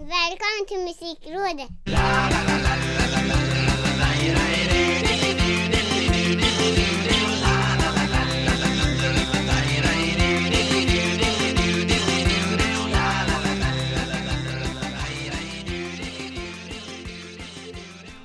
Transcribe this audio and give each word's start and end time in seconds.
Välkommen 0.00 0.66
till 0.68 0.78
Musikrådet! 0.78 1.68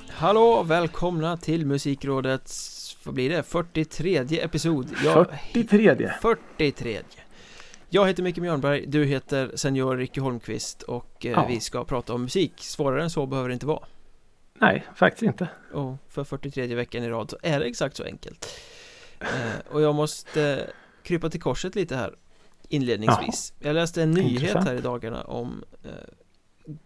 Hallå, 0.09 0.63
välkomna 0.63 1.37
till 1.37 1.65
Musikrådets, 1.65 2.97
vad 3.03 3.15
blir 3.15 3.29
det, 3.29 3.43
43 3.43 4.17
episod? 4.17 4.89
43 5.53 6.11
43 6.21 7.01
Jag 7.95 8.07
heter 8.07 8.23
Micke 8.23 8.37
Mjörnberg, 8.37 8.85
du 8.87 9.05
heter 9.05 9.51
Senior 9.55 9.97
Ricky 9.97 10.21
Holmqvist 10.21 10.81
och 10.81 11.25
eh, 11.25 11.31
Ja. 11.31 11.45
vi 11.49 11.59
ska 11.59 11.83
prata 11.85 12.13
om 12.13 12.21
musik 12.21 12.53
Svårare 12.57 13.03
än 13.03 13.09
så 13.09 13.25
behöver 13.25 13.49
det 13.49 13.53
inte 13.53 13.65
vara 13.65 13.85
Nej, 14.59 14.85
faktiskt 14.95 15.23
inte. 15.23 15.47
Och 15.73 15.95
för 16.09 16.23
43 16.23 16.75
veckan 16.75 17.03
i 17.03 17.09
rad 17.09 17.29
så 17.29 17.37
är 17.43 17.59
det 17.59 17.65
exakt 17.65 17.95
så 17.97 18.03
enkelt 18.03 18.47
eh, 19.19 19.27
Och 19.71 19.81
jag 19.81 19.95
måste 19.95 20.69
krypa 21.03 21.29
till 21.29 21.41
korset 21.41 21.75
lite 21.75 21.95
här 21.95 22.15
Inledningsvis 22.69 23.53
Jag 23.59 23.73
läste 23.73 24.03
en 24.03 24.11
nyhet 24.11 24.31
Intressant. 24.31 24.67
här 24.67 24.75
i 24.75 24.81
dagarna 24.81 25.23
om 25.23 25.63
eh, 25.83 25.91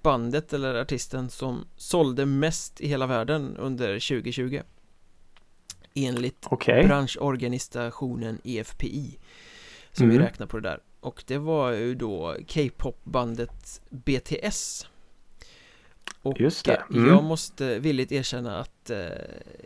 bandet 0.01 0.53
eller 0.53 0.75
artisten 0.75 1.29
som 1.29 1.65
sålde 1.75 2.25
mest 2.25 2.81
i 2.81 2.87
hela 2.87 3.07
världen 3.07 3.57
under 3.57 3.87
2020 3.93 4.61
Enligt 5.93 6.47
Okej. 6.49 6.83
branschorganisationen 6.85 8.41
EFPI 8.43 9.17
Som 9.91 10.09
vi 10.09 10.15
Mm. 10.15 10.27
räknar 10.27 10.47
på 10.47 10.59
det 10.59 10.69
där 10.69 10.79
Och 11.07 11.23
det 11.27 11.37
var 11.37 11.71
ju 11.71 11.95
då 11.95 12.35
K-pop-bandet 12.53 13.81
BTS 13.89 14.87
Och 16.21 16.39
Just 16.39 16.65
det. 16.65 16.83
Mm. 16.93 17.07
jag 17.07 17.23
måste 17.23 17.79
villigt 17.79 18.11
erkänna 18.11 18.59
att 18.59 18.89
eh, 18.89 18.97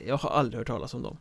jag 0.07 0.17
har 0.17 0.29
aldrig 0.29 0.57
hört 0.59 0.67
talas 0.67 0.93
om 0.93 1.03
dem 1.03 1.17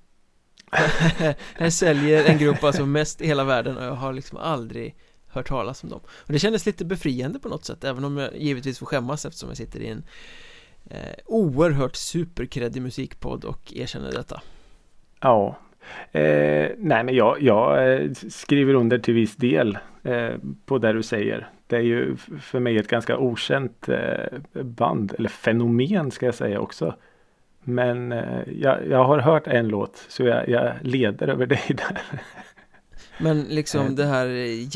Jag 1.58 1.72
säljer 1.72 2.24
en 2.24 2.38
grupp 2.38 2.64
alltså 2.64 2.86
mest 2.86 3.20
i 3.20 3.26
hela 3.26 3.44
världen 3.44 3.76
och 3.76 3.84
jag 3.84 3.92
har 3.94 4.12
liksom 4.12 4.38
aldrig 4.38 4.96
hört 5.26 5.48
talas 5.48 5.82
om 5.82 5.88
dem 5.88 6.00
Och 6.06 6.32
det 6.32 6.38
kändes 6.38 6.66
lite 6.66 6.84
befriande 6.84 7.38
på 7.38 7.48
något 7.48 7.64
sätt 7.64 7.84
även 7.84 8.04
om 8.04 8.16
jag 8.16 8.36
givetvis 8.36 8.78
får 8.78 8.86
skämmas 8.86 9.24
eftersom 9.24 9.48
jag 9.48 9.56
sitter 9.56 9.80
i 9.80 9.88
en 9.88 10.04
eh, 10.90 11.14
oerhört 11.26 11.96
superkreddig 11.96 12.82
musikpodd 12.82 13.44
och 13.44 13.72
erkänner 13.72 14.12
detta 14.12 14.42
Ja. 15.20 15.58
Eh, 16.12 16.70
nej, 16.78 17.04
men 17.04 17.14
jag, 17.14 17.42
jag 17.42 17.92
eh, 17.94 18.10
skriver 18.28 18.74
under 18.74 18.98
till 18.98 19.14
viss 19.14 19.36
del 19.36 19.78
eh, 20.02 20.30
på 20.66 20.78
det 20.78 20.92
du 20.92 21.02
säger. 21.02 21.48
Det 21.66 21.76
är 21.76 21.80
ju 21.80 22.16
för 22.40 22.60
mig 22.60 22.76
ett 22.78 22.88
ganska 22.88 23.18
okänt 23.18 23.88
eh, 23.88 24.62
band, 24.62 25.14
eller 25.18 25.28
fenomen 25.28 26.10
ska 26.10 26.26
jag 26.26 26.34
säga 26.34 26.60
också. 26.60 26.94
Men 27.64 28.12
eh, 28.12 28.42
jag, 28.60 28.86
jag 28.88 29.04
har 29.04 29.18
hört 29.18 29.46
en 29.46 29.68
låt 29.68 30.04
så 30.08 30.22
jag, 30.22 30.48
jag 30.48 30.72
leder 30.80 31.28
över 31.28 31.46
dig 31.46 31.62
där. 31.68 32.02
Men 33.18 33.40
liksom 33.42 33.86
Eh. 33.86 33.92
det 33.92 34.04
här 34.04 34.26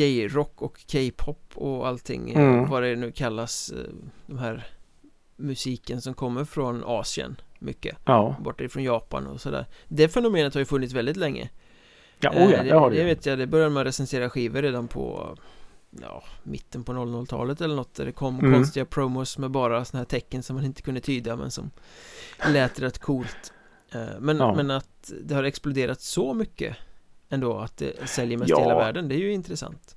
J-rock 0.01 0.63
och 0.63 0.79
K-pop 0.93 1.53
och 1.55 1.87
allting 1.87 2.35
Mm. 2.35 2.69
Vad 2.69 2.83
det 2.83 2.97
nu 2.97 3.13
kallas 3.13 3.73
De 4.27 4.39
här 4.39 4.67
Musiken 5.37 6.01
som 6.01 6.15
kommer 6.15 6.45
från 6.45 6.85
Asien 6.87 7.37
Mycket 7.59 7.97
Ja, 8.05 8.37
Borta 8.41 8.65
ifrån 8.65 8.83
Japan 8.83 9.27
och 9.27 9.41
sådär 9.41 9.67
Det 9.89 10.09
fenomenet 10.09 10.55
har 10.55 10.59
ju 10.61 10.65
funnits 10.65 10.93
väldigt 10.95 11.17
länge 11.17 11.51
ja, 12.21 12.33
Eh, 12.33 12.47
oh 12.47 12.53
ja 12.53 12.63
det 12.63 12.71
har 12.71 12.91
du 12.91 12.97
Det 12.97 13.03
ju. 13.03 13.07
vet 13.09 13.27
jag, 13.27 13.39
det 13.39 13.47
började 13.47 13.71
man 13.71 13.85
recensera 13.85 14.31
skivor 14.31 14.63
redan 14.63 14.89
på 14.89 15.37
Ja, 16.03 16.23
mitten 16.43 16.85
på 16.85 16.93
00-talet 16.93 17.61
eller 17.61 17.75
något 17.77 17.95
där 17.95 18.05
det 18.07 18.13
kom 18.13 18.39
Mm. 18.39 18.53
konstiga 18.53 18.85
promos 18.85 19.39
med 19.39 19.51
bara 19.51 19.85
såna 19.85 19.99
här 20.01 20.05
tecken 20.05 20.43
som 20.43 20.57
man 20.57 20.65
inte 20.65 20.83
kunde 20.83 21.01
tyda 21.01 21.37
men 21.37 21.51
som 21.51 21.71
lät 22.53 22.81
rätt 22.81 22.99
coolt 22.99 23.53
Eh, 23.93 24.01
Men, 24.21 24.37
Ja. 24.37 24.55
men 24.55 24.71
att 24.71 25.13
det 25.25 25.35
har 25.35 25.45
exploderat 25.45 26.01
så 26.01 26.35
mycket 26.35 26.77
ändå 27.29 27.59
att 27.59 27.77
det 27.77 28.09
säljer 28.09 28.39
mest 28.39 28.49
i 28.49 28.53
Ja. 28.53 28.61
hela 28.61 28.75
världen, 28.75 29.09
det 29.09 29.15
är 29.15 29.19
ju 29.19 29.33
intressant 29.33 29.97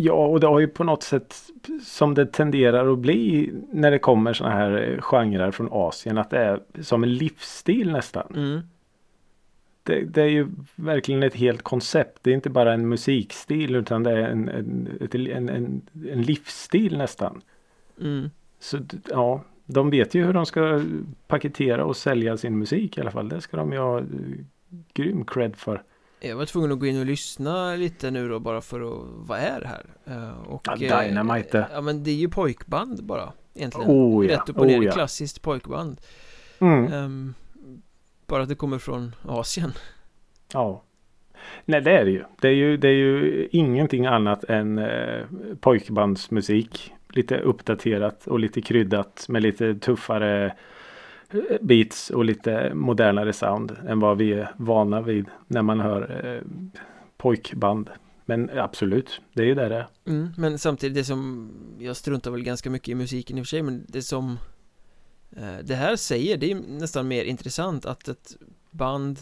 Ja, 0.00 0.26
och 0.26 0.40
det 0.40 0.46
har 0.46 0.60
ju 0.60 0.68
på 0.68 0.84
något 0.84 1.02
sätt 1.02 1.36
som 1.84 2.14
det 2.14 2.26
tenderar 2.26 2.92
att 2.92 2.98
bli 2.98 3.52
när 3.72 3.90
det 3.90 3.98
kommer 3.98 4.32
sådana 4.32 4.54
här 4.54 4.92
eh, 4.92 5.00
genrer 5.00 5.50
från 5.50 5.68
Asien 5.72 6.18
att 6.18 6.30
det 6.30 6.38
är 6.38 6.60
som 6.82 7.02
en 7.02 7.14
livsstil 7.14 7.92
nästan. 7.92 8.32
mm. 8.36 8.60
Det, 9.82 10.04
det 10.04 10.22
är 10.22 10.28
ju 10.28 10.48
verkligen 10.76 11.22
ett 11.22 11.34
helt 11.34 11.62
koncept. 11.62 12.18
Det 12.22 12.30
är 12.30 12.34
inte 12.34 12.50
bara 12.50 12.72
en 12.72 12.88
musikstil 12.88 13.74
utan 13.74 14.02
det 14.02 14.10
är 14.10 14.16
en, 14.16 14.48
en, 14.48 14.88
en, 15.12 15.48
en, 15.48 15.82
en 16.10 16.22
livsstil 16.22 16.98
nästan. 16.98 17.40
Mm. 18.00 18.30
Så 18.58 18.78
ja, 19.10 19.42
de 19.64 19.90
vet 19.90 20.14
ju 20.14 20.24
hur 20.24 20.32
de 20.32 20.46
ska 20.46 20.82
paketera 21.26 21.84
och 21.84 21.96
sälja 21.96 22.36
sin 22.36 22.58
musik 22.58 22.98
i 22.98 23.00
alla 23.00 23.10
fall. 23.10 23.28
Det 23.28 23.40
ska 23.40 23.56
de 23.56 23.72
ju 23.72 23.78
ha 23.78 23.98
eh, 23.98 24.04
grym 24.94 25.24
cred 25.24 25.56
för. 25.56 25.82
Jag 26.20 26.36
var 26.36 26.46
tvungen 26.46 26.72
att 26.72 26.78
gå 26.78 26.86
in 26.86 27.00
och 27.00 27.06
lyssna 27.06 27.74
lite 27.74 28.10
nu 28.10 28.28
då 28.28 28.38
bara 28.38 28.60
för 28.60 28.80
att, 28.80 29.04
vad 29.08 29.38
är 29.38 29.60
det 29.60 29.66
här? 29.68 29.86
Eh, 30.04 30.40
Och, 30.40 30.62
Ja, 30.80 31.02
Dynamite. 31.02 31.58
eh, 31.58 31.64
Ja 31.72 31.80
men 31.80 32.04
det 32.04 32.10
är 32.10 32.14
ju 32.14 32.28
pojkband 32.28 33.04
bara 33.04 33.32
egentligen 33.54 33.90
Oh 33.90 34.26
ja, 34.26 34.32
Rätt 34.40 34.48
upp 34.48 34.56
och 34.58 34.66
ner, 34.66 34.80
oh 34.80 34.84
ja. 34.84 34.92
klassiskt 34.92 35.42
pojkband 35.42 36.00
Mm, 36.60 36.92
Ehm, 36.92 37.34
Bara 38.26 38.42
att 38.42 38.48
det 38.48 38.54
kommer 38.54 38.78
från 38.78 39.14
Asien 39.26 39.72
ja. 40.52 40.82
Nej 41.64 41.80
det 41.80 41.90
är 41.98 42.04
det 42.04 42.10
ju. 42.10 42.24
Det 42.40 42.48
är 42.48 42.52
ju, 42.52 42.76
det 42.76 42.88
är 42.88 42.92
ju 42.92 43.48
ingenting 43.52 44.06
annat 44.06 44.44
än 44.44 44.78
eh, 44.78 45.24
pojkbandsmusik. 45.60 46.92
Lite 47.08 47.38
uppdaterat 47.38 48.26
och 48.26 48.38
lite 48.38 48.60
kryddat 48.62 49.26
med 49.28 49.42
lite 49.42 49.74
tuffare 49.74 50.56
beats 51.60 52.10
och 52.10 52.24
lite 52.24 52.74
modernare 52.74 53.32
sound 53.32 53.76
än 53.88 54.00
vad 54.00 54.18
vi 54.18 54.32
är 54.32 54.52
vana 54.56 55.00
vid 55.02 55.26
när 55.46 55.62
man 55.62 55.80
hör 55.80 56.26
eh, 56.26 56.42
pojkband. 57.16 57.90
Men 58.24 58.50
absolut, 58.58 59.20
det 59.32 59.42
är 59.42 59.46
ju 59.46 59.54
det 59.54 59.68
det 59.68 59.76
är. 59.76 59.86
mm, 60.06 60.28
Men 60.36 60.58
samtidigt 60.58 60.94
det 60.94 61.04
som 61.04 61.50
Jag 61.78 61.96
struntar 61.96 62.30
väl 62.30 62.42
ganska 62.42 62.70
mycket 62.70 62.88
i 62.88 62.94
musiken 62.94 63.38
i 63.38 63.40
och 63.40 63.44
för 63.46 63.48
sig 63.48 63.62
men 63.62 63.84
det 63.88 64.02
som 64.02 64.38
eh, 65.36 65.58
Det 65.64 65.74
här 65.74 65.96
säger 65.96 66.36
det 66.36 66.50
är 66.50 66.54
nästan 66.54 67.08
mer 67.08 67.24
intressant 67.24 67.86
att 67.86 68.08
ett 68.08 68.36
band 68.70 69.18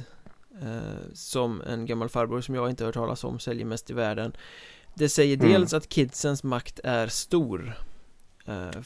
eh, 0.62 1.12
Som 1.12 1.61
en 1.62 1.87
gammal 1.87 2.09
farbror 2.09 2.41
som 2.41 2.55
jag 2.55 2.71
inte 2.71 2.84
hört 2.84 2.95
talas 2.95 3.25
om 3.25 3.39
säljer 3.39 3.66
mest 3.66 3.91
i 3.91 3.93
världen 3.95 4.33
Det 4.95 5.09
säger 5.09 5.37
Mm. 5.37 5.49
dels 5.53 5.72
att 5.75 5.93
kidsens 5.93 6.43
makt 6.45 6.81
är 6.84 7.06
stor 7.06 7.72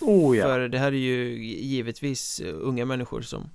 Oh 0.00 0.36
ja. 0.36 0.44
För 0.44 0.68
det 0.68 0.78
här 0.78 0.92
är 0.92 0.96
ju 0.96 1.44
givetvis 1.44 2.40
eh, 2.40 2.54
unga 2.60 2.84
människor 2.84 3.20
som 3.20 3.50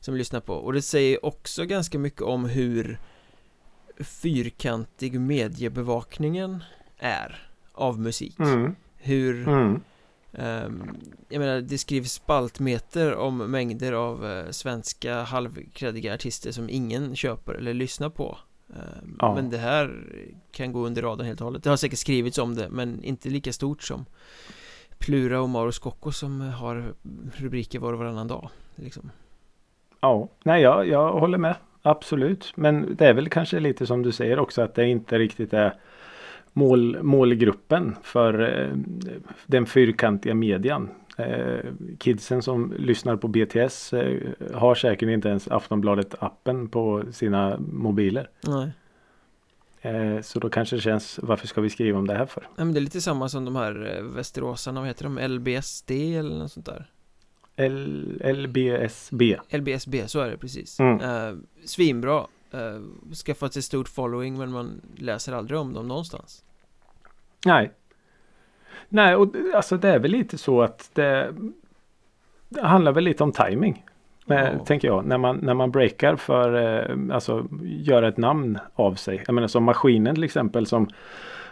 Som 0.00 0.16
lyssnar 0.16 0.40
på 0.40 0.54
och 0.54 0.72
det 0.72 0.82
säger 0.82 1.24
också 1.24 1.64
ganska 1.64 1.98
mycket 1.98 2.22
om 2.22 2.44
hur 2.44 2.98
Fyrkantig 4.00 5.20
mediebevakningen 5.20 6.64
är 6.98 7.48
Av 7.72 8.00
musik 8.00 8.38
Mm, 8.38 8.74
Hur 8.96 9.48
mm. 9.48 9.80
ehm, 10.32 10.82
Jag 11.28 11.40
menar 11.40 11.60
det 11.60 11.78
skrivs 11.78 12.12
spaltmeter 12.12 13.14
om 13.14 13.36
mängder 13.36 13.92
av 13.92 14.26
eh, 14.26 14.50
svenska 14.50 15.22
halvkreddiga 15.22 16.14
artister 16.14 16.52
som 16.52 16.70
ingen 16.70 17.16
köper 17.16 17.54
eller 17.54 17.74
lyssnar 17.74 18.10
på 18.10 18.38
Ehm, 18.70 19.16
Ja. 19.18 19.34
Men 19.34 19.50
det 19.50 19.58
här 19.58 20.04
kan 20.52 20.72
gå 20.72 20.86
under 20.86 21.02
radarn 21.02 21.26
helt 21.26 21.40
och 21.40 21.44
hållet 21.44 21.62
Det 21.62 21.70
har 21.70 21.76
säkert 21.76 21.98
skrivits 21.98 22.38
om 22.38 22.54
det 22.54 22.68
men 22.70 23.04
inte 23.04 23.28
lika 23.28 23.52
stort 23.52 23.82
som 23.82 24.06
Plura 24.98 25.40
och 25.40 25.48
Mauro 25.48 25.72
Scocco 25.72 26.12
som 26.12 26.40
har 26.40 26.94
rubriker 27.32 27.78
var 27.78 27.92
och 27.92 27.98
varannan 27.98 28.28
dag 28.28 28.50
liksom. 28.76 29.10
Ja, 30.00 30.28
nej 30.42 30.62
jag, 30.62 30.88
jag 30.88 31.12
håller 31.12 31.38
med. 31.38 31.56
Absolut. 31.82 32.52
Men 32.54 32.96
det 32.96 33.06
är 33.06 33.14
väl 33.14 33.28
kanske 33.28 33.60
lite 33.60 33.86
som 33.86 34.02
du 34.02 34.12
säger 34.12 34.38
också 34.38 34.62
att 34.62 34.74
det 34.74 34.86
inte 34.86 35.18
riktigt 35.18 35.52
är 35.52 35.74
mål, 36.52 37.02
målgruppen 37.02 37.96
för 38.02 38.60
eh, 38.60 38.76
den 39.46 39.66
fyrkantiga 39.66 40.34
median. 40.34 40.88
Eh, 41.18 41.70
kidsen 41.98 42.42
som 42.42 42.74
lyssnar 42.78 43.16
på 43.16 43.28
BTS 43.28 43.92
eh, 43.92 44.20
har 44.54 44.74
säkert 44.74 45.08
inte 45.08 45.28
ens 45.28 45.48
Aftonbladet 45.48 46.14
appen 46.18 46.68
på 46.68 47.02
sina 47.12 47.58
mobiler. 47.58 48.28
Nej 48.46 48.70
så 50.22 50.38
då 50.38 50.50
kanske 50.50 50.76
det 50.76 50.82
känns 50.82 51.18
varför 51.22 51.46
ska 51.46 51.60
vi 51.60 51.70
skriva 51.70 51.98
om 51.98 52.06
det 52.06 52.14
här 52.14 52.26
för? 52.26 52.40
Nej, 52.40 52.64
men 52.64 52.72
det 52.74 52.78
är 52.78 52.82
lite 52.82 53.00
samma 53.00 53.28
som 53.28 53.44
de 53.44 53.56
här 53.56 53.96
eh, 53.96 54.02
västeråsarna, 54.04 54.80
vad 54.80 54.88
heter 54.88 55.04
de? 55.04 55.18
LBSD 55.28 55.90
eller 55.90 56.38
något 56.38 56.52
sånt 56.52 56.66
där 56.66 56.90
L, 57.56 58.22
LBSB. 58.24 59.36
LBSB, 59.50 60.08
så 60.08 60.20
är 60.20 60.30
det 60.30 60.36
precis 60.36 60.80
Mm. 60.80 61.00
eh, 61.00 61.34
Svinbra 61.64 62.26
eh, 62.50 62.80
Skaffat 63.26 63.52
sig 63.52 63.62
stort 63.62 63.88
following 63.88 64.38
men 64.38 64.52
man 64.52 64.80
läser 64.96 65.32
aldrig 65.32 65.60
om 65.60 65.72
dem 65.72 65.88
någonstans 65.88 66.44
Nej. 67.46 67.70
Nej, 68.88 69.14
och 69.16 69.34
alltså 69.54 69.76
det 69.76 69.88
är 69.88 69.98
väl 69.98 70.10
lite 70.10 70.38
så 70.38 70.62
att 70.62 70.90
det, 70.94 71.34
det 72.48 72.62
handlar 72.62 72.92
väl 72.92 73.04
lite 73.04 73.22
om 73.22 73.32
timing. 73.32 73.84
Men, 74.24 74.56
Ja. 74.58 74.64
Tänker 74.64 74.88
jag. 74.88 75.06
När 75.06 75.18
man, 75.18 75.36
när 75.36 75.54
man 75.54 75.70
breakar 75.70 76.16
för 76.16 76.54
eh, 76.54 77.14
alltså 77.14 77.46
göra 77.62 78.08
ett 78.08 78.16
namn 78.16 78.58
av 78.74 78.94
sig. 78.94 79.22
Jag 79.26 79.34
menar 79.34 79.48
som 79.48 79.64
maskinen 79.64 80.14
till 80.14 80.24
exempel 80.24 80.66
som 80.66 80.88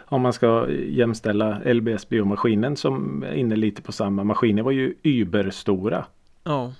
Om 0.05 0.21
man 0.21 0.33
ska 0.33 0.69
jämställa 0.69 1.61
LBSB 1.65 2.21
och 2.21 2.27
maskinen 2.27 2.75
som 2.75 3.23
är 3.23 3.33
inne 3.33 3.55
lite 3.55 3.81
på 3.81 3.91
samma. 3.91 4.23
Maskiner 4.23 4.63
var 4.63 4.71
ju 4.71 4.93
überstora. 5.03 6.05
Ja, 6.43 6.73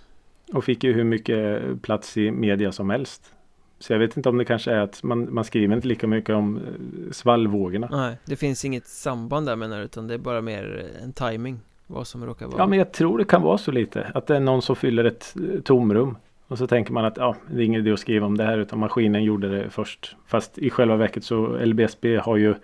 Och 0.54 0.63
fick 0.63 0.84
ju 0.84 0.94
hur 0.94 1.04
mycket 1.04 1.62
plats 1.81 2.18
i 2.18 2.31
media 2.31 2.72
som 2.72 2.89
helst. 2.89 3.34
Så 3.80 3.94
jag 3.94 4.00
vet 4.00 4.18
inte 4.18 4.30
om 4.30 4.38
det 4.38 4.46
kanske 4.46 4.72
är 4.72 4.80
att 4.80 5.04
man, 5.04 5.34
man 5.34 5.44
skriver 5.44 5.75
inte 5.75 5.88
lika 5.88 6.07
mycket 6.07 6.36
om 6.36 6.57
eh, 6.57 6.63
svallvågorna. 7.12 7.88
nej, 7.92 8.18
det 8.25 8.36
finns 8.36 8.66
inget 8.66 8.88
samband 8.88 9.46
där 9.46 9.56
menar 9.56 9.78
du, 9.78 9.84
utan 9.84 10.07
det 10.07 10.13
är 10.13 10.18
bara 10.18 10.42
mer 10.42 10.86
en 11.04 11.13
timing 11.13 11.60
vad 11.88 12.08
som 12.08 12.26
råkar 12.26 12.46
vara. 12.48 12.58
Ja 12.58 12.68
men 12.68 12.80
jag 12.80 12.92
tror 12.92 13.18
det 13.18 13.26
kan 13.26 13.42
vara 13.42 13.58
så 13.58 13.72
lite. 13.72 14.12
Att 14.14 14.28
det 14.28 14.36
är 14.36 14.40
någon 14.40 14.62
som 14.62 14.76
fyller 14.76 15.04
ett 15.06 15.36
eh, 15.54 15.62
tomrum. 15.62 16.18
Och 16.48 16.58
så 16.58 16.68
tänker 16.68 16.94
man 16.94 17.06
att 17.06 17.18
ja, 17.18 17.36
det 17.52 17.62
är 17.62 17.66
ingen 17.66 17.82
idé 17.82 17.92
att 17.92 18.00
skriva 18.00 18.26
om 18.26 18.38
det 18.38 18.44
här 18.44 18.58
utan 18.58 18.80
maskinen 18.80 19.24
gjorde 19.24 19.50
det 19.58 19.70
först. 19.70 20.16
Fast 20.28 20.58
i 20.58 20.70
själva 20.70 20.96
verket 20.96 21.24
så 21.24 21.58
LBSB 21.66 22.18
har 22.18 22.38
ju 22.38 22.56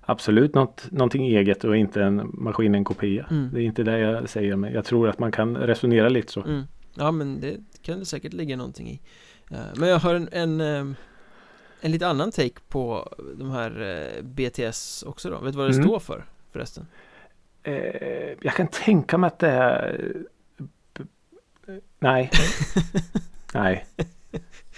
absolut 0.00 0.54
något, 0.54 0.86
någonting 0.90 1.26
eget 1.26 1.64
och 1.64 1.76
inte 1.76 2.02
en 2.02 2.30
maskinen 2.32 2.84
kopia. 2.84 3.26
Mm. 3.30 3.50
Det 3.52 3.60
är 3.60 3.64
inte 3.64 3.82
det 3.82 3.98
jag 3.98 4.28
säger 4.28 4.56
men 4.56 4.72
jag 4.72 4.84
tror 4.84 5.08
att 5.08 5.18
man 5.18 5.32
kan 5.32 5.56
resonera 5.56 6.08
lite 6.08 6.32
så. 6.32 6.40
Mm. 6.42 6.62
Ja 6.94 7.10
men 7.10 7.40
det 7.40 7.56
kan 7.82 7.98
det 7.98 8.04
säkert 8.04 8.32
ligga 8.32 8.56
någonting 8.56 8.88
i 8.88 9.00
Eh, 9.50 9.58
Men 9.76 9.88
jag 9.88 9.98
har 9.98 10.14
en, 10.14 10.28
en, 10.32 10.60
eh, 10.60 10.94
en 11.80 11.90
lite 11.92 12.08
annan 12.08 12.30
take 12.30 12.60
på 12.68 13.08
de 13.38 13.50
här 13.50 14.06
BTS 14.22 15.02
också 15.06 15.30
då 15.30 15.40
Vet 15.40 15.52
du 15.52 15.58
vad 15.58 15.70
det 15.70 15.74
Mm. 15.74 15.84
står 15.86 15.98
för 15.98 16.24
förresten? 16.52 16.86
Eh, 17.64 18.36
jag 18.42 18.54
kan 18.54 18.68
tänka 18.68 19.18
mig 19.18 19.28
att 19.28 19.38
det 19.38 19.48
är... 19.50 20.16
b- 20.96 21.04
Nej. 21.98 22.30
Nej. 23.54 23.86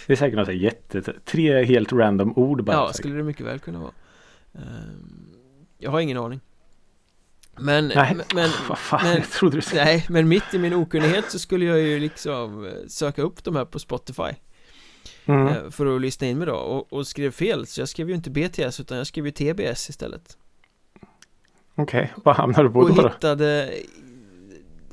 Det 0.06 0.12
är 0.12 0.16
säkert 0.16 0.36
något 0.38 0.54
jätte... 0.54 1.02
Tre 1.24 1.64
helt 1.64 1.92
random 1.92 2.32
ord 2.38 2.64
bara. 2.64 2.76
ja, 2.76 2.86
säkert. 2.86 2.96
skulle 2.98 3.14
det 3.16 3.22
mycket 3.22 3.46
väl 3.46 3.58
kunna 3.58 3.78
vara 3.78 3.92
Ehm, 4.54 5.26
Jag 5.78 5.90
har 5.90 6.00
ingen 6.00 6.16
aning 6.18 6.40
Men, 7.56 7.88
Nej, 7.94 8.14
men, 8.14 8.24
men 8.34 8.50
vad 8.68 8.78
fan, 8.78 9.00
men- 9.04 9.16
jag 9.16 9.30
trodde 9.30 9.56
du 9.56 9.60
skulle... 9.62 9.84
Nej, 9.84 10.06
men 10.08 10.28
mitt 10.28 10.54
i 10.54 10.58
min 10.58 10.72
okunnighet 10.74 11.30
så 11.30 11.38
skulle 11.38 11.64
jag 11.64 11.78
ju 11.80 11.98
liksom 11.98 12.66
eh, 12.66 12.72
söka 12.88 13.22
upp 13.22 13.44
de 13.44 13.56
här 13.56 13.64
på 13.64 13.78
Spotify 13.78 14.30
Mm. 15.28 15.46
eh, 15.48 15.70
För 15.70 15.96
att 15.96 16.00
lyssna 16.02 16.26
in 16.26 16.38
mig 16.38 16.46
då 16.46 16.54
och, 16.54 16.92
och 16.92 17.06
skrev 17.06 17.30
fel 17.30 17.66
Så 17.66 17.80
jag 17.80 17.88
skrev 17.88 18.08
ju 18.08 18.14
inte 18.14 18.30
BTS 18.30 18.80
utan 18.80 18.98
jag 18.98 19.06
skrev 19.06 19.26
ju 19.26 19.30
TBS 19.32 19.90
istället 19.90 20.36
Okej, 21.76 22.12
vad 22.24 22.36
hamnar 22.36 22.64
du 22.64 22.70
på 22.70 22.78
Och 22.78 22.88
då? 22.94 23.02
då? 23.02 23.08
hittade 23.08 23.72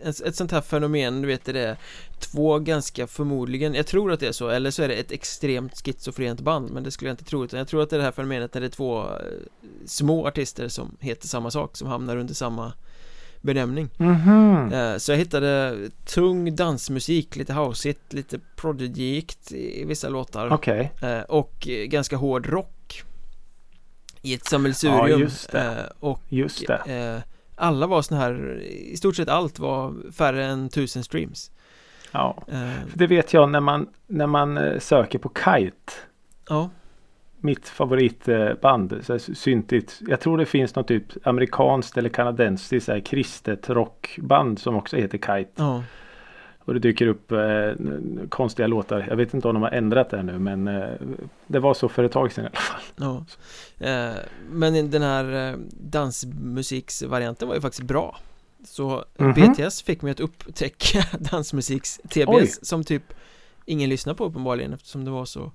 ett, 0.03 0.21
ett 0.21 0.35
sånt 0.35 0.51
här 0.51 0.61
fenomen, 0.61 1.21
du 1.21 1.27
vet 1.27 1.45
det 1.45 1.59
är 1.59 1.77
Två 2.19 2.59
ganska 2.59 3.07
förmodligen, 3.07 3.73
jag 3.73 3.87
tror 3.87 4.11
att 4.11 4.19
det 4.19 4.27
är 4.27 4.31
så 4.31 4.49
Eller 4.49 4.71
så 4.71 4.83
är 4.83 4.87
det 4.87 4.93
ett 4.95 5.11
extremt 5.11 5.85
schizofrent 5.85 6.41
band 6.41 6.71
Men 6.71 6.83
det 6.83 6.91
skulle 6.91 7.09
jag 7.09 7.13
inte 7.13 7.23
tro 7.25 7.43
utan 7.43 7.57
jag 7.59 7.67
tror 7.67 7.83
att 7.83 7.89
det 7.89 7.95
är 7.95 7.97
det 7.97 8.03
här 8.03 8.11
fenomenet 8.11 8.53
när 8.53 8.61
det 8.61 8.67
är 8.67 8.69
två 8.69 9.01
eh, 9.01 9.07
små 9.85 10.27
artister 10.27 10.67
som 10.67 10.97
heter 10.99 11.27
samma 11.27 11.51
sak 11.51 11.77
Som 11.77 11.87
hamnar 11.87 12.17
under 12.17 12.33
samma 12.33 12.73
benämning 13.41 13.89
Mhm. 13.97 14.73
Eh, 14.73 14.97
Så 14.97 15.11
jag 15.11 15.17
hittade 15.17 15.77
tung 16.05 16.55
dansmusik, 16.55 17.35
lite 17.35 17.53
houseigt, 17.53 18.13
lite 18.13 18.39
prodigikt 18.55 19.51
i 19.51 19.85
vissa 19.85 20.09
låtar 20.09 20.53
Okej, 20.53 20.91
Eh, 21.01 21.19
Och 21.21 21.67
ganska 21.87 22.15
hård 22.17 22.45
rock 22.47 22.72
I 24.25 24.33
ett 24.33 24.41
Ja, 24.43 24.49
sammelsurium 24.49 25.19
just 25.19 25.51
det. 25.51 25.59
Eh, 25.61 25.85
Och 25.99 26.21
just 26.29 26.67
det. 26.67 27.15
eh, 27.17 27.21
alla 27.55 27.87
var 27.87 28.01
såna 28.01 28.19
här, 28.21 28.61
i 28.63 28.97
stort 28.97 29.15
sett 29.15 29.29
allt 29.29 29.59
var 29.59 30.11
färre 30.11 30.45
än 30.45 30.69
tusen 30.69 31.03
streams 31.03 31.51
Ja. 32.11 32.37
Eh, 32.47 32.87
För 32.91 32.97
Det 32.97 33.07
vet 33.07 33.33
jag 33.33 33.49
när 33.49 33.59
man, 33.59 33.87
när 34.07 34.27
man 34.27 34.79
söker 34.79 35.19
på 35.19 35.31
Kite. 35.45 35.93
Ja, 36.49 36.69
Mitt 37.45 37.69
favoritband, 37.69 38.99
så 39.03 39.19
syntigt. 39.19 39.99
Jag 40.07 40.19
tror 40.19 40.37
det 40.37 40.45
finns 40.45 40.75
något 40.75 40.87
typ 40.87 41.27
amerikanskt 41.27 41.97
eller 41.97 42.09
kanadensiskt 42.09 42.85
så 42.85 43.01
kristet 43.01 43.69
rockband 43.69 44.59
som 44.59 44.75
också 44.75 44.97
heter 44.97 45.17
Kite. 45.17 45.51
ja, 45.55 45.83
Och 46.65 46.73
det 46.73 46.79
dyker 46.79 47.07
upp 47.07 47.31
eh, 47.31 47.71
konstiga 48.29 48.67
låtar. 48.67 49.05
Jag 49.09 49.15
vet 49.15 49.33
inte 49.33 49.47
om 49.47 49.53
de 49.53 49.63
har 49.63 49.69
ändrat 49.71 50.09
det 50.09 50.23
nu 50.23 50.39
men 50.39 50.67
eh, 50.67 50.89
det 51.47 51.59
var 51.59 51.73
så 51.73 51.89
för 51.89 52.03
ett 52.03 52.11
tag 52.11 52.31
sedan 52.31 52.43
i 52.45 52.47
alla 52.47 52.55
fall. 52.59 52.81
ja 52.95 53.25
Eh, 53.87 54.15
Men 54.51 54.91
den 54.91 55.01
här 55.01 55.49
eh, 55.51 55.57
dansmusiksvarianten 55.71 57.47
var 57.47 57.55
ju 57.55 57.61
faktiskt 57.61 57.83
bra 57.83 58.17
Så 58.65 59.05
Mhm. 59.17 59.33
BTS 59.33 59.81
fick 59.81 60.01
mig 60.01 60.11
att 60.11 60.19
upptäcka 60.19 60.99
dansmusiks-TBS 61.19 62.59
som 62.65 62.83
typ 62.83 63.03
ingen 63.65 63.89
lyssnar 63.89 64.13
på 64.13 64.25
uppenbarligen 64.25 64.73
eftersom 64.73 65.05
det 65.05 65.11
var 65.11 65.25
så 65.25 65.51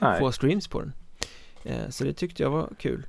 Nej. 0.00 0.18
få 0.20 0.32
streams 0.32 0.68
på 0.68 0.80
den 0.80 0.92
Eh, 1.66 1.88
Så 1.90 2.04
det 2.04 2.12
tyckte 2.12 2.42
jag 2.42 2.50
var 2.50 2.68
kul 2.78 3.06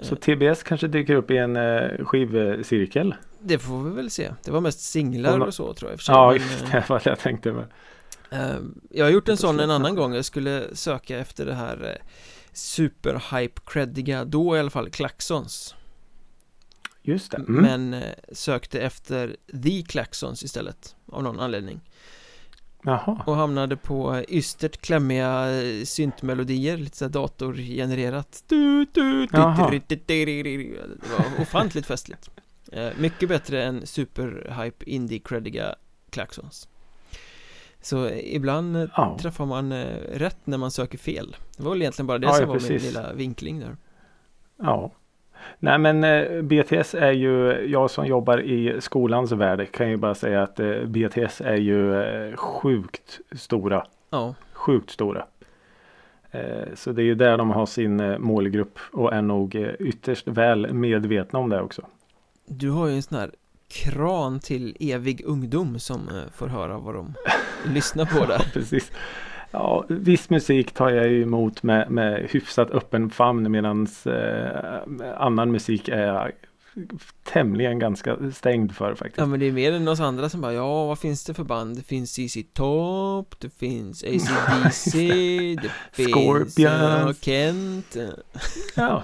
Så 0.00 0.16
TBS 0.16 0.62
kanske 0.62 0.88
dyker 0.88 1.14
upp 1.14 1.30
i 1.30 1.36
en 1.36 1.56
eh, 1.56 2.04
skivcirkel. 2.04 3.14
Det 3.42 3.58
får 3.58 3.82
vi 3.84 3.90
väl 3.90 4.10
se 4.10 4.32
Det 4.44 4.50
var 4.50 4.60
mest 4.60 4.80
singlar 4.80 5.38
och 5.40 5.54
så 5.54 5.74
tror 5.74 5.90
jag 5.90 6.00
för 6.00 6.12
Ja, 6.12 6.34
just 6.34 6.70
det 6.72 6.84
var 6.88 6.98
det 7.04 7.10
jag 7.10 7.18
tänkte. 7.18 7.52
på. 7.52 7.64
Eh, 8.30 8.56
Jag 8.90 9.04
har 9.04 9.10
gjort 9.10 9.28
en 9.28 9.36
sån 9.36 9.60
en 9.60 9.70
annan 9.70 9.94
gång 9.94 10.14
Jag 10.14 10.24
skulle 10.24 10.76
söka 10.76 11.18
efter 11.18 11.46
det 11.46 11.54
här 11.54 11.84
eh, 12.00 12.06
Superhype 12.52 13.60
creddiga 13.66 14.24
Då 14.24 14.56
i 14.56 14.60
alla 14.60 14.70
fall 14.70 14.90
Klaxons 14.90 15.74
Just 17.02 17.30
det. 17.30 17.36
Mm. 17.36 17.54
Men 17.62 17.94
eh, 18.02 18.08
sökte 18.32 18.80
efter 18.80 19.36
The 19.62 19.82
Klaxons 19.82 20.42
istället 20.42 20.96
Av 21.12 21.22
någon 21.22 21.40
anledning 21.40 21.80
Jaha. 22.82 23.22
Och 23.26 23.36
hamnade 23.36 23.76
på 23.76 24.24
ystert 24.28 24.80
klämmiga 24.80 25.46
syntmelodier 25.84 26.76
Lite 26.76 26.96
såhär 26.96 27.10
datorgenererat 27.10 28.44
du, 28.46 28.84
du, 28.92 29.26
du. 29.26 29.26
Det 29.26 31.08
var 31.18 31.42
ofantligt 31.42 31.86
festligt 31.86 32.30
Eh, 32.72 32.88
Mycket 32.98 33.28
bättre 33.28 33.62
än 33.62 33.86
superhype 33.86 34.84
indie 34.90 35.18
creddiga 35.18 35.74
Klaxons 36.10 36.68
Så 37.80 38.08
ibland 38.10 38.76
eh, 38.76 38.88
Ja. 38.96 39.18
träffar 39.20 39.46
man 39.46 39.72
eh, 39.72 39.86
rätt 40.12 40.38
när 40.44 40.58
man 40.58 40.70
söker 40.70 40.98
fel 40.98 41.36
Det 41.56 41.62
var 41.62 41.70
väl 41.70 41.82
egentligen 41.82 42.06
bara 42.06 42.18
det 42.18 42.26
Ja, 42.26 42.32
som 42.32 42.42
ja, 42.46 42.52
var 42.52 42.60
min 42.60 42.78
lilla 42.78 43.12
vinkling 43.12 43.60
där 43.60 43.76
Ja. 44.56 44.90
Nej 45.58 45.78
men 45.78 46.00
BTS 46.48 46.94
är 46.94 47.12
ju, 47.12 47.52
jag 47.70 47.90
som 47.90 48.06
jobbar 48.06 48.40
i 48.40 48.80
skolans 48.80 49.32
värld 49.32 49.72
kan 49.72 49.90
ju 49.90 49.96
bara 49.96 50.14
säga 50.14 50.42
att 50.42 50.60
BTS 50.86 51.40
är 51.40 51.56
ju 51.56 52.02
sjukt 52.36 53.20
stora. 53.32 53.86
Ja, 54.10 54.34
Sjukt 54.52 54.90
stora. 54.90 55.26
Så 56.74 56.92
det 56.92 57.02
är 57.02 57.04
ju 57.04 57.14
där 57.14 57.38
de 57.38 57.50
har 57.50 57.66
sin 57.66 58.22
målgrupp 58.22 58.78
och 58.92 59.12
är 59.12 59.22
nog 59.22 59.54
ytterst 59.78 60.28
väl 60.28 60.72
medvetna 60.72 61.38
om 61.38 61.48
det 61.48 61.60
också. 61.60 61.82
Du 62.50 62.70
har 62.70 62.86
ju 62.86 62.94
en 62.94 63.02
sån 63.02 63.18
här 63.18 63.30
kran 63.68 64.40
till 64.40 64.76
evig 64.80 65.22
ungdom 65.24 65.78
som 65.78 66.08
eh, 66.08 66.30
får 66.34 66.46
höra 66.48 66.78
vad 66.78 66.94
de 66.94 67.14
lyssnar 67.64 68.04
på 68.06 68.26
där 68.26 68.38
Precis. 68.52 68.92
Ja, 69.50 69.84
viss 69.88 70.30
musik 70.30 70.72
tar 70.72 70.90
jag 70.90 71.08
ju 71.08 71.22
emot 71.22 71.62
med, 71.62 71.90
med 71.90 72.28
hyfsat 72.30 72.70
öppen 72.70 73.10
famn 73.10 73.50
medan 73.50 73.88
eh, 74.04 75.14
annan 75.16 75.50
musik 75.52 75.88
är 75.88 76.02
jag 76.06 76.30
tämligen 77.24 77.78
ganska 77.78 78.16
stängd 78.34 78.74
för 78.74 78.94
faktiskt. 78.94 79.18
Ja 79.18 79.26
men 79.26 79.40
det 79.40 79.46
är 79.46 79.52
mer 79.52 79.72
än 79.72 79.88
oss 79.88 80.00
andra 80.00 80.28
som 80.28 80.40
bara 80.40 80.52
Ja 80.52 80.86
vad 80.86 80.98
finns 80.98 81.24
det 81.24 81.34
för 81.34 81.44
band? 81.44 81.76
Det 81.76 81.82
finns 81.82 82.12
ZZ 82.12 82.36
Top 82.52 83.40
Det 83.40 83.50
finns 83.50 84.04
AC/DC 84.04 84.98
Det 85.62 85.70
finns 85.92 86.10
Scorpions. 86.12 86.58
ja, 86.58 87.14
Kent 87.20 87.96
eh, 87.96 88.08
Ja. 88.76 89.02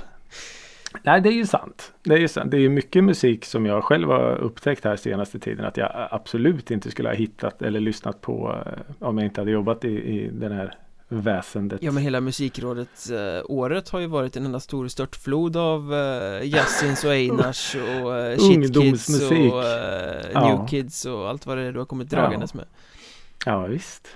Nej, 1.02 1.20
det 1.20 1.28
är 1.28 1.32
ju 1.32 1.46
sant. 1.46 1.92
Det 2.02 2.14
är 2.14 2.18
ju 2.18 2.28
sant. 2.28 2.50
Det 2.50 2.56
är 2.58 2.68
mycket 2.68 3.04
musik 3.04 3.44
som 3.44 3.66
jag 3.66 3.84
själv 3.84 4.08
har 4.08 4.36
upptäckt 4.38 4.84
här 4.84 4.96
senaste 4.96 5.38
tiden 5.38 5.64
att 5.64 5.76
jag 5.76 6.08
absolut 6.10 6.70
inte 6.70 6.90
skulle 6.90 7.08
ha 7.08 7.16
hittat 7.16 7.62
eller 7.62 7.80
lyssnat 7.80 8.20
på 8.20 8.62
eh, 8.66 9.06
om 9.08 9.18
jag 9.18 9.26
inte 9.26 9.40
hade 9.40 9.50
jobbat 9.50 9.84
i, 9.84 9.88
i 9.88 10.30
den 10.32 10.52
här 10.52 10.74
väsendet. 11.08 11.82
Ja 11.82 11.92
men 11.92 12.02
hela 12.02 12.20
musikrådet 12.20 13.10
eh, 13.10 13.42
året 13.44 13.88
har 13.88 14.00
ju 14.00 14.06
varit 14.06 14.36
en 14.36 14.44
enda 14.46 14.60
stor 14.60 14.88
störtflod 14.88 15.56
av 15.56 15.94
eh, 15.94 16.48
Jazzins 16.48 17.04
och 17.04 17.10
Einars 17.14 17.76
och 18.02 18.16
eh, 18.16 18.38
Shit 18.38 18.48
Kids 18.62 18.76
Ungdomsmusik. 18.76 19.52
och 19.52 19.64
eh, 19.64 20.26
Ja. 20.32 20.48
New 20.58 20.66
Kids 20.68 21.04
och 21.04 21.28
allt 21.28 21.46
vad 21.46 21.58
det 21.58 21.62
är 21.64 21.72
du 21.72 21.78
har 21.78 21.86
kommit 21.86 22.10
dragandes 22.10 22.54
med 22.54 22.64
Ja, 23.46 23.66
visst. 23.66 24.08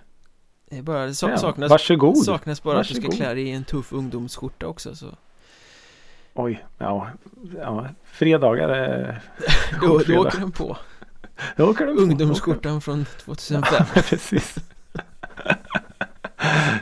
Det 0.71 0.79
är 0.79 0.83
bara, 0.83 1.07
Ja, 1.07 1.13
saknas, 1.15 1.71
varsågod. 1.71 2.17
saknas 2.25 2.63
bara 2.63 2.81
att 2.81 2.89
du 2.89 2.95
ska 2.95 3.03
Varsågod. 3.03 3.17
klä 3.17 3.35
dig 3.35 3.43
i 3.49 3.51
en 3.53 3.65
tuff 3.65 3.93
ungdomsskjorta 3.93 4.67
också 4.67 4.95
så 4.97 5.07
Oj, 6.35 6.65
ja. 6.79 7.09
ja. 7.57 7.89
Fredagar 8.05 8.69
är... 8.69 9.21
Då, 9.81 9.87
då 9.89 10.01
fredag. 10.01 10.21
åker 10.21 10.39
den 10.39 10.53
på 10.53 10.77
Då 11.57 11.71
åker 11.71 11.87
de 11.87 11.97
på. 11.97 12.03
Ungdomsskjortan 12.03 12.81
från 12.81 13.05
2005 13.05 13.87
Ja, 13.95 14.03
precis. 14.03 14.57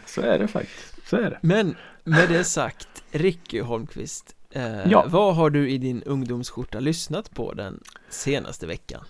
Så 0.06 0.20
är 0.20 0.38
det 0.38 0.48
faktiskt. 0.48 1.08
Så 1.08 1.16
är 1.16 1.30
det. 1.30 1.38
Men 1.40 1.76
med 2.04 2.28
det 2.28 2.44
sagt, 2.44 2.88
Ricky 3.10 3.60
Holmqvist 3.60 4.34
eh, 4.50 4.90
Ja. 4.90 5.04
Vad 5.08 5.36
har 5.36 5.50
du 5.50 5.70
i 5.70 5.78
din 5.78 6.02
ungdomsskjorta 6.02 6.80
lyssnat 6.80 7.30
på 7.34 7.52
den 7.52 7.80
senaste 8.08 8.66
veckan? 8.66 9.04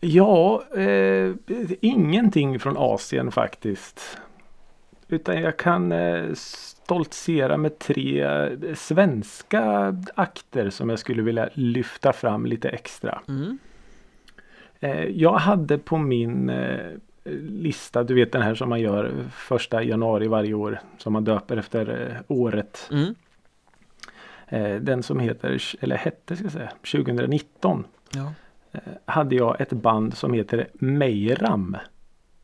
Ja, 0.00 0.64
eh, 0.76 1.34
ingenting 1.80 2.60
från 2.60 2.76
Asien 2.78 3.32
faktiskt. 3.32 4.18
Utan 5.12 5.42
jag 5.42 5.56
kan 5.56 5.92
eh, 5.92 6.34
stoltsera 6.34 7.56
med 7.56 7.78
tre 7.78 8.22
eh, 8.22 8.74
svenska 8.74 9.96
akter 10.14 10.70
som 10.70 10.88
jag 10.88 10.98
skulle 10.98 11.22
vilja 11.22 11.48
lyfta 11.54 12.12
fram 12.12 12.46
lite 12.46 12.68
extra. 12.68 13.22
Mm. 13.28 13.58
Eh, 14.80 15.04
jag 15.04 15.32
hade 15.32 15.78
på 15.78 15.98
min 15.98 16.52
lista, 17.48 18.02
du 18.02 18.14
vet 18.14 18.32
den 18.32 18.42
här 18.42 18.54
som 18.54 18.68
man 18.68 18.80
gör 18.80 19.24
första 19.32 19.82
januari 19.82 20.28
varje 20.28 20.54
år. 20.54 20.80
Som 20.98 21.12
man 21.12 21.24
döper 21.24 21.56
efter 21.56 22.18
året. 22.28 22.90
Mm. 22.90 23.14
Den 24.84 25.02
som 25.02 25.20
heter, 25.20 25.62
eller 25.80 25.96
hette 25.96 26.36
ska 26.36 26.44
jag 26.44 26.52
säga, 26.52 26.72
2019. 26.92 27.84
Ja, 28.14 28.32
Hade 29.04 29.34
jag 29.34 29.60
ett 29.60 29.72
band 29.72 30.14
som 30.14 30.32
heter 30.32 30.68
Meiram. 30.74 31.76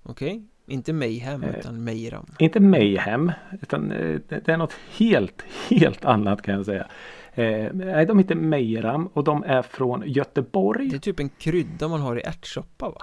okej. 0.03 0.43
Inte 0.69 0.93
Mayhem 0.93 1.43
Eh. 1.43 1.59
utan 1.59 1.85
Meiram. 1.85 2.27
Inte 2.39 2.61
Mayhem. 2.61 3.33
Utan 3.63 3.93
eh, 3.93 4.21
det 4.29 4.49
är 4.49 4.57
något 4.57 4.75
helt, 4.99 5.43
helt 5.71 6.05
annat 6.05 6.43
kan 6.43 6.55
jag 6.55 6.67
säga. 6.67 6.87
Eh, 7.35 7.73
nej, 7.73 8.07
de 8.07 8.19
heter 8.19 8.35
Meiram 8.35 9.07
och 9.07 9.25
de 9.25 9.43
är 9.43 9.63
från 9.63 10.03
Göteborg. 10.07 10.89
Det 10.89 10.97
är 10.97 11.01
typ 11.01 11.21
en 11.21 11.29
krydda 11.29 11.89
man 11.89 12.01
har 12.01 12.17
i 12.19 12.23
ärtsoppa 12.23 12.89
va? 12.91 13.03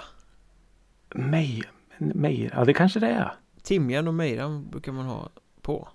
Mej, 1.16 1.64
Mej, 1.98 2.50
ja 2.54 2.66
det 2.66 2.74
kanske 2.74 3.00
det 3.00 3.08
är. 3.08 3.32
Timjan 3.64 4.08
och 4.08 4.14
mejram 4.14 4.70
brukar 4.72 4.92
man 4.92 5.06
ha 5.06 5.30
på. 5.62 5.88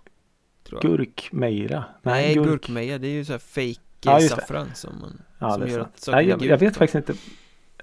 Jag. 0.70 0.82
Gurkmeira. 0.82 1.84
Nej, 2.02 2.34
gurkmeja 2.34 2.98
det 2.98 3.06
är 3.08 3.12
ju 3.12 3.24
så 3.24 3.32
här 3.32 3.38
fake 3.38 3.80
Ja, 4.02 4.20
saffran 4.20 4.70
som 4.74 4.98
man 5.00 5.22
Ja, 5.38 5.50
som 5.54 5.68
gör 5.68 5.80
att 5.80 5.98
saker 6.00 6.16
Nej, 6.16 6.28
jag, 6.28 6.42
jag 6.42 6.58
vet 6.58 6.76
faktiskt 6.76 7.08
inte. 7.08 7.20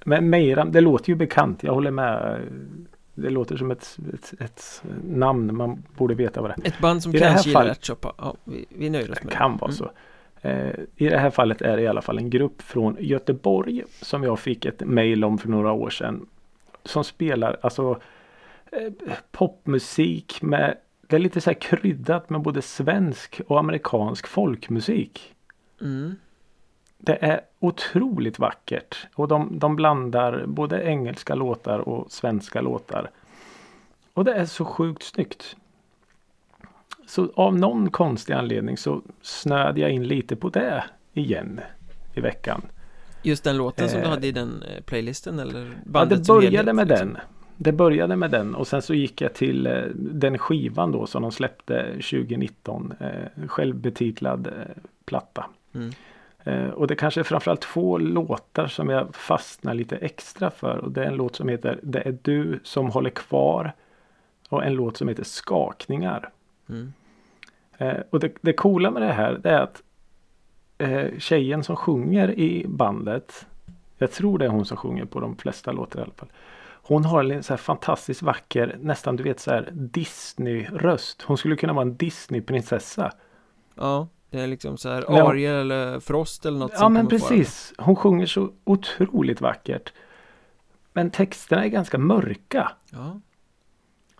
Men 0.05 0.29
Meiram, 0.29 0.71
det 0.71 0.81
låter 0.81 1.09
ju 1.09 1.15
bekant. 1.15 1.63
Jag 1.63 1.73
håller 1.73 1.91
med. 1.91 2.41
Det 3.19 3.29
låter 3.29 3.57
som 3.57 3.71
ett, 3.71 3.97
ett, 4.13 4.33
ett 4.39 4.83
namn 5.03 5.55
man 5.55 5.83
borde 5.97 6.15
veta 6.15 6.41
vad 6.41 6.49
det 6.51 6.55
är. 6.63 6.67
Ett 6.67 6.79
band 6.79 7.03
som 7.03 7.09
I 7.15 7.17
det 7.17 7.19
kanske 7.25 7.49
gillar 7.49 7.61
fallet- 7.61 7.77
ärtsoppa. 7.77 8.13
Ja, 8.17 8.35
vi, 8.43 8.65
vi 8.69 8.89
nöjer 8.89 9.11
oss 9.11 9.17
Det 9.17 9.23
med 9.25 9.33
kan 9.33 9.57
vara 9.57 9.71
Mm. 9.71 9.75
så. 9.77 9.91
Eh, 10.41 10.69
I 10.95 11.09
det 11.09 11.17
här 11.17 11.29
fallet 11.29 11.61
är 11.61 11.77
det 11.77 11.83
i 11.83 11.87
alla 11.87 12.01
fall 12.01 12.17
en 12.17 12.29
grupp 12.29 12.61
från 12.61 12.97
Göteborg 12.99 13.83
som 14.01 14.23
jag 14.23 14.39
fick 14.39 14.65
ett 14.65 14.81
mail 14.85 15.23
om 15.23 15.37
för 15.37 15.49
några 15.49 15.71
år 15.71 15.89
sedan. 15.89 16.25
Som 16.83 17.03
spelar 17.03 17.57
alltså 17.61 17.99
eh, 18.71 18.93
popmusik 19.31 20.41
med 20.41 20.77
det 21.07 21.15
är 21.15 21.19
lite 21.19 21.41
så 21.41 21.49
här 21.49 21.57
kryddat 21.61 22.29
med 22.29 22.41
både 22.41 22.61
svensk 22.61 23.41
och 23.47 23.59
amerikansk 23.59 24.27
folkmusik. 24.27 25.33
Mm. 25.81 26.15
Det 26.97 27.17
är 27.21 27.41
otroligt 27.59 28.39
vackert 28.39 29.07
och 29.15 29.27
de, 29.27 29.59
de 29.59 29.75
blandar 29.75 30.43
både 30.47 30.83
engelska 30.83 31.35
låtar 31.35 31.79
och 31.79 32.11
svenska 32.11 32.61
låtar. 32.61 33.09
Och 34.13 34.25
det 34.25 34.33
är 34.33 34.45
så 34.45 34.65
sjukt 34.65 35.03
snyggt. 35.03 35.55
Så 37.07 37.31
av 37.35 37.57
någon 37.57 37.89
konstig 37.89 38.33
anledning 38.33 38.77
så 38.77 39.01
snöade 39.21 39.81
jag 39.81 39.91
in 39.91 40.07
lite 40.07 40.35
på 40.35 40.49
det 40.49 40.83
igen 41.13 41.59
i 42.13 42.21
veckan. 42.21 42.61
Just 43.23 43.43
den 43.43 43.57
låten 43.57 43.89
som 43.89 43.99
du 43.99 44.05
Eh, 44.05 44.09
hade 44.09 44.27
i 44.27 44.31
den 44.31 44.63
eh, 44.63 44.83
playlisten 44.83 45.39
eller 45.39 45.65
Ja, 45.65 45.71
bandet 45.85 46.19
det 46.19 46.25
som 46.25 46.35
började 46.35 46.57
helhet, 46.57 46.75
med 46.75 46.87
liksom? 46.87 47.07
den. 47.07 47.17
Det 47.57 47.71
började 47.71 48.15
med 48.15 48.31
den 48.31 48.55
och 48.55 48.67
sen 48.67 48.81
så 48.81 48.93
gick 48.93 49.21
jag 49.21 49.33
till 49.33 49.67
eh, 49.67 49.81
den 49.95 50.37
skivan 50.37 50.91
då 50.91 51.07
som 51.07 51.21
de 51.21 51.31
släppte 51.31 51.85
2019. 51.91 52.93
Eh, 52.99 53.47
självbetitlad 53.47 54.47
platta. 55.05 55.45
Mm. 55.75 55.91
Eh, 56.47 56.69
och 56.69 56.87
det 56.87 56.95
kanske 56.95 57.19
är 57.19 57.23
framförallt 57.23 57.61
två 57.61 57.97
låtar 57.97 58.67
som 58.67 58.89
jag 58.89 59.15
fastnar 59.15 59.73
lite 59.73 59.97
extra 59.97 60.51
för. 60.51 60.77
Och 60.77 60.91
det 60.91 61.03
är 61.03 61.07
en 61.07 61.15
låt 61.15 61.35
som 61.35 61.49
heter 61.49 61.79
Det 61.83 62.07
är 62.07 62.17
du 62.21 62.59
som 62.63 62.89
håller 62.89 63.09
kvar. 63.09 63.73
Och 64.49 64.65
en 64.65 64.73
låt 64.73 64.97
som 64.97 65.07
heter 65.07 65.23
Skakningar. 65.23 66.29
Mm. 66.69 66.93
Eh, 67.77 67.97
och 68.09 68.19
det, 68.19 68.31
det 68.41 68.53
coola 68.53 68.91
med 68.91 69.01
det 69.01 69.13
här 69.13 69.39
det 69.43 69.49
är 69.49 69.61
att 69.61 69.83
eh, 70.77 71.17
tjejen 71.19 71.63
som 71.63 71.75
sjunger 71.75 72.39
i 72.39 72.65
bandet. 72.67 73.45
Jag 73.97 74.11
tror 74.11 74.39
det 74.39 74.45
är 74.45 74.49
hon 74.49 74.65
som 74.65 74.77
sjunger 74.77 75.05
på 75.05 75.19
de 75.19 75.37
flesta 75.37 75.71
låtar 75.71 75.99
i 75.99 76.03
alla 76.03 76.13
fall. 76.13 76.31
Hon 76.81 77.05
har 77.05 77.23
en 77.23 77.43
så 77.43 77.53
här 77.53 77.57
fantastiskt 77.57 78.21
vacker, 78.21 78.77
nästan 78.81 79.15
du 79.15 79.23
vet 79.23 79.39
så 79.39 79.51
här 79.51 79.69
Disney-röst. 79.71 81.21
Hon 81.21 81.37
skulle 81.37 81.55
kunna 81.55 81.73
vara 81.73 81.85
en 81.85 81.97
Disney-prinsessa. 81.97 83.11
Ja, 83.75 84.07
det 84.29 84.39
är 84.39 84.47
liksom 84.47 84.77
så 84.77 84.89
här 84.89 85.05
Ja. 85.07 85.29
Ariel 85.29 85.55
eller 85.55 85.99
Frost 85.99 86.45
eller 86.45 86.59
något 86.59 86.71
Ja 86.79 86.89
men 86.89 87.07
precis. 87.07 87.73
Hon 87.77 87.95
sjunger 87.95 88.25
så 88.25 88.49
otroligt 88.63 89.41
vackert. 89.41 89.93
Men 90.93 91.09
texterna 91.11 91.65
är 91.65 91.69
ganska 91.69 91.97
mörka. 91.97 92.71
Ja, 92.91 93.19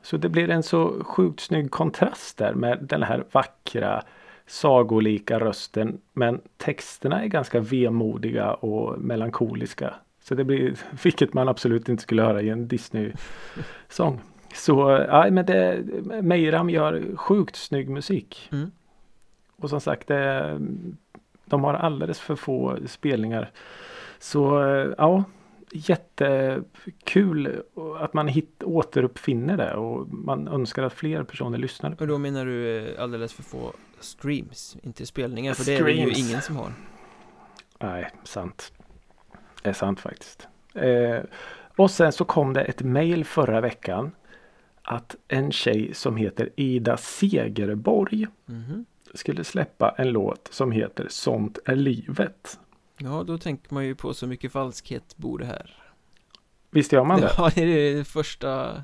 Så 0.02 0.18
det 0.18 0.30
blir 0.30 0.50
en 0.50 0.64
så 0.64 1.04
sjukt 1.04 1.40
snygg 1.40 1.72
kontrast 1.72 2.38
där 2.38 2.54
med 2.54 2.78
den 2.82 3.04
här 3.04 3.26
vackra 3.32 4.04
sagolika 4.48 5.40
rösten. 5.40 5.98
Men 6.14 6.42
texterna 6.58 7.24
är 7.24 7.28
ganska 7.28 7.60
vemodiga 7.60 8.54
och 8.54 9.00
melankoliska. 9.00 9.94
Så 10.24 10.36
det 10.36 10.44
blir, 10.44 10.76
vilket 11.04 11.34
man 11.34 11.48
absolut 11.48 11.90
inte 11.90 12.04
skulle 12.04 12.22
höra 12.22 12.42
i 12.42 12.50
en 12.50 12.68
Disney-sång. 12.68 14.22
Så 14.54 15.06
ja, 15.10 15.28
men 15.32 15.46
det, 15.46 15.84
Meiram 16.22 16.70
gör 16.70 17.16
sjukt 17.16 17.56
snygg 17.56 17.90
musik. 17.90 18.50
Mm. 18.52 18.72
Och 19.62 19.70
som 19.70 19.82
sagt, 19.82 20.08
det, 20.08 20.60
de 21.46 21.64
har 21.64 21.74
alldeles 21.74 22.20
för 22.20 22.36
få 22.36 22.78
spelningar. 22.86 23.52
Så 24.20 24.64
eh, 24.64 24.94
ja, 24.98 25.24
jättekul 25.72 27.62
att 28.00 28.14
man 28.14 28.28
hit, 28.28 28.64
återuppfinner 28.64 29.58
det 29.58 29.74
och 29.74 30.08
man 30.14 30.48
önskar 30.48 30.84
att 30.84 30.94
fler 30.94 31.24
personer 31.24 31.58
lyssnar. 31.58 31.96
och 32.02 32.08
då 32.08 32.18
menar 32.18 32.46
du 32.46 32.78
eh, 32.78 33.04
alldeles 33.04 33.34
för 33.34 33.44
få 33.44 33.74
streams, 34.00 34.78
inte 34.84 35.06
spelningar, 35.06 35.54
för 35.54 35.66
det 35.66 35.76
är 35.78 35.84
det 35.84 35.92
ju 35.92 35.98
Streams. 36.12 36.30
ingen 36.30 36.42
som 36.42 36.56
har. 36.56 36.74
Nej, 37.80 38.10
sant. 38.24 38.74
Det 39.64 39.70
är 39.70 39.74
sant 39.74 40.00
faktiskt. 40.00 40.48
Eh, 40.74 41.20
och 41.78 41.92
sen 41.92 42.12
så 42.12 42.26
kom 42.26 42.54
det 42.54 42.62
ett 42.62 42.82
mail 42.82 43.26
förra 43.26 43.62
veckan. 43.62 44.12
Att 44.82 45.16
en 45.28 45.52
tjej 45.52 45.94
som 45.94 46.16
heter 46.18 46.50
Ida 46.56 46.98
Segerborg 46.98 48.28
Mhm. 48.46 48.86
Skulle 49.14 49.44
släppa 49.44 49.96
en 49.98 50.10
låt 50.10 50.48
som 50.52 50.72
heter 50.72 51.08
Sånt 51.10 51.60
är 51.66 51.76
livet. 51.76 52.60
Ja, 52.98 53.24
då 53.28 53.38
tänker 53.38 53.74
man 53.74 53.86
ju 53.86 53.96
på 53.96 54.14
så 54.14 54.28
mycket 54.28 54.52
falskhet 54.52 55.18
bor 55.18 55.40
det 55.40 55.46
här. 55.46 55.84
Visst 56.72 56.92
gör 56.92 57.04
man 57.04 57.22
det? 57.22 57.32
Ja, 57.38 57.52
det 57.56 57.62
är 57.62 57.96
det 57.96 58.04
första 58.06 58.84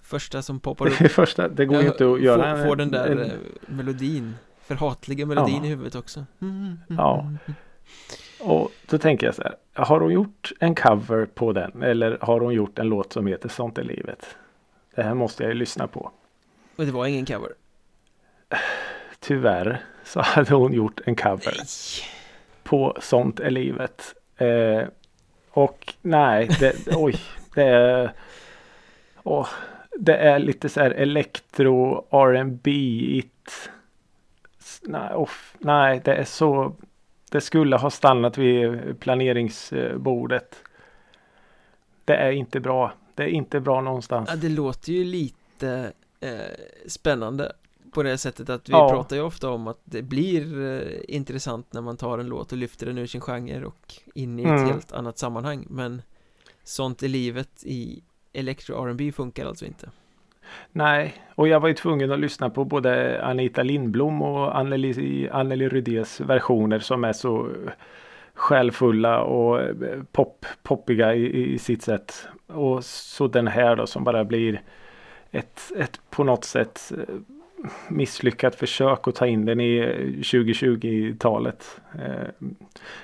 Första 0.00 0.42
som 0.42 0.60
poppar 0.60 0.86
upp 0.86 0.98
Det, 0.98 1.08
första, 1.08 1.48
det 1.48 1.66
går 1.66 1.82
ju 1.82 1.88
inte 1.88 2.12
att 2.12 2.20
göra 2.20 2.42
Få, 2.56 2.60
en- 2.62 2.68
få 2.68 2.74
den 2.74 2.90
där 2.90 3.06
en- 3.06 3.18
eh, 3.22 3.30
melodin 3.66 4.34
Förhatliga 4.60 5.26
melodin 5.26 5.56
Ja. 5.56 5.64
i 5.64 5.68
huvudet 5.68 5.94
också 5.94 6.24
Mm, 6.40 6.78
Ja. 6.88 7.32
Och 8.40 8.70
då 8.90 8.98
tänker 8.98 9.26
jag 9.26 9.34
så 9.34 9.42
här. 9.42 9.56
Har 9.72 10.00
hon 10.00 10.12
gjort 10.12 10.52
en 10.60 10.74
cover 10.74 11.26
på 11.26 11.52
den? 11.52 11.82
Eller 11.82 12.18
har 12.20 12.40
hon 12.40 12.54
gjort 12.54 12.78
en 12.78 12.86
låt 12.88 13.12
som 13.12 13.26
heter 13.26 13.48
Sånt 13.48 13.78
är 13.78 13.82
livet? 13.84 14.36
Det 14.94 15.02
här 15.02 15.14
måste 15.14 15.42
jag 15.42 15.52
ju 15.52 15.58
lyssna 15.58 15.86
på. 15.86 16.10
Och 16.76 16.86
det 16.86 16.92
var 16.92 17.06
ingen 17.06 17.26
cover 17.26 17.52
Tyvärr 19.26 19.80
så 20.04 20.20
hade 20.20 20.54
hon 20.54 20.72
gjort 20.72 21.00
en 21.04 21.16
cover 21.16 21.54
Nej 21.56 21.66
på 22.66 22.96
Sånt 23.00 23.40
är 23.40 23.50
livet. 23.50 24.14
Eh, 24.36 24.88
och 25.50 25.94
nej, 26.02 26.48
det, 26.60 26.96
oj, 26.96 27.16
det 27.54 27.62
är, 27.62 28.12
åh, 29.22 29.48
det 29.98 30.16
är 30.16 30.38
lite 30.38 30.68
så 30.68 30.80
här 30.80 30.90
elektro 30.90 32.06
R&B 32.10 32.70
it. 33.18 33.70
Nej, 34.82 35.14
off, 35.14 35.54
nej, 35.58 36.00
det 36.04 36.14
är 36.14 36.24
så. 36.24 36.76
Det 37.30 37.40
skulle 37.40 37.76
ha 37.76 37.90
stannat 37.90 38.38
vid 38.38 39.00
planeringsbordet. 39.00 40.56
Det 42.04 42.16
är 42.16 42.30
inte 42.30 42.60
bra. 42.60 42.92
Det 43.14 43.22
är 43.22 43.28
inte 43.28 43.60
bra 43.60 43.80
någonstans. 43.80 44.28
ja, 44.30 44.36
Det 44.36 44.48
låter 44.48 44.92
ju 44.92 45.04
lite 45.04 45.92
eh, 46.20 46.30
spännande 46.86 47.52
På 47.96 48.02
det 48.02 48.18
sättet 48.18 48.50
att 48.50 48.68
vi 48.68 48.72
Ja. 48.72 48.88
pratar 48.90 49.16
ju 49.16 49.22
ofta 49.22 49.50
om 49.50 49.66
att 49.68 49.80
det 49.84 50.02
blir 50.02 50.62
eh, 50.64 50.98
intressant 51.16 51.72
när 51.72 51.80
man 51.80 51.96
tar 51.96 52.18
en 52.18 52.26
låt 52.28 52.52
och 52.52 52.58
lyfter 52.58 52.86
den 52.86 52.98
ur 52.98 53.06
sin 53.06 53.20
genre 53.20 53.64
och 53.64 53.94
in 54.14 54.38
i 54.40 54.42
ett 54.42 54.48
Mm. 54.48 54.66
helt 54.66 54.92
annat 54.92 55.18
sammanhang 55.18 55.66
Men 55.70 56.02
sånt 56.64 57.02
i 57.02 57.08
livet 57.08 57.48
i 57.62 58.02
Electro 58.32 58.84
R&B 58.86 59.12
funkar 59.12 59.46
alltså 59.46 59.64
inte 59.64 59.90
Nej, 60.72 61.14
och 61.34 61.48
jag 61.48 61.60
var 61.60 61.68
ju 61.68 61.74
tvungen 61.74 62.12
att 62.12 62.18
lyssna 62.20 62.50
på 62.50 62.64
både 62.64 63.22
Anita 63.24 63.62
Lindblom 63.62 64.22
och 64.22 64.58
Anneli, 64.58 65.28
Anneli 65.32 65.68
Rydés 65.68 66.20
versioner 66.20 66.78
som 66.78 67.04
är 67.04 67.12
så 67.12 67.48
själfulla 68.34 69.20
och 69.22 69.60
eh, 69.60 70.02
pop, 70.12 70.46
poppiga 70.62 71.14
i, 71.14 71.52
i 71.54 71.58
sitt 71.58 71.82
sätt. 71.82 72.28
Och 72.46 72.84
så 72.84 73.26
den 73.28 73.46
här 73.46 73.76
då 73.76 73.86
som 73.86 74.04
bara 74.04 74.24
blir 74.24 74.62
ett, 75.30 75.60
ett 75.76 76.00
på 76.10 76.24
något 76.24 76.44
sätt 76.44 76.92
eh, 76.98 77.14
misslyckat 77.88 78.54
försök 78.54 79.08
att 79.08 79.14
ta 79.14 79.26
in 79.26 79.44
den 79.44 79.60
i 79.60 79.76
eh, 79.78 80.20
2020-talet. 80.20 81.80
Eh, 81.94 82.46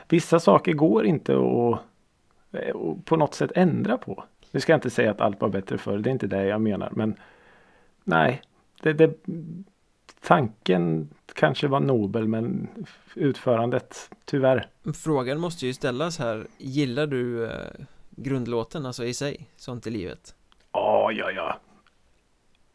vissa 0.08 0.40
saker 0.40 0.72
går 0.72 1.06
inte 1.06 1.32
att 1.32 1.82
att 2.52 3.04
på 3.04 3.16
något 3.16 3.34
sätt 3.34 3.52
ändra 3.54 3.98
på. 3.98 4.24
Nu 4.50 4.60
ska 4.60 4.72
jag 4.72 4.76
inte 4.76 4.90
säga 4.90 5.10
att 5.10 5.20
allt 5.20 5.40
var 5.40 5.48
bättre 5.48 5.78
förr, 5.78 5.98
det 5.98 6.10
är 6.10 6.12
inte 6.12 6.26
det 6.26 6.44
jag 6.44 6.60
menar. 6.60 6.90
Men 6.92 7.14
nej, 8.04 8.42
det, 8.82 8.92
det, 8.92 9.14
tanken 10.20 11.08
kanske 11.34 11.68
var 11.68 11.80
nobel 11.80 12.28
men 12.28 12.68
utförandet 13.14 14.10
tyvärr. 14.24 14.66
Frågan 14.94 15.40
måste 15.40 15.66
ju 15.66 15.74
ställas 15.74 16.18
här 16.18 16.46
Gillar 16.58 17.06
du 17.06 17.46
eh, 17.46 17.50
grundlåten, 18.10 18.86
alltså 18.86 19.04
i 19.04 19.14
sig, 19.14 19.48
Sånt 19.56 19.86
i 19.86 19.90
livet? 19.90 20.34
Ja, 20.72 21.12
ja, 21.12 21.30
ja. 21.30 21.60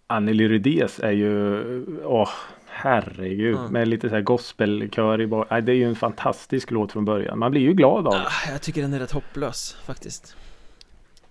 Anneli 0.07 0.47
Rydés 0.47 0.99
är 0.99 1.11
ju, 1.11 1.63
åh, 2.03 2.29
herregud, 2.65 3.55
Mm. 3.57 3.71
med 3.73 3.87
lite 3.87 4.09
så 4.09 4.15
här 4.15 4.21
gospelkör 4.21 5.21
i. 5.21 5.27
Nej, 5.51 5.61
Det 5.61 5.71
är 5.71 5.75
ju 5.75 5.83
en 5.87 5.95
fantastisk 5.95 6.71
låt 6.71 6.91
från 6.91 7.05
början. 7.05 7.39
Man 7.39 7.51
blir 7.51 7.61
ju 7.61 7.73
glad 7.73 8.07
av 8.07 8.13
det. 8.13 8.19
Ah, 8.19 8.51
jag 8.51 8.61
tycker 8.61 8.81
den 8.81 8.93
är 8.93 8.99
rätt 8.99 9.11
hopplös 9.11 9.77
faktiskt 9.85 10.35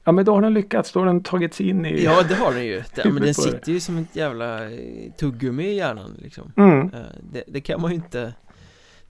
Ja, 0.04 0.12
men 0.12 0.24
då 0.24 0.34
har 0.34 0.42
den 0.42 0.54
lyckats. 0.54 0.92
Då 0.92 1.00
har 1.00 1.06
den 1.06 1.22
tagit 1.22 1.54
sig 1.54 1.68
in 1.68 1.86
i... 1.86 2.04
Ja, 2.04 2.22
det 2.28 2.34
har 2.34 2.52
den 2.52 2.66
ju 2.66 2.82
det, 2.94 3.04
Men 3.04 3.22
den 3.22 3.34
sitter 3.34 3.72
ju 3.72 3.80
som 3.80 3.98
ett 3.98 4.16
jävla 4.16 4.70
eh, 4.70 5.12
tuggummi 5.18 5.64
i 5.64 5.74
hjärnan 5.76 6.16
liksom 6.22 6.52
Mm. 6.56 6.80
Eh, 6.94 7.00
det, 7.32 7.44
det 7.46 7.60
kan 7.60 7.80
man 7.80 7.90
ju 7.90 7.94
inte 7.94 8.32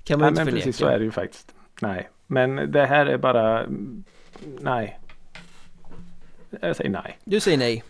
Kan 0.04 0.18
man 0.20 0.25
Nej, 0.25 0.28
inte 0.28 0.40
men 0.40 0.46
förneka 0.46 0.64
precis 0.64 0.76
så 0.76 0.87
är 0.87 0.99
det 0.99 1.04
ju 1.04 1.11
faktiskt. 1.11 1.54
Nej, 1.80 2.08
men 2.26 2.73
det 2.73 2.87
här 2.87 3.06
är 3.06 3.18
bara, 3.18 3.66
nej. 4.61 4.99
Jag 6.61 6.76
säger 6.76 6.90
nej. 6.90 7.18
Du 7.25 7.40
säger 7.40 7.58
nej 7.58 7.85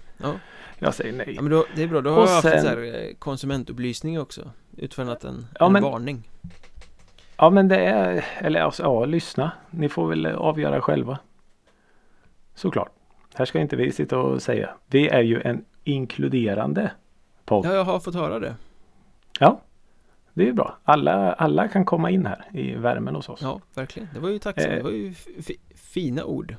Jag 0.79 0.95
säger 0.95 1.13
nej. 1.13 1.33
Ja 1.37 1.43
men 1.43 1.51
då, 1.51 1.67
det 1.77 1.83
är 1.83 1.87
bra, 1.89 2.01
då 2.01 2.11
har 2.11 2.17
Och 2.23 2.23
jag 2.29 2.33
haft 2.33 2.43
så 2.43 2.69
här 2.69 3.05
eh, 3.09 3.15
konsumentupplysning 3.19 4.21
också 4.21 4.51
Utfärdat 4.77 5.25
en, 5.25 5.47
Ja, 5.61 5.67
en 5.67 5.73
men- 5.73 5.83
varning 5.83 6.31
Ja, 7.39 7.51
men 7.51 7.69
det 7.69 7.77
är, 7.81 8.25
eller 8.39 8.61
alltså, 8.61 8.83
ja, 8.83 9.05
lyssna. 9.05 9.53
Ni 9.71 9.89
får 9.89 10.09
väl 10.09 10.27
avgöra 10.27 10.81
själva. 10.81 11.19
Såklart. 12.55 12.91
Här 13.35 13.45
ska 13.45 13.61
inte 13.61 13.77
vi 13.77 13.93
sitta 13.93 14.19
och 14.19 14.43
säga. 14.43 14.71
Vi 14.87 15.09
är 15.09 15.21
ju 15.23 15.41
en 15.41 15.65
inkluderande 15.85 16.91
podd. 17.45 17.67
Ja, 17.67 17.73
jag 17.75 17.85
har 17.85 18.01
fått 18.01 18.15
höra 18.15 18.39
det 18.39 18.55
Ja, 19.41 19.61
det 20.35 20.43
är 20.43 20.47
ju 20.47 20.53
bra. 20.53 20.79
Alla, 20.85 21.33
alla 21.33 21.69
kan 21.69 21.85
komma 21.85 22.11
in 22.11 22.27
här 22.27 22.45
i 22.53 22.75
värmen 22.75 23.15
hos 23.15 23.29
oss. 23.29 23.41
Ja, 23.43 23.61
verkligen 23.75 24.09
Det 24.15 24.21
var 24.21 24.29
ju 24.29 24.39
tacksamt, 24.39 24.69
Eh. 24.73 24.77
det 24.77 24.83
var 24.83 24.91
ju 24.91 25.15
fina 25.75 26.25
ord 26.25 26.55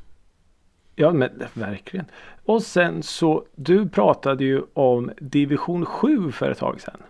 Ja, 1.00 1.13
men 1.13 1.30
verkligen. 1.54 2.06
Och 2.46 2.63
sen 2.63 3.04
så, 3.04 3.46
du 3.56 3.89
pratade 3.89 4.44
ju 4.44 4.62
om 4.74 5.12
division 5.20 5.86
7 5.86 6.32
för 6.32 6.51
ett 6.51 6.58
tag 6.58 6.82
sedan. 6.82 7.01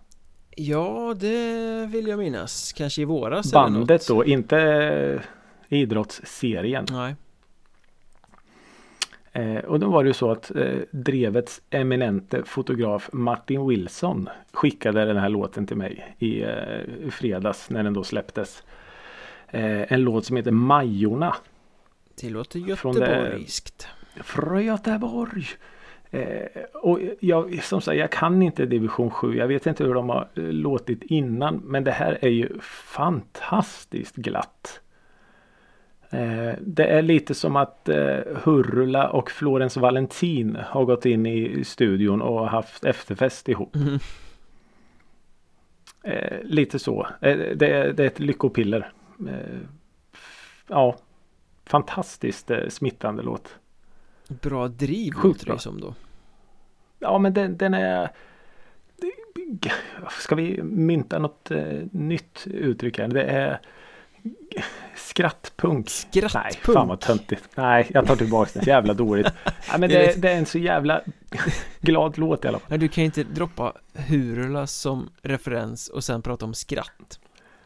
Ja, 0.56 1.16
det 1.20 1.86
vill 1.86 2.08
jag 2.08 2.20
minnas 2.20 2.74
Kanske 2.74 3.02
i 3.02 3.06
våras 3.06 3.54
Bandet 3.54 4.08
då, 4.08 4.26
inte 4.26 4.58
eh, 4.60 5.22
idrottsserien. 5.80 6.86
Nej 6.92 7.16
Eh, 9.38 9.58
och 9.58 9.80
då 9.80 9.90
var 9.90 10.04
det 10.04 10.08
ju 10.08 10.14
så 10.14 10.32
att 10.32 10.56
eh, 10.56 10.80
Drevets 10.92 11.62
eminente 11.70 12.44
fotograf 12.44 13.10
Martin 13.14 13.68
Wilson 13.68 14.30
skickade 14.54 15.06
den 15.06 15.18
här 15.18 15.30
låten 15.30 15.68
till 15.68 15.78
mig 15.78 16.16
i 16.20 16.42
eh, 16.42 17.10
fredags 17.12 17.70
när 17.70 17.84
den 17.84 17.94
då 17.94 18.04
släpptes. 18.04 18.64
En 19.50 20.02
låt 20.02 20.26
som 20.26 20.36
heter 20.36 20.52
Majorna 20.52 21.36
Det 22.22 22.30
låter 22.30 22.60
göteborgskt 22.60 23.88
från 24.16 24.66
Göteborg. 24.66 25.46
Eh, 26.10 26.62
och 26.74 27.00
jag, 27.20 27.64
som 27.64 27.82
sagt, 27.82 27.98
jag 27.98 28.12
kan 28.12 28.42
inte 28.42 28.66
division 28.66 29.12
7. 29.12 29.38
Jag 29.38 29.48
vet 29.48 29.66
inte 29.66 29.84
hur 29.84 29.94
de 29.94 30.10
har 30.10 30.28
eh, 30.36 30.44
låtit 30.44 31.04
innan. 31.04 31.56
Men 31.56 31.84
det 31.84 31.92
här 31.92 32.18
är 32.22 32.30
ju 32.30 32.60
fantastiskt 32.62 34.16
glatt. 34.16 34.82
Eh, 36.10 36.54
det 36.62 36.86
är 36.86 37.02
lite 37.02 37.34
som 37.34 37.56
att 37.56 37.90
eh, 37.90 38.18
Hurula 38.44 39.10
och 39.10 39.32
Florence 39.32 39.80
Valentin 39.80 40.58
har 40.66 40.86
gått 40.86 41.06
in 41.06 41.26
i 41.26 41.64
studion 41.64 42.22
och 42.22 42.50
haft 42.50 42.86
efterfest 42.86 43.50
ihop. 43.50 43.76
Mhm. 43.76 44.00
Eh, 46.04 46.44
lite 46.44 46.80
så. 46.80 47.08
Eh, 47.22 47.38
det, 47.38 47.68
är, 47.68 47.94
det 47.94 48.04
är 48.04 48.08
ett 48.08 48.20
lyckopiller. 48.20 48.92
Eh, 49.30 49.60
ja, 50.68 50.98
fantastiskt 51.68 52.52
eh, 52.52 52.68
smittande 52.70 53.24
låt. 53.24 53.56
Bra 54.28 54.68
driv 54.68 55.12
Sjukt 55.12 55.24
låter 55.24 55.46
det 55.46 55.52
bra. 55.52 55.60
som 55.60 55.82
då 55.82 55.94
Ja 57.00 57.18
men 57.18 57.34
den, 57.34 57.58
den 57.58 57.74
är 57.74 58.10
Ska 60.20 60.36
vi 60.36 60.64
mynta 60.64 61.20
något 61.20 61.52
eh, 61.52 61.64
nytt 61.92 62.48
uttryck 62.48 62.98
här? 62.98 63.08
Det 63.08 63.24
är 63.24 63.60
Skrattpunk. 64.96 65.86
Nej, 65.86 66.30
Skrattpunk 66.30 66.76
fan 66.78 66.88
vad 66.88 67.00
töntigt. 67.00 67.50
Nej, 67.56 67.88
jag 67.94 68.08
tar 68.08 68.16
tillbaka 68.16 68.52
det. 68.54 68.64
Så 68.64 68.70
jävla 68.70 68.94
dåligt. 68.94 69.28
Nej, 69.46 69.80
men 69.80 69.82
Det 69.90 70.22
det 70.22 70.32
är 70.32 70.38
en 70.38 70.46
så 70.46 70.58
jävla 70.58 71.02
glad 71.82 72.18
låt 72.18 72.46
i 72.46 72.48
alla 72.48 72.60
fall. 72.60 72.70
Nej, 72.70 72.80
du 72.80 72.88
kan 72.88 73.02
ju 73.02 73.06
inte 73.06 73.24
droppa 73.24 73.74
Hurula 73.94 74.68
som 74.68 75.10
referens 75.22 75.88
och 75.88 76.04
sen 76.04 76.22
prata 76.22 76.46
om 76.46 76.54
skratt 76.54 77.20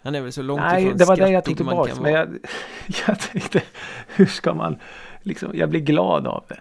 Han 0.04 0.16
är 0.16 0.22
väl 0.22 0.32
så 0.32 0.42
långt 0.42 0.62
Nej, 0.62 0.84
ifrån 0.84 0.98
det 0.98 1.06
var 1.06 1.16
det 1.18 1.30
jag 1.30 1.44
tillbaka. 1.44 1.94
kan 1.94 2.04
Men 2.04 2.14
jag, 2.14 2.38
jag 3.08 3.20
tänkte, 3.20 3.64
hur 4.08 4.26
ska 4.26 4.54
man 4.54 4.78
liksom, 5.22 5.52
jag 5.54 5.70
blir 5.70 5.80
glad 5.82 6.28
av 6.28 6.44
det. 6.48 6.60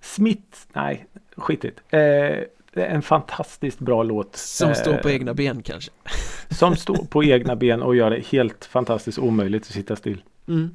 Smitt, 0.00 0.68
nej, 0.72 1.06
skitigt. 1.36 1.80
Eh, 1.88 2.38
en 2.72 3.02
fantastiskt 3.02 3.78
bra 3.78 4.02
låt. 4.02 4.36
Som 4.36 4.74
står 4.74 4.96
på 4.96 5.08
Eh, 5.08 5.14
egna 5.14 5.34
ben 5.34 5.62
kanske 5.62 5.90
Som 6.50 6.76
står 6.76 7.04
på 7.04 7.24
egna 7.24 7.56
ben 7.56 7.82
och 7.82 7.96
gör 7.96 8.10
det 8.10 8.26
helt 8.26 8.64
fantastiskt 8.64 9.18
omöjligt 9.18 9.62
att 9.62 9.72
sitta 9.72 9.96
still. 9.96 10.22
mm. 10.48 10.74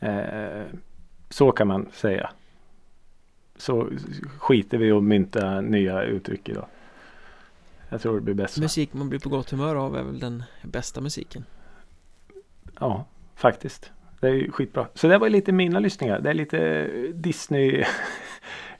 Eh, 0.00 0.64
så 1.30 1.52
kan 1.52 1.68
man 1.68 1.88
säga. 1.92 2.30
Så 3.56 3.88
skiter 4.38 4.78
vi 4.78 4.92
och 4.92 5.02
mynta 5.02 5.60
nya 5.60 6.02
uttryck 6.02 6.48
idag. 6.48 6.66
Jag 7.88 8.00
tror 8.00 8.14
det 8.14 8.20
blir 8.20 8.34
bäst 8.34 8.54
så. 8.54 8.60
Musik 8.60 8.92
man 8.92 9.08
blir 9.08 9.18
på 9.18 9.28
gott 9.28 9.50
humör 9.50 9.76
av 9.76 9.96
är 9.96 10.02
väl 10.02 10.18
den 10.18 10.42
bästa 10.62 11.00
musiken 11.00 11.44
Ja, 12.80 13.04
faktiskt. 13.34 13.92
Det 14.20 14.26
är 14.26 14.32
ju 14.32 14.50
skitbra. 14.50 14.88
Så 14.94 15.08
det 15.08 15.18
var 15.18 15.28
lite 15.28 15.52
mina 15.52 15.78
lyssningar. 15.78 16.20
Det 16.20 16.30
är 16.30 16.34
lite 16.34 16.86
Disney 17.14 17.84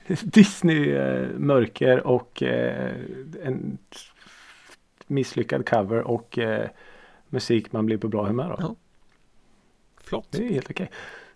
Disney 0.23 0.91
eh, 0.91 1.99
och 1.99 2.43
eh, 2.43 2.95
en 3.43 3.79
misslyckad 5.07 5.69
cover 5.69 6.01
och 6.03 6.39
eh, 6.39 6.69
musik 7.29 7.73
man 7.73 7.87
blir 7.87 7.99
på 7.99 8.09
bra 8.09 8.27
humör 8.27 8.51
av. 8.51 8.59
Ja. 8.61 8.75
Flott 10.01 10.29
Det 10.31 10.47
är 10.47 10.53
helt 10.53 10.71
okej. 10.71 10.91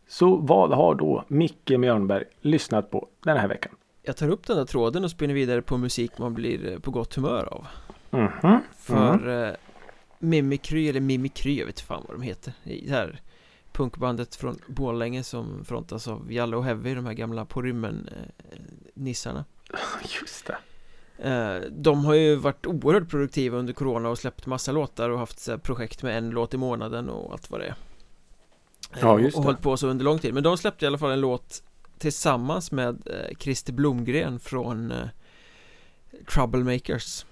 Så 0.06 0.36
vad 0.36 0.72
har 0.72 0.94
då 0.94 1.24
Micke 1.28 1.70
Mjörnberg 1.70 2.24
lyssnat 2.40 2.90
på 2.90 3.08
den 3.24 3.36
här 3.36 3.48
veckan? 3.48 3.72
Jag 4.02 4.16
tar 4.16 4.28
upp 4.28 4.46
den 4.46 4.56
där 4.56 4.64
tråden 4.64 5.04
och 5.04 5.10
spinner 5.10 5.34
vidare 5.34 5.62
på 5.62 5.78
musik 5.78 6.18
man 6.18 6.34
blir 6.34 6.72
eh, 6.72 6.78
på 6.78 6.90
gott 6.90 7.14
humör 7.14 7.44
av 7.52 7.66
Mhm. 8.10 8.60
För 8.78 9.46
eh, 9.48 9.54
Mimikry 10.18 10.88
eller 10.88 11.00
Mimikry, 11.00 11.58
jag 11.58 11.66
vet 11.66 11.74
inte 11.76 11.82
fan 11.86 12.04
vad 12.08 12.16
de 12.16 12.22
heter 12.22 12.52
Det 12.64 12.90
här 12.90 13.20
punkbandet 13.72 14.34
från 14.34 14.58
Borlänge 14.66 15.22
som 15.22 15.64
frontas 15.64 16.08
av 16.08 16.32
Jalle 16.32 16.56
och 16.56 16.64
Heavy, 16.64 16.94
de 16.94 17.06
här 17.06 17.12
gamla 17.12 17.44
på 17.44 17.62
rymmen 17.62 18.08
eh, 18.12 18.58
nissarna 18.94 19.44
Just 20.20 20.46
det. 20.46 20.56
Eh, 21.30 21.60
De 21.70 22.04
har 22.04 22.14
ju 22.14 22.34
varit 22.36 22.66
oerhört 22.66 23.08
produktiva 23.10 23.58
under 23.58 23.72
corona 23.72 24.08
och 24.08 24.18
släppt 24.18 24.46
massa 24.46 24.72
låtar 24.72 25.10
och 25.10 25.18
haft 25.18 25.48
här, 25.48 25.56
projekt 25.58 26.02
med 26.02 26.18
en 26.18 26.30
låt 26.30 26.54
i 26.54 26.56
månaden 26.56 27.08
och 27.08 27.32
allt 27.32 27.50
vad 27.50 27.60
det 27.60 27.66
är 27.66 27.74
Ja, 29.00 29.18
just 29.20 29.36
Och, 29.36 29.40
och 29.40 29.44
det. 29.44 29.48
hållit 29.48 29.62
på 29.62 29.76
så 29.76 29.86
under 29.88 30.04
lång 30.04 30.18
tid 30.18 30.34
Men 30.34 30.42
de 30.42 30.58
släppte 30.58 30.84
i 30.84 30.88
alla 30.88 30.98
fall 30.98 31.10
en 31.10 31.20
låt 31.20 31.62
tillsammans 32.02 32.72
med 32.72 33.02
eh, 33.06 33.36
Christer 33.38 33.72
Blomgren 33.72 34.40
från 34.40 34.90
eh, 34.90 35.06
Troublemakers 36.32 37.26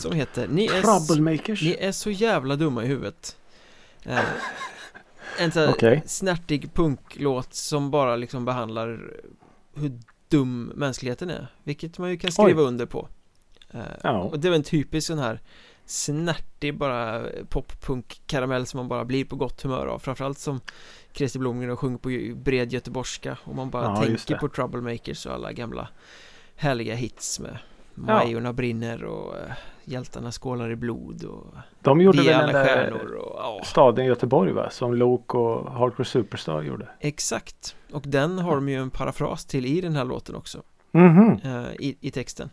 Som 0.00 0.12
heter 0.12 0.48
Ni 0.48 0.66
är, 0.66 0.82
Troublemakers. 0.82 1.62
ni 1.62 1.76
är 1.80 1.92
så 1.92 2.10
jävla 2.10 2.56
dumma 2.56 2.84
i 2.84 2.86
huvudet 2.86 3.36
eh, 4.02 4.20
En 5.38 5.52
sån 5.52 5.62
här 5.62 5.70
Okej. 5.70 6.02
snärtig 6.06 6.74
punklåt 6.74 7.54
som 7.54 7.90
bara 7.90 8.16
liksom 8.16 8.44
behandlar 8.44 9.14
hur 9.74 9.98
dum 10.28 10.72
mänskligheten 10.74 11.30
är 11.30 11.46
Vilket 11.64 11.98
man 11.98 12.10
ju 12.10 12.16
kan 12.16 12.32
skriva 12.32 12.62
under 12.62 12.86
på 12.86 13.08
Ja. 14.02 14.22
Och 14.22 14.40
det 14.40 14.48
är 14.48 14.50
väl 14.50 14.58
en 14.58 14.64
typisk 14.64 15.06
sån 15.06 15.18
här 15.18 15.40
snärtig 15.86 16.78
bara 16.78 17.26
poppunk-karamell 17.48 18.66
som 18.66 18.78
man 18.78 18.88
bara 18.88 19.04
blir 19.04 19.24
på 19.24 19.36
gott 19.36 19.62
humör 19.62 19.86
av 19.86 19.98
Framförallt 19.98 20.38
som 20.38 20.60
Christer 21.16 21.38
Blomgren 21.40 21.70
och 21.70 21.78
sjunger 21.78 21.98
på 21.98 22.38
bred 22.40 22.72
göteborgska 22.72 23.38
och 23.44 23.54
man 23.54 23.70
bara 23.70 23.84
Ja, 23.84 23.96
tänker 23.96 24.36
på 24.36 24.48
Troublemakers 24.48 25.26
och 25.26 25.32
alla 25.32 25.52
gamla 25.52 25.88
härliga 26.56 26.94
hits 26.94 27.40
med 27.40 27.58
Ja. 27.94 28.02
Majorna 28.02 28.52
brinner 28.52 29.04
och 29.04 29.36
eh, 29.36 29.52
Hjältarna 29.84 30.32
skålar 30.32 30.70
i 30.70 30.76
blod 30.76 31.24
och 31.24 31.46
De 31.80 32.00
gjorde 32.00 32.18
väl 32.22 32.26
den 32.52 32.52
där 32.52 32.92
och 32.92 33.36
ja, 33.38 33.60
staden 33.64 34.04
Göteborg 34.06 34.52
va? 34.52 34.70
Som 34.70 34.94
Luke 34.94 35.36
och 35.36 35.72
Hardcore 35.72 36.04
Superstar 36.04 36.62
gjorde. 36.62 36.88
exakt 37.00 37.76
Och 37.92 38.02
den 38.06 38.38
har 38.38 38.54
de 38.54 38.68
ju 38.68 38.74
en 38.76 38.90
parafras 38.90 39.44
till 39.44 39.66
i 39.66 39.80
den 39.80 39.96
här 39.96 40.04
låten 40.04 40.34
också 40.34 40.62
Mhm. 40.92 41.40
eh, 41.44 41.64
i, 41.78 41.96
i 42.00 42.10
texten 42.10 42.50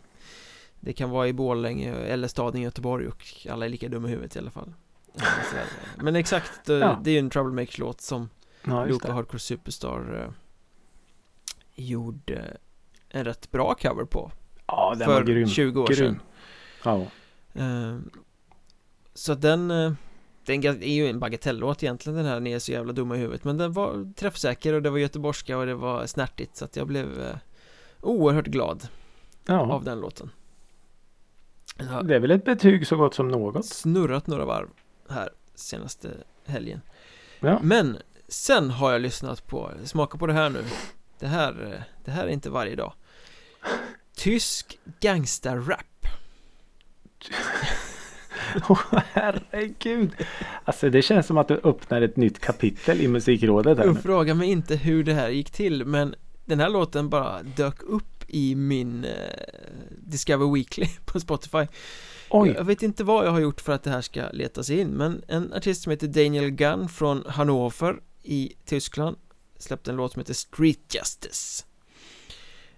Det 0.79 0.93
kan 0.93 1.09
vara 1.09 1.27
i 1.27 1.33
Borlänge 1.33 1.93
eller 1.95 2.27
staden 2.27 2.61
Göteborg 2.61 3.07
och 3.07 3.23
alla 3.51 3.65
är 3.65 3.69
lika 3.69 3.87
dumma 3.89 4.07
i 4.07 4.11
huvudet 4.11 4.35
i 4.35 4.39
alla 4.39 4.51
fall. 4.51 4.73
Men 5.97 6.15
exakt, 6.15 6.51
Ja. 6.69 6.99
det 7.03 7.09
är 7.09 7.13
ju 7.13 7.19
en 7.19 7.29
Troublemakers-låt 7.29 8.01
som 8.01 8.29
Ja, 8.65 8.85
det. 9.01 9.11
Hardcore 9.11 9.39
Superstar 9.39 10.21
eh, 10.23 10.31
gjorde 11.75 12.57
en 13.09 13.23
rätt 13.25 13.51
bra 13.51 13.73
cover 13.73 14.05
på 14.05 14.31
Ja, 14.67 14.95
den 14.97 15.05
för 15.07 15.13
var 15.13 15.23
grym. 15.23 15.47
20 15.47 15.81
år 15.81 15.87
grym. 15.87 15.97
sedan 15.97 16.19
Ja. 16.83 17.01
Eh, 17.61 17.97
Så 19.13 19.33
den 19.35 19.71
eh, 19.71 19.91
Den 20.45 20.65
är 20.65 20.93
ju 20.93 21.07
en 21.09 21.19
bagatelllåt 21.19 21.83
egentligen 21.83 22.17
den 22.17 22.25
här 22.25 22.39
Ni 22.39 22.51
är 22.51 22.59
så 22.59 22.71
jävla 22.71 22.93
dumma 22.93 23.15
i 23.15 23.19
huvudet 23.19 23.43
Men 23.43 23.57
den 23.57 23.73
var 23.73 24.13
träffsäker 24.13 24.73
och 24.73 24.81
det 24.81 24.89
var 24.89 24.97
göteborgska 24.97 25.57
och 25.57 25.65
det 25.65 25.75
var 25.75 26.05
snärtigt 26.05 26.57
Så 26.57 26.65
att 26.65 26.75
jag 26.75 26.87
blev 26.87 27.21
eh, 27.21 27.35
Oerhört 28.01 28.45
glad 28.47 28.87
ja. 29.45 29.59
av 29.59 29.83
den 29.83 29.99
låten 29.99 30.29
Det 32.03 32.15
är 32.15 32.19
väl 32.19 32.31
ett 32.31 32.45
betyg 32.45 32.87
så 32.87 32.95
gott 32.97 33.13
som 33.15 33.27
något. 33.27 33.65
snurrat 33.65 34.27
några 34.27 34.45
varv 34.45 34.67
här 35.09 35.29
senaste 35.55 36.09
helgen 36.45 36.81
Ja. 37.39 37.59
Men 37.63 37.97
sen 38.33 38.69
har 38.69 38.91
jag 38.91 39.01
lyssnat 39.01 39.47
på, 39.47 39.71
smaka 39.85 40.17
på 40.17 40.27
det 40.27 40.33
här 40.33 40.49
nu. 40.49 40.63
Det 41.19 41.27
här, 41.27 41.83
det 42.05 42.11
här 42.11 42.23
är 42.23 42.29
inte 42.29 42.49
varje 42.49 42.75
dag. 42.75 42.93
Tysk 44.15 44.79
gangsterrap. 44.99 46.07
Åh, 48.69 48.81
herregud. 49.13 50.11
Alltså 50.63 50.89
det 50.89 51.01
känns 51.01 51.27
som 51.27 51.37
att 51.37 51.47
du 51.47 51.59
öppnar 51.63 52.01
ett 52.01 52.17
nytt 52.17 52.39
kapitel 52.39 53.01
i 53.01 53.07
musikrådet 53.07 53.77
här 53.77 53.85
nu. 53.85 53.95
Fråga 53.95 54.33
mig 54.33 54.51
inte 54.51 54.75
hur 54.75 55.03
det 55.03 55.13
här 55.13 55.29
gick 55.29 55.51
till 55.51 55.85
men 55.85 56.15
Den 56.45 56.59
här 56.59 56.69
låten 56.69 57.09
bara 57.09 57.43
dök 57.43 57.83
upp 57.83 58.23
i 58.27 58.55
min 58.55 59.05
eh, 59.05 59.11
Discover 59.97 60.53
Weekly 60.53 60.87
på 61.05 61.19
Spotify. 61.19 61.67
Oj, 62.29 62.53
Jag 62.57 62.63
vet 62.63 62.83
inte 62.83 63.03
vad 63.03 63.25
jag 63.25 63.31
har 63.31 63.39
gjort 63.39 63.61
för 63.61 63.73
att 63.73 63.83
det 63.83 63.89
här 63.89 64.01
ska 64.01 64.29
letas 64.31 64.69
in 64.69 64.87
men 64.87 65.23
en 65.27 65.53
artist 65.53 65.83
som 65.83 65.91
heter 65.91 66.07
Daniel 66.07 66.49
Gunn 66.49 66.89
från 66.89 67.23
Hannover 67.27 67.95
i 68.23 68.53
Tyskland 68.65 69.17
släppte 69.57 69.91
en 69.91 69.97
låt 69.97 70.13
som 70.13 70.19
heter 70.19 70.33
Street 70.33 70.95
Justice 70.95 71.65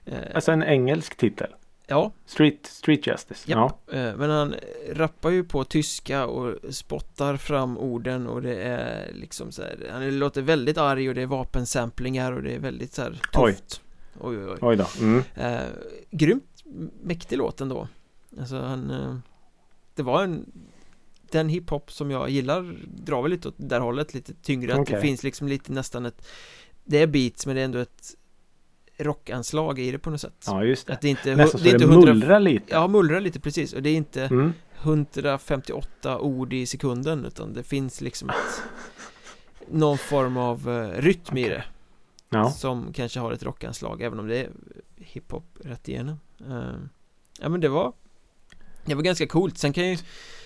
eh, 0.05 0.19
alltså 0.35 0.51
en 0.51 0.63
engelsk 0.63 1.15
titel. 1.15 1.55
Ja, 1.87 2.11
Street, 2.25 2.65
Street 2.65 3.07
Justice. 3.07 3.51
Japp. 3.51 3.81
Ja. 3.85 3.97
eh, 3.97 4.15
men 4.15 4.29
han 4.29 4.55
rappar 4.91 5.29
ju 5.29 5.43
på 5.43 5.63
tyska 5.63 6.25
och 6.25 6.73
spottar 6.75 7.37
fram 7.37 7.77
orden 7.77 8.27
och 8.27 8.41
det 8.41 8.55
är 8.55 9.13
liksom 9.13 9.51
så 9.51 9.61
här, 9.61 9.89
han 9.91 10.19
låter 10.19 10.41
väldigt 10.41 10.77
arg 10.77 11.09
och 11.09 11.15
det 11.15 11.21
är 11.21 11.25
vapensamplingar 11.25 12.31
och 12.31 12.43
det 12.43 12.51
är 12.55 12.59
väldigt 12.59 12.93
så 12.93 13.01
här 13.01 13.21
tufft 13.33 13.81
Oj, 14.19 14.37
oj, 14.37 14.51
oj. 14.51 14.57
Oj 14.61 14.75
då. 14.75 14.85
Mm. 14.99 15.23
Eh, 15.35 15.59
grymt 16.11 16.63
mäktig 17.01 17.37
låt 17.37 17.61
ändå 17.61 17.87
Alltså 18.39 18.61
han 18.61 18.91
eh, 18.91 19.15
Det 19.95 20.03
var 20.03 20.23
en 20.23 20.51
Den 21.31 21.49
hiphop 21.49 21.91
som 21.91 22.11
jag 22.11 22.29
gillar 22.29 22.75
drar 22.87 23.21
väl 23.21 23.31
lite 23.31 23.47
åt 23.47 23.53
det 23.57 23.67
där 23.67 23.79
hållet 23.79 24.13
lite 24.13 24.33
tyngre 24.33 24.75
att 24.75 24.85
det 24.87 25.01
finns 25.01 25.23
liksom 25.23 25.47
lite 25.47 25.71
nästan 25.71 26.05
ett 26.05 26.27
Det 26.85 27.01
är 27.01 27.07
beats 27.07 27.45
men 27.45 27.55
det 27.55 27.61
är 27.61 27.65
ändå 27.65 27.79
ett 27.79 28.15
Rockanslag 28.97 29.79
i 29.79 29.91
det 29.91 29.99
på 29.99 30.09
något 30.09 30.21
sätt 30.21 30.43
Ja, 30.47 30.63
just 30.63 30.87
det. 30.87 30.93
Att 30.93 31.01
det 31.01 31.09
inte 31.09 31.35
Nästan 31.35 31.61
det 31.61 31.69
så 31.69 31.77
det 31.77 31.83
inte 31.83 31.85
100 31.93 32.13
mullrar 32.13 32.39
lite. 32.39 32.65
Ja, 32.69 32.87
mullrar 32.87 33.21
lite 33.21 33.39
precis 33.39 33.73
och 33.73 33.81
det 33.83 33.89
är 33.89 33.95
inte 33.95 34.21
Mm. 34.25 34.53
158 34.81 36.19
ord 36.19 36.53
i 36.53 36.65
sekunden 36.65 37.25
utan 37.25 37.53
det 37.53 37.63
finns 37.63 38.01
liksom 38.01 38.29
ett 38.29 38.35
Någon 39.71 39.97
form 39.97 40.37
av 40.37 40.69
eh, 40.69 41.01
rytm 41.01 41.37
i 41.37 41.49
det 41.49 41.63
Ja. 42.29 42.51
som 42.51 42.93
kanske 42.93 43.19
har 43.19 43.31
ett 43.31 43.43
rockanslag 43.43 44.01
även 44.01 44.19
om 44.19 44.27
det 44.27 44.37
är 44.37 44.49
hiphop 44.95 45.45
rätt 45.63 45.87
igenom 45.87 46.19
Eh, 46.49 46.75
Ja 47.39 47.49
men 47.49 47.59
det 47.61 47.69
var 47.69 47.93
Det 48.85 48.95
var 48.95 49.01
ganska 49.03 49.27
coolt, 49.27 49.57
sen 49.57 49.73
kan 49.73 49.89
ju 49.89 49.97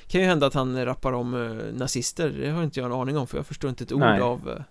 Kan 0.10 0.22
ju 0.22 0.28
hända 0.28 0.46
att 0.48 0.54
han 0.54 0.86
rappar 0.86 1.14
om 1.14 1.34
eh, 1.34 1.74
nazister, 1.74 2.30
det 2.30 2.50
har 2.50 2.64
inte 2.64 2.80
jag 2.80 2.86
en 2.86 2.92
aning 2.92 3.18
om 3.18 3.28
för 3.28 3.38
jag 3.38 3.46
förstår 3.46 3.70
inte 3.70 3.84
ett 3.84 3.92
ord 3.92 4.00
Nej. 4.00 4.22
av 4.22 4.50
eh, 4.50 4.62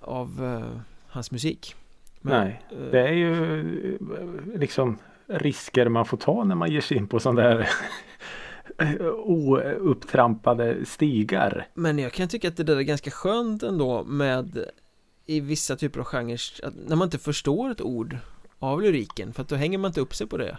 Av 0.00 0.44
eh, 0.44 0.80
hans 1.08 1.30
musik 1.30 1.74
Men, 2.20 2.40
Nej, 2.40 2.62
det 2.90 3.00
är 3.00 3.12
ju 3.12 3.98
liksom 4.54 4.98
risker 5.26 5.88
man 5.88 6.04
får 6.04 6.16
ta 6.16 6.44
när 6.44 6.54
man 6.54 6.70
ger 6.70 6.80
sig 6.80 6.96
in 6.96 7.08
på 7.08 7.20
sådana 7.20 7.42
där 7.42 7.68
oupptrampade 9.80 10.84
stigar. 10.84 11.68
Men 11.74 11.98
jag 11.98 12.12
kan 12.12 12.28
tycka 12.28 12.48
att 12.48 12.56
det 12.56 12.64
där 12.64 12.76
är 12.76 12.82
ganska 12.82 13.10
skönt 13.10 13.62
ändå 13.62 14.04
med 14.04 14.64
I 15.26 15.40
vissa 15.40 15.76
typer 15.76 16.00
av 16.00 16.06
genrer 16.06 16.40
När 16.86 16.96
man 16.96 17.06
inte 17.06 17.18
förstår 17.18 17.70
ett 17.70 17.80
ord 17.80 18.16
Av 18.58 18.82
lyriken 18.82 19.32
för 19.32 19.42
att 19.42 19.48
då 19.48 19.56
hänger 19.56 19.78
man 19.78 19.88
inte 19.88 20.00
upp 20.00 20.14
sig 20.14 20.26
på 20.26 20.36
det 20.36 20.58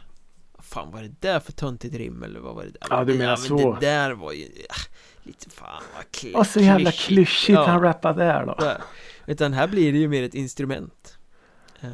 Fan 0.64 0.92
vad 0.92 1.04
är 1.04 1.08
det 1.08 1.16
där 1.22 1.40
för 1.40 1.52
töntigt 1.52 1.96
rim 1.96 2.24
eller 2.24 2.40
vad 2.40 2.56
var 2.56 2.64
det 2.64 2.70
där? 2.70 2.88
Ja, 2.90 3.00
du 3.00 3.06
men 3.06 3.18
menar 3.18 3.30
men 3.38 3.38
så. 3.38 3.74
Det 3.74 3.86
där 3.86 4.12
var 4.12 4.32
ju 4.32 4.46
ah, 4.70 4.92
Lite 5.24 5.50
fan 5.50 5.84
vad 5.96 6.04
kl- 6.06 6.34
Och 6.34 6.48
så 6.48 6.60
jävla 6.60 6.92
klyschigt 6.92 7.50
Ja. 7.60 7.66
han 7.68 7.82
rappade 7.82 8.24
där 8.24 8.46
då. 8.46 8.56
där. 8.60 8.82
Utan 9.26 9.54
här 9.54 9.68
blir 9.68 9.92
det 9.92 9.98
ju 10.00 10.08
mer 10.08 10.24
ett 10.24 10.34
instrument 10.36 11.18
Eh, 11.84 11.90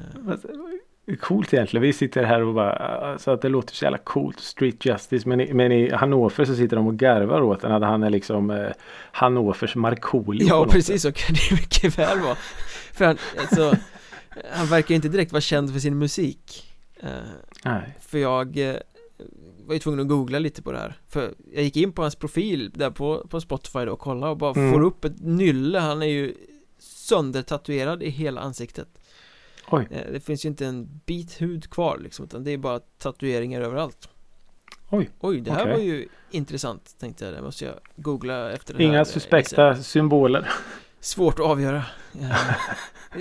är 1.12 1.16
Coolt 1.16 1.54
egentligen. 1.54 1.82
Vi 1.82 1.94
sitter 1.94 2.24
här 2.24 2.42
och 2.42 2.54
bara 2.54 3.18
så 3.20 3.32
att 3.32 3.42
det 3.42 3.50
låter 3.50 3.76
så 3.76 3.86
jävla 3.86 3.98
coolt. 3.98 4.40
Street 4.40 4.86
Justice. 4.86 5.30
Men 5.30 5.42
i, 5.42 5.54
men 5.54 5.72
i 5.72 5.92
Hannover 5.92 6.46
så 6.46 6.56
sitter 6.56 6.76
de 6.76 6.88
och 6.88 6.96
garvar 7.00 7.42
åt 7.42 7.62
den. 7.62 7.72
Att 7.72 7.82
han 7.84 8.04
är 8.04 8.10
liksom 8.10 8.50
eh, 8.52 8.68
Hannovers 9.12 9.76
Markoolio. 9.76 10.48
Ja 10.48 10.68
precis 10.70 11.02
så 11.02 11.12
kan 11.12 11.36
det 11.36 11.56
mycket 11.56 11.98
väl 12.00 12.20
vara 12.20 12.36
För 12.94 13.06
han, 13.06 13.18
alltså 13.40 13.76
Han 14.54 14.68
verkar 14.68 14.90
ju 14.90 14.96
inte 14.96 15.10
direkt 15.10 15.32
vara 15.32 15.42
känd 15.42 15.74
för 15.74 15.80
sin 15.80 15.98
musik 15.98 16.64
Eh, 16.64 16.77
Nej. 17.66 17.98
För 18.00 18.18
jag 18.18 18.58
eh, 18.58 18.76
var 19.66 19.74
ju 19.74 19.80
tvungen 19.80 20.00
att 20.00 20.08
googla 20.08 20.40
lite 20.40 20.62
på 20.62 20.72
det 20.72 20.78
här 20.80 21.00
För 21.08 21.34
jag 21.54 21.64
gick 21.64 21.78
in 21.78 21.92
på 21.92 22.02
hans 22.02 22.16
profil 22.16 22.72
där 22.76 22.92
på, 22.92 23.28
på 23.30 23.42
Spotify 23.42 23.80
då 23.86 23.92
och 23.94 24.00
kollade 24.00 24.32
och 24.32 24.38
bara 24.38 24.52
Mm. 24.60 24.74
får 24.74 24.82
upp 24.82 25.06
ett 25.06 25.20
nylle 25.20 25.80
Han 25.80 26.02
är 26.02 26.06
ju 26.08 26.34
söndertatuerad 26.80 28.04
i 28.04 28.10
hela 28.10 28.42
ansiktet 28.42 28.88
Oj. 29.72 29.88
Eh, 29.92 30.12
Det 30.12 30.20
finns 30.20 30.46
ju 30.46 30.50
inte 30.50 30.66
en 30.66 31.02
bit 31.06 31.42
hud 31.42 31.70
kvar 31.70 31.98
liksom 31.98 32.26
Utan 32.26 32.44
det 32.44 32.52
är 32.52 32.58
bara 32.58 32.80
tatueringar 32.80 33.62
överallt 33.62 34.10
Oj. 34.90 35.10
Oj, 35.20 35.42
det 35.42 35.52
här 35.52 35.62
Okej. 35.62 35.74
var 35.74 35.80
ju 35.80 36.08
intressant 36.32 36.96
tänkte 37.00 37.26
jag 37.26 37.34
Det 37.34 37.42
måste 37.42 37.66
jag 37.66 37.74
googla 37.96 38.52
efter 38.52 38.74
här 38.74 38.82
Inga 38.82 38.98
eh, 39.00 39.04
suspekta 39.06 39.76
symboler. 39.76 40.50
Svårt 41.00 41.40
att 41.40 41.46
avgöra 41.46 41.78
Eh, 42.22 42.36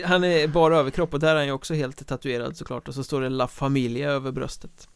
Han 0.05 0.25
är 0.25 0.49
bara 0.49 0.77
överkropp 0.79 1.15
och 1.15 1.21
där 1.21 1.31
är 1.33 1.37
han 1.37 1.47
ju 1.47 1.53
också 1.53 1.75
helt 1.75 2.07
tatuerad 2.07 2.57
såklart 2.57 2.89
Och 2.89 2.95
så 2.95 3.05
står 3.05 3.21
det 3.21 3.29
La 3.29 3.49
Familia 3.49 4.11
över 4.11 4.33
bröstet 4.33 4.89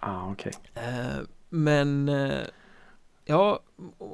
Ah, 0.00 0.30
okej. 0.30 0.52
Eh, 0.74 1.22
Men 1.48 2.08
eh, 2.08 2.40
Ja, 3.24 3.60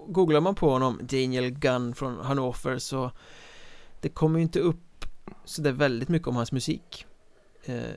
googlar 0.08 0.40
man 0.40 0.54
på 0.54 0.70
honom 0.70 0.98
Daniel 1.02 1.50
Gunn 1.50 1.94
från 1.94 2.18
Hannover 2.24 2.78
så 2.78 3.10
Det 4.00 4.08
kommer 4.08 4.38
ju 4.38 4.42
inte 4.42 4.60
upp 4.60 5.04
så 5.44 5.62
det 5.62 5.68
är 5.68 5.72
väldigt 5.72 6.08
mycket 6.08 6.28
om 6.28 6.36
hans 6.36 6.52
musik 6.52 7.06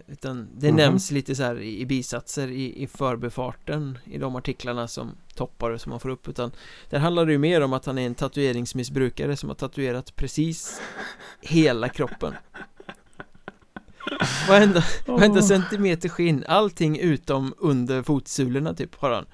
Utan 0.08 0.48
det 0.58 0.68
Mhm. 0.68 0.76
nämns 0.76 1.12
lite 1.12 1.36
så 1.36 1.44
här 1.44 1.60
i, 1.62 1.86
bisatser 1.86 2.48
i, 2.48 2.84
i 2.84 2.88
förbifarten 2.88 3.98
I 4.06 4.18
de 4.18 4.36
artiklarna 4.36 4.88
som 4.88 5.12
toppar 5.36 5.78
som 5.78 5.90
man 5.90 6.00
får 6.00 6.10
upp 6.10 6.28
Utan 6.28 6.52
där 6.90 7.00
handlar 7.00 7.26
det 7.26 7.32
ju 7.32 7.38
mer 7.38 7.62
om 7.62 7.74
att 7.74 7.86
han 7.86 7.98
är 7.98 8.06
en 8.06 8.16
tatueringsmissbrukare 8.16 9.36
som 9.38 9.50
har 9.50 9.56
tatuerat 9.56 10.16
precis 10.16 10.82
hela 11.42 11.90
kroppen 11.90 12.34
Varenda, 14.50 14.84
varenda 15.08 15.40
Åh. 15.40 15.46
centimeter 15.48 16.10
skinn, 16.10 16.44
allting 16.48 17.00
utom 17.00 17.54
under 17.58 18.04
fotsulorna 18.04 18.74
typ 18.74 18.96
har 18.96 19.12
han 19.12 19.26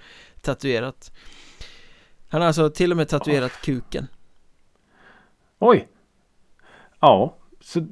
tatuerat 0.42 1.12
Han 2.30 2.42
har 2.42 2.48
alltså 2.48 2.70
till 2.70 2.92
och 2.92 2.98
med 2.98 3.10
tatuerat 3.10 3.52
kuken 3.64 4.08
Oj. 5.60 5.88
Ja, 7.00 7.38
så 7.62 7.88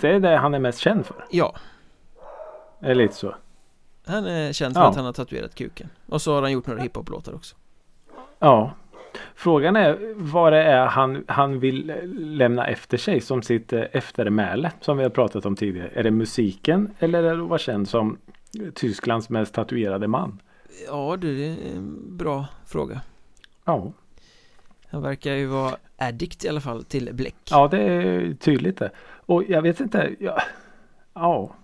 det 0.00 0.08
är 0.08 0.20
det 0.20 0.36
han 0.36 0.54
är 0.54 0.58
mest 0.58 0.78
känd 0.78 1.06
för. 1.06 1.24
Ja, 1.30 1.56
Är 2.80 2.94
lite 2.94 3.14
så. 3.14 3.34
han 4.06 4.26
är 4.26 4.52
känd 4.52 4.74
för 4.74 4.80
Ja. 4.82 4.88
att 4.88 4.96
han 4.96 5.04
har 5.04 5.12
tatuerat 5.12 5.54
kuken 5.54 5.88
Och 6.06 6.22
så 6.22 6.34
har 6.34 6.42
han 6.42 6.52
gjort 6.52 6.66
några 6.66 6.82
hiphop-låtar 6.82 7.34
också 7.34 7.56
Ja. 8.38 8.70
Frågan 9.34 9.76
är 9.76 10.12
vad 10.16 10.52
det 10.52 10.62
är 10.62 10.86
han, 10.86 11.24
han 11.28 11.60
vill 11.60 11.92
lämna 12.36 12.66
efter 12.66 12.96
sig 12.98 13.20
som 13.20 13.42
sitt 13.42 13.72
eh, 13.72 13.82
eftermäle 13.92 14.72
som 14.80 14.96
vi 14.96 15.02
har 15.02 15.10
pratat 15.10 15.46
om 15.46 15.56
tidigare. 15.56 15.88
Är 15.94 16.02
det 16.02 16.10
musiken 16.10 16.94
eller 16.98 17.22
är 17.22 17.36
det 17.36 17.42
att 17.42 17.48
vara 17.48 17.58
känd 17.58 17.88
som 17.88 18.18
Tysklands 18.74 19.28
mest 19.28 19.54
tatuerade 19.54 20.08
man? 20.08 20.40
Ja 20.88 21.16
det 21.20 21.28
är 21.48 21.76
en 21.76 22.16
bra 22.16 22.46
fråga 22.66 23.00
Ja, 23.64 23.92
Han 24.96 25.02
verkar 25.02 25.32
ju 25.32 25.46
vara 25.46 25.76
addict 25.96 26.44
i 26.44 26.48
alla 26.48 26.60
fall 26.60 26.84
till 26.84 27.14
bläck 27.14 27.34
ja 27.50 27.68
det 27.68 27.82
är 27.82 28.34
tydligt 28.34 28.78
det. 28.78 28.90
Och 29.26 29.44
jag 29.48 29.62
vet 29.62 29.80
inte. 29.80 30.16
Ja, 30.18 30.42
ja, 31.14 31.54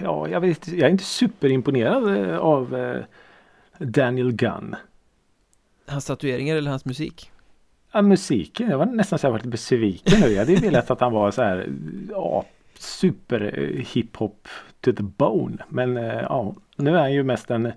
ja 0.00 0.28
jag, 0.28 0.40
vet, 0.40 0.68
jag 0.68 0.80
är 0.80 0.90
inte 0.90 1.04
superimponerad 1.04 2.16
eh, 2.16 2.38
av 2.38 2.76
eh, 2.76 3.04
Daniel 3.78 4.32
Gunn. 4.32 4.76
Hans 5.86 6.04
tatueringar 6.04 6.56
eller 6.56 6.70
hans 6.70 6.84
musik? 6.84 7.30
Ja, 7.92 8.02
musiken, 8.02 8.70
jag 8.70 8.78
var 8.78 8.86
nästan 8.86 9.18
så 9.18 9.26
jag 9.26 9.30
var 9.30 9.38
lite 9.38 9.48
besviken 9.48 10.20
nu. 10.20 10.28
Jag 10.28 10.38
hade 10.38 10.52
ju 10.52 10.58
velat 10.58 10.90
att 10.90 11.00
han 11.00 11.12
var 11.12 11.30
så 11.30 11.42
här 11.42 11.68
ja, 12.10 12.44
super 12.78 13.58
eh, 13.58 13.86
hiphop 13.86 14.48
to 14.80 14.92
the 14.92 15.02
bone. 15.02 15.56
Men 15.68 15.96
ja, 15.96 16.54
nu 16.76 16.96
är 16.96 17.00
han 17.00 17.12
ju 17.12 17.22
mest 17.22 17.50
en 17.50 17.72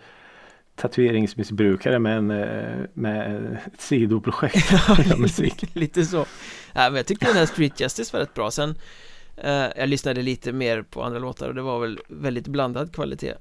tatueringsmissbrukare 0.82 2.00
med, 2.00 2.17
en, 2.17 2.32
eh, 2.32 2.86
med 2.94 3.58
ett 3.74 3.82
sidoprojekt. 3.82 4.74
Musik. 5.17 5.76
lite 5.76 6.06
så 6.06 6.17
ja, 6.74 6.82
men 6.89 6.96
jag 6.96 7.06
tyckte 7.06 7.26
den 7.26 7.36
här 7.36 7.46
Street 7.46 7.80
Justice 7.80 8.13
var 8.17 8.20
rätt 8.22 8.34
bra 8.34 8.52
Sen 8.52 8.76
eh, 9.38 9.52
Jag 9.78 9.89
lyssnade 9.89 10.22
lite 10.22 10.52
mer 10.52 10.82
på 10.82 11.04
andra 11.04 11.20
låtar 11.20 11.48
och 11.48 11.56
det 11.56 11.62
var 11.62 11.80
väl 11.80 12.00
väldigt 12.08 12.48
blandad 12.48 12.94
kvalitet 12.94 13.34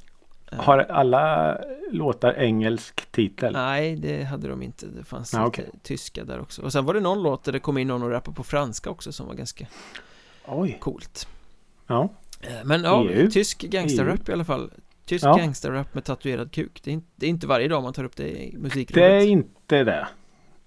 Har 0.53 0.79
alla 0.79 1.57
låtar 1.93 2.33
engelsk 2.35 3.13
titel? 3.13 3.53
Nej, 3.53 3.97
det 3.97 4.25
hade 4.25 4.49
de 4.49 4.63
inte. 4.63 4.87
Det 4.87 5.05
fanns 5.05 5.35
Ah, 5.35 5.47
lite 5.47 5.63
tyska 5.83 6.25
där 6.25 6.41
också. 6.41 6.63
Och 6.63 6.73
sen 6.73 6.85
var 6.85 6.95
det 6.95 7.01
någon 7.01 7.23
låt 7.23 7.45
där 7.45 7.53
det 7.53 7.59
kom 7.61 7.79
in 7.79 7.89
någon 7.89 8.03
och 8.03 8.11
rappade 8.11 8.35
på 8.37 8.45
franska 8.45 8.91
också 8.91 9.13
som 9.13 9.27
var 9.27 9.35
ganska 9.35 9.67
Oj. 10.47 10.77
coolt. 10.81 11.29
Ja. 11.87 12.09
Eh, 12.41 12.53
Men 12.65 12.83
ja, 12.85 13.05
EU. 13.11 13.31
tysk 13.31 13.63
gangsterrap 13.63 14.29
i 14.29 14.33
alla 14.33 14.45
fall. 14.45 14.71
Tysk 15.11 15.25
Ja. 15.25 15.37
gangsterrap 15.37 15.95
med 15.95 16.05
tatuerad 16.05 16.53
kuk. 16.53 16.81
Det 16.85 16.91
är, 16.91 16.95
inte, 16.95 17.07
det 17.17 17.27
är 17.27 17.31
inte 17.31 17.47
varje 17.47 17.69
dag 17.69 17.83
man 17.83 17.93
tar 17.93 18.05
upp 18.05 18.17
det 18.17 18.29
i 18.29 18.51
Det 18.51 18.59
musikrådet. 18.59 19.23
är 19.23 19.27
inte 19.27 19.85
det. 19.85 20.09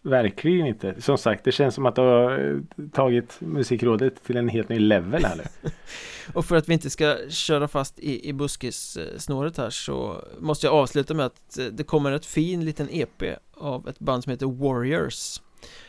Verkligen 0.01 0.67
inte. 0.67 1.01
Som 1.01 1.17
sagt, 1.17 1.43
det 1.43 1.51
känns 1.51 1.75
som 1.75 1.86
att 1.86 1.95
du 1.95 2.01
har 2.01 2.51
eh, 2.79 2.86
tagit 2.93 3.38
musikrådet 3.41 4.23
till 4.23 4.38
en 4.38 4.49
helt 4.49 4.69
ny 4.69 4.79
level 4.79 5.25
här 5.25 5.36
nu. 5.36 5.69
Och 6.34 6.45
för 6.45 6.56
att 6.56 6.69
vi 6.69 6.73
inte 6.73 6.89
ska 6.89 7.17
köra 7.29 7.67
fast 7.67 7.99
i, 7.99 8.29
i 8.29 8.34
buskissnåret 8.34 9.58
här 9.58 9.69
så 9.69 10.23
måste 10.39 10.67
jag 10.67 10.73
avsluta 10.75 11.13
med 11.13 11.25
att 11.25 11.58
eh, 11.60 11.65
det 11.65 11.84
kommer 11.84 12.12
ett 12.12 12.25
fin 12.25 12.65
liten 12.65 12.88
EP 12.91 13.23
av 13.53 13.88
ett 13.88 13.99
band 13.99 14.23
som 14.23 14.32
heter 14.32 14.45
Warriors. 14.45 15.41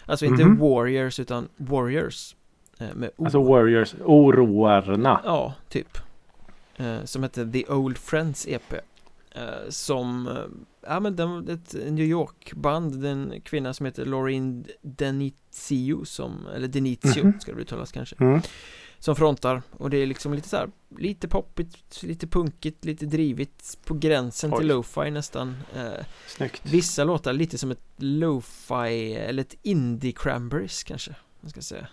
Alltså 0.06 0.24
inte 0.26 0.44
Mhm. 0.44 0.58
Warriors 0.58 1.20
utan 1.20 1.48
Warriors. 1.56 2.36
eh, 2.80 2.86
Med 2.94 3.10
O. 3.16 3.24
Alltså 3.24 3.42
Warriors, 3.42 3.94
oroarna. 4.04 5.20
Ja, 5.24 5.54
typ. 5.68 5.98
Eh, 6.76 7.04
Som 7.04 7.22
heter 7.22 7.46
The 7.52 7.66
Old 7.68 7.98
Friends 7.98 8.46
EP. 8.48 8.72
Eh, 9.34 9.42
Som, 9.68 10.28
eh, 10.28 10.44
ja 10.90 11.00
men 11.00 11.16
den, 11.16 11.48
ett 11.48 11.74
New 11.74 12.04
York-band, 12.06 13.02
den 13.02 13.40
kvinna 13.44 13.74
som 13.74 13.86
heter 13.86 14.04
Lauren 14.06 14.64
Denizio 14.82 16.04
som, 16.04 16.46
eller 16.54 16.68
Denizio 16.68 17.24
Mhm. 17.24 17.40
ska 17.40 17.52
det 17.54 17.60
uttalas 17.60 17.92
kanske. 17.92 18.16
Mm. 18.20 18.40
Som 18.98 19.16
frontar 19.16 19.62
och 19.78 19.90
det 19.90 19.96
är 19.96 20.06
liksom 20.06 20.34
lite 20.34 20.48
så 20.48 20.56
här, 20.56 20.68
lite 20.98 21.28
poppigt, 21.28 22.02
lite 22.02 22.26
punkigt, 22.26 22.84
lite 22.84 23.06
drivigt 23.06 23.78
på 23.84 23.94
gränsen 23.94 24.50
till 24.50 24.60
Oj. 24.60 24.66
lo-fi 24.66 25.10
nästan. 25.10 25.56
Eh, 25.74 26.04
Snyggt. 26.28 26.62
Vissa 26.72 27.04
låtar 27.04 27.32
lite 27.32 27.58
som 27.58 27.70
ett 27.70 27.80
lo-fi, 27.96 29.14
eller 29.14 29.40
ett 29.42 29.54
indie 29.62 30.12
cranberries 30.12 30.84
kanske, 30.84 31.14
man 31.40 31.50
ska 31.50 31.60
säga. 31.60 31.88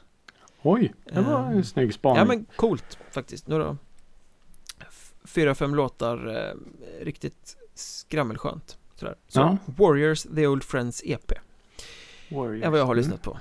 Oj, 0.61 0.93
det 1.13 1.21
var 1.21 1.39
en 1.43 1.63
snygg 1.65 1.93
spaning. 1.93 2.17
Ja 2.17 2.25
men 2.25 2.45
coolt 2.55 2.97
faktiskt. 3.11 3.47
Några 3.47 3.77
fyra, 5.23 5.55
fem 5.55 5.75
låtar 5.75 6.27
eh, 6.47 6.53
riktigt 7.05 7.57
skrammelskönt. 7.73 8.77
Sådär. 8.95 9.15
Så 9.27 9.39
Ja. 9.39 9.57
Warriors, 9.65 10.23
The 10.23 10.47
Old 10.47 10.63
Friends 10.63 11.01
EP. 11.05 11.31
Warriors. 12.31 12.63
är 12.65 12.69
vad 12.69 12.79
jag 12.79 12.85
har 12.85 12.93
Mm. 12.93 13.03
lyssnat 13.03 13.21
på. 13.21 13.39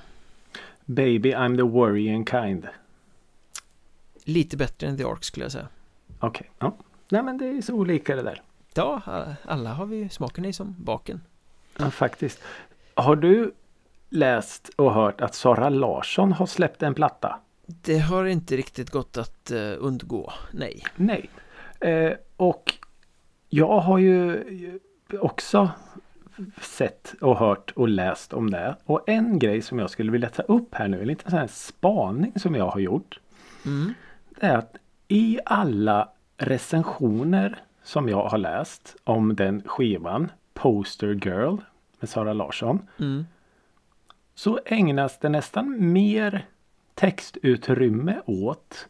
Baby 0.85 1.33
I'm 1.33 1.55
the 1.57 1.61
worrying 1.63 2.25
kind. 2.25 2.67
Lite 4.23 4.57
bättre 4.57 4.87
än 4.87 4.97
The 4.97 5.03
Ark 5.03 5.23
skulle 5.23 5.45
jag 5.45 5.51
säga. 5.51 5.67
Okej, 6.19 6.51
ja. 6.59 6.75
Nej 7.09 7.23
men 7.23 7.37
det 7.37 7.45
är 7.47 7.61
så 7.61 7.73
olika 7.73 8.15
det 8.15 8.21
där. 8.21 8.41
Ja, 8.73 9.01
alla 9.45 9.73
har 9.73 9.85
vi 9.85 10.09
smaken 10.09 10.45
i 10.45 10.53
som 10.53 10.75
baken. 10.79 11.21
Ja, 11.77 11.91
faktiskt. 11.91 12.39
Har 12.93 13.15
du 13.15 13.53
läst 14.09 14.69
och 14.75 14.93
hört 14.93 15.21
att 15.21 15.35
Sara 15.35 15.69
Larsson 15.69 16.31
har 16.31 16.45
släppt 16.45 16.83
en 16.83 16.93
platta? 16.93 17.39
Det 17.65 17.99
har 17.99 18.25
inte 18.25 18.57
riktigt 18.57 18.89
gått 18.89 19.17
att 19.17 19.51
eh, 19.51 19.73
undgå, 19.79 20.33
nej. 20.51 20.83
Nej. 20.95 21.29
Eh, 21.81 22.13
och 22.37 22.73
jag 23.49 23.79
har 23.79 23.97
ju 23.97 24.43
också 25.19 25.71
sett 26.61 27.13
och 27.21 27.37
hört 27.37 27.71
och 27.71 27.89
läst 27.89 28.33
om 28.33 28.51
det. 28.51 28.75
Och 28.83 29.09
en 29.09 29.39
grej 29.39 29.61
som 29.61 29.79
jag 29.79 29.89
skulle 29.89 30.11
vilja 30.11 30.29
ta 30.29 30.41
upp 30.41 30.75
här 30.75 30.87
nu, 30.87 31.01
en 31.01 31.07
liten 31.07 31.29
sån 31.29 31.39
här 31.39 31.47
spaning 31.47 32.39
som 32.39 32.55
jag 32.55 32.67
har 32.67 32.79
gjort. 32.79 33.19
Mm. 33.65 33.93
Det 34.29 34.45
är 34.45 34.57
att 34.57 34.75
i 35.07 35.39
alla 35.45 36.09
recensioner 36.37 37.61
som 37.83 38.09
jag 38.09 38.23
har 38.25 38.37
läst 38.37 38.95
om 39.03 39.35
den 39.35 39.63
skivan 39.65 40.31
Poster 40.53 41.19
Girl 41.25 41.57
med 41.99 42.09
Sara 42.09 42.33
Larsson. 42.33 42.87
Mm. 42.99 43.25
så 44.35 44.59
ägnas 44.65 45.19
det 45.19 45.29
nästan 45.29 45.91
mer 45.91 46.45
textutrymme 46.93 48.21
åt 48.25 48.87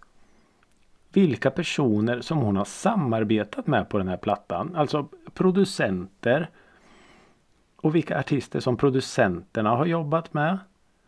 vilka 1.13 1.51
personer 1.51 2.21
som 2.21 2.37
hon 2.37 2.55
har 2.55 2.65
samarbetat 2.65 3.67
med 3.67 3.89
på 3.89 3.97
den 3.97 4.07
här 4.07 4.17
plattan. 4.17 4.75
Alltså 4.75 5.07
producenter 5.33 6.49
och 7.75 7.95
vilka 7.95 8.19
artister 8.19 8.59
som 8.59 8.77
producenterna 8.77 9.69
har 9.69 9.85
jobbat 9.85 10.33
med. 10.33 10.57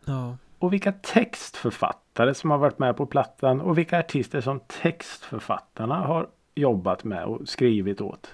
Ja. 0.06 0.38
Och 0.60 0.74
vilka 0.74 0.92
textförfattare 0.92 2.34
som 2.34 2.52
har 2.52 2.58
varit 2.58 2.80
med 2.80 2.98
på 2.98 3.06
plattan 3.06 3.62
och 3.62 3.78
vilka 3.78 4.00
artister 4.00 4.42
som 4.42 4.60
textförfattarna 4.60 5.96
har 5.96 6.28
jobbat 6.56 7.04
med 7.04 7.26
och 7.26 7.48
skrivit 7.50 8.02
åt. 8.02 8.30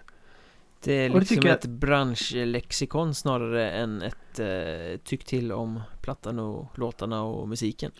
Det 0.83 0.93
är 0.93 1.09
Och 1.09 1.13
det 1.13 1.19
liksom 1.19 1.35
tycker 1.35 1.49
jag- 1.49 1.57
ett 1.57 1.65
branschlexikon 1.65 3.13
snarare 3.15 3.71
än 3.71 4.01
ett 4.01 4.39
eh, 4.39 4.97
tyck 5.03 5.25
till 5.25 5.51
om 5.51 5.81
plattan 6.01 6.39
och 6.39 6.79
låtarna 6.79 7.23
och 7.23 7.47
musiken. 7.47 7.91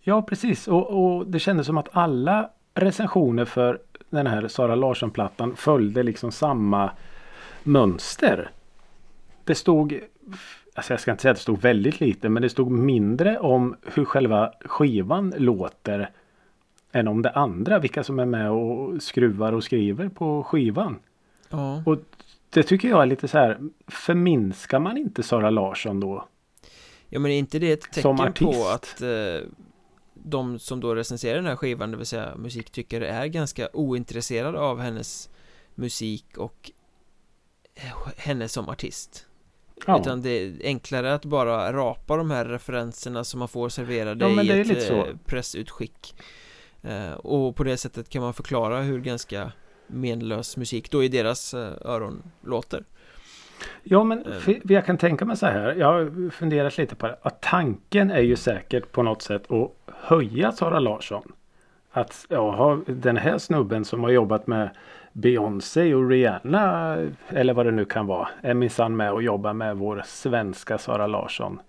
Ja 0.00 0.22
precis 0.22 0.68
och, 0.68 0.90
och 1.16 1.26
det 1.26 1.38
kändes 1.38 1.66
som 1.66 1.78
att 1.78 1.88
alla 1.92 2.50
recensioner 2.74 3.44
för 3.44 3.78
den 4.10 4.26
här 4.26 4.48
Sara 4.48 4.74
Larsson-plattan 4.74 5.56
följde 5.56 6.02
liksom 6.02 6.32
samma 6.32 6.90
mönster. 7.62 8.50
Det 9.44 9.54
stod, 9.54 10.00
alltså 10.74 10.92
jag 10.92 11.00
ska 11.00 11.10
inte 11.10 11.22
säga 11.22 11.32
att 11.32 11.36
det 11.36 11.42
stod 11.42 11.60
väldigt 11.60 12.00
lite 12.00 12.28
men 12.28 12.42
det 12.42 12.48
stod 12.48 12.70
mindre 12.70 13.38
om 13.38 13.76
hur 13.94 14.04
själva 14.04 14.52
skivan 14.64 15.34
låter 15.36 16.10
än 16.92 17.08
om 17.08 17.22
det 17.22 17.30
andra, 17.30 17.78
vilka 17.78 18.04
som 18.04 18.18
är 18.18 18.24
med 18.24 18.50
och 18.50 19.02
skruvar 19.02 19.52
och 19.52 19.64
skriver 19.64 20.08
på 20.08 20.42
skivan. 20.42 20.98
Ja. 21.48 21.82
Och 21.86 21.98
det 22.50 22.62
tycker 22.62 22.88
jag 22.88 23.02
är 23.02 23.06
lite 23.06 23.28
så 23.28 23.38
här, 23.38 23.58
förminskar 23.86 24.78
man 24.78 24.96
inte 24.96 25.22
Sara 25.22 25.50
Larsson 25.50 26.00
då? 26.00 26.24
Ja 27.08 27.18
men 27.20 27.30
är 27.30 27.38
inte 27.38 27.58
det 27.58 27.72
ett 27.72 27.92
tecken 27.92 28.16
på 28.32 28.68
att 28.74 29.02
eh, 29.02 29.48
de 30.24 30.58
som 30.58 30.80
då 30.80 30.94
recenserar 30.94 31.36
den 31.36 31.46
här 31.46 31.56
skivan, 31.56 31.90
det 31.90 31.96
vill 31.96 32.06
säga 32.06 32.36
musiktyckare, 32.36 33.08
är 33.08 33.26
ganska 33.26 33.68
ointresserade 33.72 34.58
av 34.60 34.80
hennes 34.80 35.30
musik 35.74 36.36
och 36.36 36.70
henne 38.16 38.48
som 38.48 38.68
artist? 38.68 39.26
Ja, 39.86 40.00
Utan 40.00 40.22
det 40.22 40.30
är 40.30 40.52
enklare 40.64 41.14
att 41.14 41.24
bara 41.24 41.72
rapa 41.72 42.16
de 42.16 42.30
här 42.30 42.44
referenserna 42.44 43.24
som 43.24 43.38
man 43.38 43.48
får 43.48 43.68
serverade 43.68 44.28
Ja, 44.28 44.42
i 44.42 44.60
ett 44.60 44.90
eh, 44.90 45.04
pressutskick. 45.24 46.14
Eh, 46.82 47.12
Och 47.12 47.56
på 47.56 47.64
det 47.64 47.76
sättet 47.76 48.08
kan 48.08 48.22
man 48.22 48.34
förklara 48.34 48.82
hur 48.82 49.00
ganska 49.00 49.52
menlös 49.86 50.56
musik 50.56 50.90
då 50.90 51.04
i 51.04 51.08
deras 51.08 51.54
eh, 51.54 51.72
öron 51.84 52.22
låter 52.44 52.84
Ja 53.82 54.04
men 54.04 54.24
Eh. 54.26 54.56
jag 54.62 54.86
kan 54.86 54.98
tänka 54.98 55.24
mig 55.24 55.36
så 55.36 55.46
här. 55.46 55.74
Jag 55.74 55.86
har 55.86 56.30
funderat 56.30 56.78
lite 56.78 56.94
på 56.96 57.06
det. 57.06 57.16
Att 57.22 57.40
tanken 57.40 58.10
är 58.10 58.20
ju 58.20 58.36
säkert 58.36 58.92
på 58.92 59.02
något 59.02 59.22
sätt 59.22 59.50
att 59.50 59.70
höja 59.96 60.52
Sara 60.52 60.78
Larsson. 60.78 61.32
Att 61.92 62.26
ja, 62.28 62.78
den 62.86 63.16
här 63.16 63.38
snubben 63.38 63.84
som 63.84 64.02
har 64.02 64.10
jobbat 64.10 64.46
med 64.46 64.70
Beyoncé 65.12 65.94
och 65.94 66.08
Rihanna 66.08 66.96
eller 67.28 67.54
vad 67.54 67.66
det 67.66 67.72
nu 67.72 67.84
kan 67.84 68.06
vara 68.06 68.28
är 68.42 68.54
minsann 68.54 68.96
med 68.96 69.12
och 69.12 69.22
jobbar 69.22 69.52
med 69.52 69.76
vår 69.76 70.02
svenska 70.06 70.78
Sara 70.78 71.06
Larsson. 71.06 71.60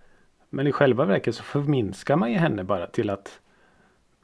Men 0.50 0.68
i 0.68 0.72
själva 0.72 1.06
verket 1.06 1.36
så 1.36 1.44
förminskar 1.44 2.16
man 2.16 2.32
ju 2.32 2.38
henne 2.38 2.64
bara 2.64 2.88
till 2.88 3.10
att 3.10 3.40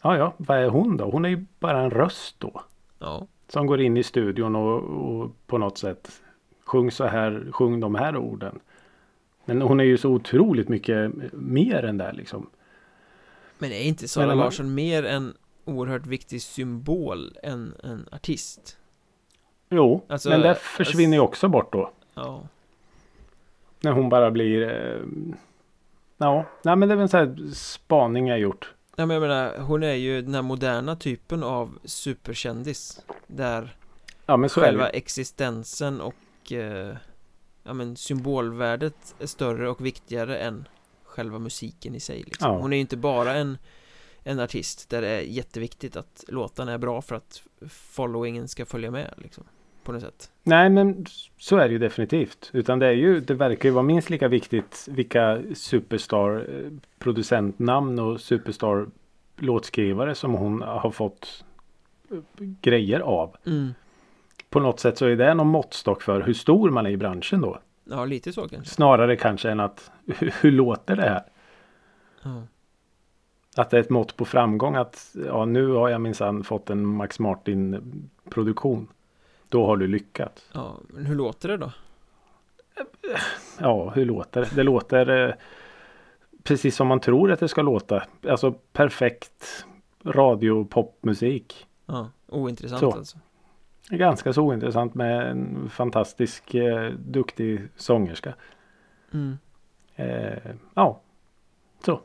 Ja 0.03 0.17
ja, 0.17 0.33
vad 0.37 0.57
är 0.57 0.69
hon 0.69 0.97
då? 0.97 1.09
Hon 1.09 1.25
är 1.25 1.29
ju 1.29 1.45
bara 1.59 1.79
en 1.81 1.91
röst 1.91 2.35
då. 2.39 2.61
Ja, 2.99 3.27
Som 3.49 3.67
går 3.67 3.81
in 3.81 3.97
i 3.97 4.03
studion 4.03 4.55
och, 4.55 4.83
och 4.83 5.31
på 5.47 5.57
något 5.57 5.77
sätt 5.77 6.21
Sjung 6.67 6.91
så 6.91 7.05
här, 7.05 7.47
sjung 7.51 7.79
de 7.79 7.95
här 7.95 8.17
orden. 8.17 8.59
Men 9.45 9.61
hon 9.61 9.79
är 9.79 9.83
ju 9.83 9.97
så 9.97 10.09
otroligt 10.09 10.69
mycket 10.69 11.11
mer 11.33 11.85
än 11.85 11.97
det 11.97 12.11
liksom. 12.13 12.49
men 13.57 13.71
är 13.71 13.81
inte 13.81 14.07
Sara 14.07 14.27
Men 14.27 14.37
Larsson 14.37 14.73
mer 14.73 15.03
en 15.03 15.33
oerhört 15.65 16.05
viktig 16.05 16.41
symbol 16.41 17.37
än 17.43 17.73
en 17.83 18.05
artist? 18.11 18.77
Jo, 19.69 20.05
Alltså, 20.07 20.29
men 20.29 20.41
det 20.41 20.49
eh, 20.49 20.55
försvinner 20.55 21.17
ju 21.17 21.21
också 21.21 21.47
bort 21.47 21.73
då. 21.73 21.91
Ja, 22.13 22.47
När 23.79 23.91
hon 23.91 24.09
bara 24.09 24.31
blir 24.31 24.61
eh, 24.69 25.01
Ja, 26.17 26.45
nej 26.63 26.75
men 26.75 26.89
det 26.89 26.93
är 26.93 26.95
väl 26.95 27.03
en 27.03 27.09
sån 27.09 27.19
här 27.19 27.53
spaning 27.53 28.27
jag 28.27 28.39
gjort. 28.39 28.73
Ja, 28.95 29.05
men 29.05 29.13
jag 29.13 29.21
menar, 29.21 29.57
hon 29.57 29.83
är 29.83 29.93
ju 29.93 30.21
den 30.21 30.35
här 30.35 30.41
moderna 30.41 30.95
typen 30.95 31.43
av 31.43 31.79
superkändis 31.83 33.01
Där 33.27 33.75
Ja 34.25 34.47
själva 34.47 34.89
existensen 34.89 36.01
och 36.01 36.15
eh, 36.51 36.95
Ja 37.67 37.73
men 37.73 37.95
symbolvärdet 37.95 39.15
är 39.19 39.25
större 39.25 39.69
och 39.69 39.85
viktigare 39.85 40.37
än 40.37 40.67
själva 41.03 41.39
musiken 41.39 41.95
i 41.95 41.99
sig 41.99 42.23
liksom. 42.23 42.51
Ja. 42.51 42.59
Hon 42.59 42.73
är 42.73 42.77
ju 42.77 42.81
inte 42.81 42.97
bara 42.97 43.33
en 43.33 43.57
En 44.23 44.39
artist 44.39 44.89
där 44.89 45.01
det 45.01 45.07
är 45.07 45.21
jätteviktigt 45.21 45.95
att 45.95 46.23
låtarna 46.27 46.73
är 46.73 46.77
bra 46.77 47.01
för 47.01 47.15
att 47.15 47.43
followingen 47.69 48.47
ska 48.47 48.65
följa 48.65 48.91
med 48.91 49.13
liksom 49.17 49.43
På 49.83 49.91
något 49.91 50.01
sätt 50.01 50.31
Nej 50.43 50.69
men 50.69 51.05
så 51.37 51.57
är 51.57 51.67
det 51.67 51.73
ju 51.73 51.79
definitivt. 51.79 52.49
Utan 52.53 52.79
det 52.79 52.87
är 52.87 52.91
ju, 52.91 53.19
det 53.19 53.33
verkar 53.33 53.69
ju 53.69 53.73
vara 53.73 53.83
minst 53.83 54.09
lika 54.09 54.27
viktigt 54.27 54.87
vilka 54.91 55.41
superstar 55.55 56.47
eh, 56.49 56.71
producentnamn 56.99 57.99
och 57.99 58.21
superstar 58.21 58.87
låtskrivare 59.37 60.15
som 60.15 60.33
hon 60.33 60.61
har 60.61 60.91
fått 60.91 61.43
eh, 62.11 62.17
grejer 62.61 62.99
av. 62.99 63.35
mm. 63.45 63.73
På 64.49 64.59
något 64.59 64.79
sätt 64.79 64.97
så 64.97 65.05
är 65.05 65.15
det 65.15 65.33
någon 65.33 65.47
måttstock 65.47 66.01
för 66.01 66.21
hur 66.21 66.33
stor 66.33 66.69
man 66.69 66.85
är 66.85 66.89
i 66.89 66.97
branschen 66.97 67.41
då. 67.41 67.59
Ja, 67.83 68.05
lite 68.05 68.33
så 68.33 68.47
kanske. 68.47 68.73
Snarare 68.73 69.15
kanske 69.15 69.49
än 69.49 69.59
att 69.59 69.91
hur, 70.41 70.51
låter 70.51 70.95
det 70.95 71.01
här? 71.01 71.23
Ja. 72.23 72.43
Att 73.55 73.69
det 73.69 73.77
är 73.77 73.81
ett 73.81 73.89
mått 73.89 74.15
på 74.15 74.25
framgång 74.25 74.75
att 74.75 75.15
ja, 75.25 75.45
nu 75.45 75.67
har 75.71 75.89
jag 75.89 76.01
minsann 76.01 76.43
fått 76.43 76.69
en 76.69 76.85
Max 76.85 77.19
Martin 77.19 78.09
produktion. 78.29 78.87
Då 79.49 79.65
har 79.65 79.77
du 79.77 79.87
lyckats. 79.87 80.49
ja, 80.53 80.77
men 80.87 81.05
hur 81.05 81.15
låter 81.15 81.49
det 81.49 81.57
då? 81.57 81.71
Ja, 83.59 83.89
hur 83.89 84.05
låter 84.05 84.41
det? 84.41 84.55
Det 84.55 84.63
låter 84.63 85.27
eh, 85.27 85.33
precis 86.43 86.75
som 86.75 86.87
man 86.87 86.99
tror 86.99 87.31
att 87.31 87.39
det 87.39 87.47
ska 87.47 87.61
låta. 87.61 88.03
Alltså 88.29 88.51
perfekt 88.51 89.65
radiopopmusik. 90.05 91.67
Ja, 91.85 92.09
ointressant 92.27 92.79
Så. 92.79 92.91
alltså. 92.91 93.17
Ganska 93.89 94.33
så 94.33 94.41
ointressant 94.41 94.93
med 94.95 95.31
en 95.31 95.69
fantastisk 95.69 96.53
eh, 96.55 96.91
duktig 96.91 97.67
sångerska. 97.75 98.33
Mm. 99.13 99.37
Eh, 99.95 100.51
ja, 100.73 101.01
så. 101.85 102.01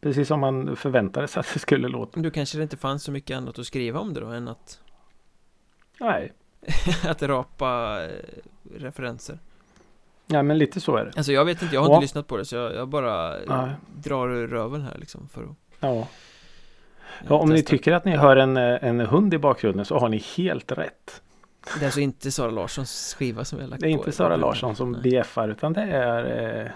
Precis 0.00 0.28
som 0.28 0.40
man 0.40 0.76
förväntade 0.76 1.28
sig 1.28 1.40
att 1.40 1.50
det 1.54 1.58
skulle 1.58 1.88
låta. 1.88 2.20
Då 2.20 2.30
kanske 2.30 2.56
det 2.58 2.62
inte 2.62 2.76
fanns 2.76 3.02
så 3.04 3.12
mycket 3.12 3.36
annat 3.36 3.58
att 3.58 3.66
skriva 3.66 4.00
om 4.00 4.14
det 4.14 4.20
då 4.20 4.26
än 4.26 4.48
att, 4.48 4.80
Nej, 6.00 6.32
att 7.08 7.22
rapa 7.22 7.98
eh, 8.04 8.10
referenser. 8.74 9.38
ja, 10.26 10.42
men 10.42 10.58
lite 10.58 10.80
så 10.80 10.96
är 10.96 11.04
det. 11.04 11.12
Alltså 11.16 11.32
jag 11.32 11.44
vet 11.44 11.62
inte, 11.62 11.74
jag 11.74 11.82
har 11.82 11.88
Ja. 11.88 11.94
inte 11.94 12.04
lyssnat 12.04 12.26
på 12.26 12.36
det 12.36 12.44
så 12.44 12.56
jag, 12.56 12.74
jag 12.74 12.88
bara 12.88 13.36
Nej. 13.46 13.70
drar 13.96 14.28
röven 14.28 14.82
här 14.82 14.98
liksom 14.98 15.28
för 15.28 15.42
att 15.42 15.56
Ja. 15.80 16.08
Ja, 17.28 17.34
om 17.36 17.48
ni 17.48 17.56
testa. 17.56 17.70
tycker 17.70 17.92
att 17.92 18.04
ni 18.04 18.16
hör 18.16 18.36
en, 18.36 18.56
eh, 18.56 18.84
en 18.84 19.00
hund 19.00 19.34
i 19.34 19.38
bakgrunden 19.38 19.84
så 19.84 19.98
har 19.98 20.08
ni 20.08 20.24
helt 20.36 20.72
rätt. 20.72 21.22
Det 21.74 21.80
är 21.80 21.84
alltså 21.84 22.00
inte 22.00 22.30
Sara 22.30 22.50
Larssons 22.50 23.14
skiva 23.18 23.44
som 23.44 23.58
vi 23.58 23.64
har 23.64 23.70
lagt 23.70 23.80
Det 23.82 23.86
är 23.88 23.92
på 23.92 23.98
inte 23.98 24.12
Sara. 24.12 24.36
Larsson 24.36 24.76
som 24.76 24.92
Nej. 24.92 25.00
BFar 25.02 25.48
utan 25.48 25.72
det 25.72 25.82
är 25.82 26.60
eh, 26.64 26.70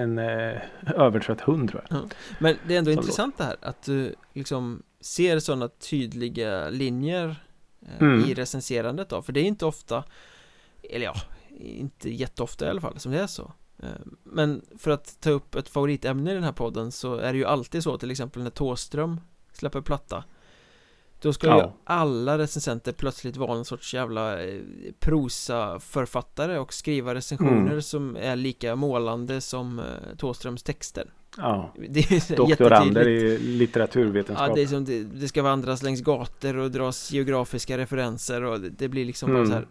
en 0.00 0.18
eh, 0.18 0.60
övertrött 0.94 1.40
hund 1.40 1.70
tror 1.70 1.84
jag. 1.90 1.98
Men 2.38 2.56
det 2.66 2.74
är 2.74 2.78
ändå 2.78 2.90
Som 2.92 2.98
intressant 3.00 3.38
det 3.38 3.44
här 3.44 3.56
att 3.62 3.82
du 3.82 4.14
liksom 4.32 4.82
ser 5.00 5.38
sådana 5.38 5.68
tydliga 5.68 6.68
linjer 6.70 7.36
eh, 7.82 8.02
Mm. 8.02 8.24
i 8.24 8.34
recenserandet 8.34 9.08
då, 9.08 9.22
för 9.22 9.32
det 9.32 9.40
är 9.40 9.44
inte 9.44 9.66
ofta 9.66 10.04
eller 10.90 11.04
ja, 11.04 11.14
inte 11.58 12.10
jätteofta 12.10 12.66
i 12.66 12.68
alla 12.68 12.80
fall 12.80 12.98
som 12.98 13.12
det 13.12 13.20
är 13.20 13.26
så 13.26 13.52
Eh, 13.82 13.88
Men 14.24 14.62
för 14.78 14.90
att 14.90 15.20
ta 15.20 15.30
upp 15.30 15.54
ett 15.54 15.68
favoritämne 15.68 16.30
i 16.30 16.34
den 16.34 16.44
här 16.44 16.52
podden 16.52 16.92
så 16.92 17.14
är 17.16 17.32
det 17.32 17.38
ju 17.38 17.44
alltid 17.44 17.82
så 17.82 17.98
till 17.98 18.10
exempel 18.10 18.42
när 18.42 18.50
Tåström 18.50 19.20
släpper 19.56 19.80
platta 19.80 20.24
Då 21.20 21.32
ska 21.32 21.46
ju 21.46 21.52
Ja. 21.52 21.72
alla 21.84 22.38
recensenter 22.38 22.92
plötsligt 22.92 23.36
vara 23.36 23.58
en 23.58 23.64
sorts 23.64 23.94
jävla 23.94 24.42
eh, 24.44 24.60
prosaförfattare 25.00 26.58
och 26.58 26.72
skriva 26.74 27.14
recensioner 27.14 27.70
Mm. 27.70 27.82
som 27.82 28.16
är 28.16 28.36
lika 28.36 28.76
målande 28.76 29.40
som 29.40 29.78
eh, 29.78 29.84
Tåströms 30.18 30.62
texter 30.62 31.10
Ja, 31.36 31.74
Det 31.88 32.10
ju 32.10 32.36
doktorander 32.36 33.08
i 33.08 33.38
litteraturvetenskap. 33.38 34.48
Ja, 34.48 34.54
det 34.54 34.62
är 34.62 34.66
som 34.66 34.84
det, 34.84 35.02
det 35.04 35.28
ska 35.28 35.42
vandras 35.42 35.82
längs 35.82 36.00
gator 36.00 36.56
och 36.56 36.70
dras 36.70 37.12
geografiska 37.12 37.78
referenser 37.78 38.42
och 38.44 38.60
det, 38.60 38.68
det 38.70 38.88
blir 38.88 39.04
liksom 39.04 39.30
bara 39.30 39.38
Mm. 39.44 39.50
så 39.50 39.54
här 39.54 39.66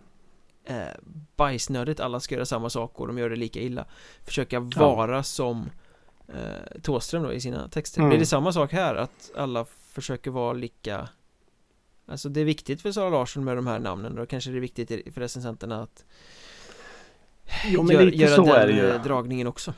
eh, 0.82 0.94
bajsnödigt, 1.36 2.00
alla 2.00 2.20
ska 2.20 2.36
göra 2.36 2.46
samma 2.46 2.70
sak 2.70 3.00
och 3.00 3.08
de 3.08 3.18
gör 3.18 3.30
det 3.30 3.36
lika 3.36 3.60
illa 3.60 3.86
Försöka 4.26 4.56
Ja. 4.76 4.96
vara 4.96 5.24
som 5.24 5.70
eh, 6.28 6.82
Thåström 6.82 7.24
då 7.24 7.34
i 7.34 7.40
sina 7.42 7.68
texter 7.68 8.00
Mm. 8.00 8.10
Blir 8.10 8.20
det 8.20 8.26
samma 8.26 8.52
sak 8.54 8.72
här? 8.74 8.96
Att 8.96 9.32
alla 9.36 9.66
försöker 9.94 10.32
vara 10.32 10.54
lika 10.54 11.10
Alltså 12.06 12.30
det 12.30 12.42
är 12.42 12.46
viktigt 12.46 12.82
för 12.82 12.92
Sara 12.92 13.10
Larsson 13.10 13.44
med 13.44 13.56
de 13.58 13.68
här 13.68 13.80
namnen 13.80 14.20
och 14.20 14.30
kanske 14.30 14.52
det 14.52 14.58
är 14.58 14.62
viktigt 14.62 15.14
för 15.14 15.22
recensenterna 15.22 15.82
att 15.84 16.06
Jo 17.68 17.84
men 17.84 17.96
gör, 17.96 18.04
lite 18.06 18.18
göra 18.18 18.36
så 18.36 18.44
den 18.46 18.56
är 18.56 18.68
det 18.68 18.74
ju. 18.74 18.98
dragningen 19.04 19.48
också 19.48 19.74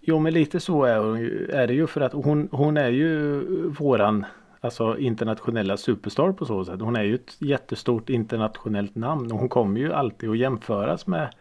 Jo 0.00 0.18
men 0.18 0.32
lite 0.34 0.60
så 0.60 0.84
är, 0.84 0.98
hon 0.98 1.20
ju- 1.20 1.50
är 1.50 1.66
det 1.66 1.74
ju 1.74 1.86
för 1.86 2.00
att 2.00 2.12
hon, 2.12 2.48
hon 2.52 2.76
är 2.76 2.88
ju 2.88 3.40
våran 3.68 4.26
alltså 4.60 4.98
internationella 4.98 5.76
superstar 5.76 6.32
på 6.32 6.44
så 6.44 6.64
sätt. 6.64 6.80
Hon 6.80 6.96
är 6.96 7.02
ju 7.02 7.14
ett 7.14 7.36
jättestort 7.38 8.08
internationellt 8.08 8.94
namn 8.94 9.32
och 9.32 9.38
hon 9.38 9.48
kommer 9.48 9.80
ju 9.80 9.92
alltid 9.92 10.30
att 10.30 10.38
jämföras 10.38 11.06
med 11.06 11.34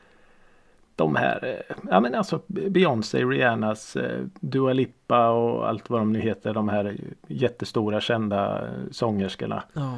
de 0.98 1.16
här, 1.16 1.46
eh, 1.70 1.76
ja 1.90 2.00
men 2.00 2.16
alltså 2.16 2.42
Beyoncé, 2.48 3.24
Rihannas, 3.24 3.96
eh, 3.96 4.22
Dua 4.40 4.74
Lipa 4.74 5.30
och 5.30 5.68
allt 5.70 5.90
vad 5.90 6.02
de 6.02 6.14
nu 6.14 6.20
heter, 6.20 6.54
de 6.54 6.70
här 6.70 6.96
jättestora 7.28 8.02
kända 8.02 8.62
eh, 8.66 8.72
sångerskorna. 8.92 9.64
Ja, 9.74 9.98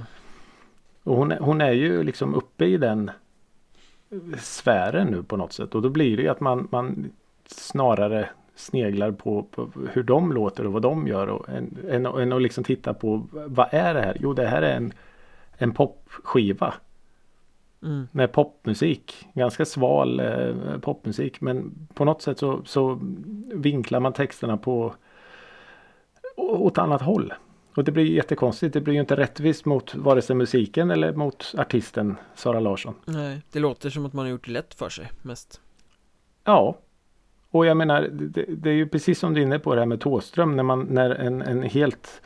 Och 1.03 1.15
hon, 1.15 1.31
är- 1.31 1.39
hon 1.39 1.61
är 1.61 1.71
ju 1.71 2.03
liksom 2.03 2.35
uppe 2.35 2.65
i 2.65 2.77
den 2.77 3.11
sfären 4.37 5.07
nu 5.07 5.23
på 5.23 5.37
något 5.37 5.53
sätt 5.53 5.75
och 5.75 5.81
då 5.81 5.89
blir 5.89 6.17
det 6.17 6.23
ju 6.23 6.29
att 6.29 6.39
man, 6.39 6.67
man 6.71 7.11
snarare 7.45 8.29
sneglar 8.55 9.11
på, 9.11 9.43
på 9.43 9.69
hur 9.93 10.03
de 10.03 10.31
låter 10.33 10.65
och 10.65 10.73
vad 10.73 10.81
de 10.81 11.07
gör 11.07 11.27
och 11.27 11.49
än, 11.49 11.77
än, 11.89 12.05
än 12.05 12.33
att 12.33 12.41
liksom 12.41 12.63
titta 12.63 12.93
på 12.93 13.27
vad 13.31 13.67
är 13.71 13.93
det 13.93 14.01
här? 14.01 14.17
Jo 14.19 14.33
det 14.33 14.45
här 14.47 14.61
är 14.61 14.75
en, 14.77 14.93
en 15.57 15.71
popskiva 15.71 16.73
mm. 17.83 18.07
med 18.11 18.31
popmusik. 18.31 19.27
Ganska 19.33 19.65
sval 19.65 20.19
eh, 20.19 20.79
popmusik 20.81 21.41
men 21.41 21.87
på 21.93 22.05
något 22.05 22.21
sätt 22.21 22.39
så, 22.39 22.61
så 22.65 22.99
vinklar 23.53 23.99
man 23.99 24.13
texterna 24.13 24.57
på 24.57 24.95
åt 26.35 26.77
annat 26.77 27.01
håll. 27.01 27.33
Och 27.75 27.83
det 27.83 27.91
blir 27.91 28.05
jättekonstigt. 28.05 28.73
Det 28.73 28.81
blir 28.81 28.93
ju 28.93 28.99
inte 28.99 29.15
rättvist 29.15 29.65
mot 29.65 29.95
vare 29.95 30.21
sig 30.21 30.35
musiken 30.35 30.91
eller 30.91 31.13
mot 31.13 31.53
artisten 31.57 32.17
Sara 32.35 32.59
Larsson. 32.59 32.93
Nej, 33.05 33.41
det 33.51 33.59
låter 33.59 33.89
som 33.89 34.05
att 34.05 34.13
man 34.13 34.25
har 34.25 34.31
gjort 34.31 34.45
det 34.45 34.51
lätt 34.51 34.73
för 34.73 34.89
sig 34.89 35.11
mest 35.21 35.61
Ja. 36.43 36.77
Och 37.51 37.65
jag 37.65 37.77
menar 37.77 38.01
det, 38.11 38.45
det 38.47 38.69
är 38.69 38.73
ju 38.73 38.87
precis 38.87 39.19
som 39.19 39.33
du 39.33 39.41
är 39.41 39.45
inne 39.45 39.59
på 39.59 39.75
det 39.75 39.81
här 39.81 39.85
med 39.85 40.01
Tåström 40.01 40.55
när 40.55 40.63
man 40.63 40.87
när 40.89 41.09
en, 41.09 41.41
en 41.41 41.63
helt 41.63 42.21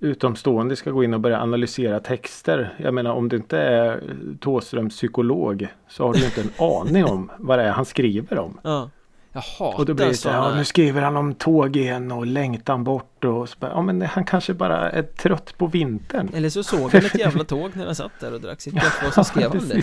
utomstående 0.00 0.76
ska 0.76 0.90
gå 0.90 1.04
in 1.04 1.14
och 1.14 1.20
börja 1.20 1.40
analysera 1.40 2.00
texter. 2.00 2.74
Jag 2.78 2.94
menar 2.94 3.12
om 3.12 3.28
du 3.28 3.36
inte 3.36 3.58
är 3.58 4.02
Tåströms 4.40 4.94
psykolog 4.96 5.68
så 5.88 6.06
har 6.06 6.14
du 6.14 6.24
inte 6.24 6.40
en 6.40 6.50
aning 6.58 7.04
om 7.04 7.30
vad 7.38 7.58
det 7.58 7.64
är 7.64 7.70
han 7.70 7.84
skriver 7.84 8.38
om. 8.38 8.60
Ja 8.62 8.90
Jag 9.32 9.40
hatar 9.40 9.78
Och 9.78 9.86
då 9.86 9.94
blir 9.94 10.06
det 10.06 10.14
så 10.14 10.28
här, 10.30 10.36
ja, 10.36 10.54
nu 10.54 10.64
skriver 10.64 11.02
han 11.02 11.16
om 11.16 11.34
tåg 11.34 11.76
igen 11.76 12.12
och 12.12 12.26
längtan 12.26 12.84
bort 12.84 13.24
och 13.24 13.48
så 13.48 13.58
bara, 13.58 13.70
ja 13.70 13.82
men 13.82 14.02
han 14.02 14.24
kanske 14.24 14.54
bara 14.54 14.90
är 14.90 15.02
trött 15.02 15.58
på 15.58 15.66
vintern. 15.66 16.30
Eller 16.34 16.48
så 16.48 16.62
såg 16.62 16.92
han 16.92 17.04
ett 17.04 17.18
jävla 17.18 17.44
tåg 17.44 17.70
när 17.74 17.86
han 17.86 17.94
satt 17.94 18.20
där 18.20 18.34
och 18.34 18.40
drack 18.40 18.60
sitt 18.60 18.74
kaffe 18.74 19.06
och 19.06 19.14
så 19.14 19.24
skrev 19.24 19.48
han 19.48 19.68
det. 19.68 19.82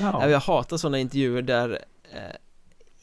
Ja. 0.00 0.28
Jag 0.28 0.40
hatar 0.40 0.76
sådana 0.76 0.98
intervjuer 0.98 1.42
där 1.42 1.78
eh, 2.12 2.18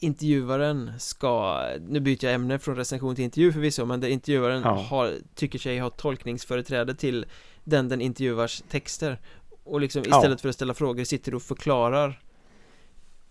intervjuaren 0.02 0.90
ska, 0.98 1.60
nu 1.88 2.00
byter 2.00 2.24
jag 2.24 2.34
ämne 2.34 2.58
från 2.58 2.76
recension 2.76 3.14
till 3.14 3.24
intervju 3.24 3.52
förvisso 3.52 3.84
men 3.84 4.00
där 4.00 4.08
intervjuaren 4.08 4.62
Ja. 4.64 4.70
har, 4.74 5.12
tycker 5.34 5.58
sig 5.58 5.78
ha 5.78 5.90
tolkningsföreträde 5.90 6.94
till 6.94 7.26
den 7.64 7.88
den 7.88 8.00
intervjuars 8.00 8.62
texter 8.68 9.20
och 9.64 9.80
liksom 9.80 10.02
Ja. 10.08 10.16
istället 10.16 10.40
för 10.40 10.48
att 10.48 10.54
ställa 10.54 10.74
frågor 10.74 11.04
sitter 11.04 11.34
och 11.34 11.42
förklarar 11.42 12.20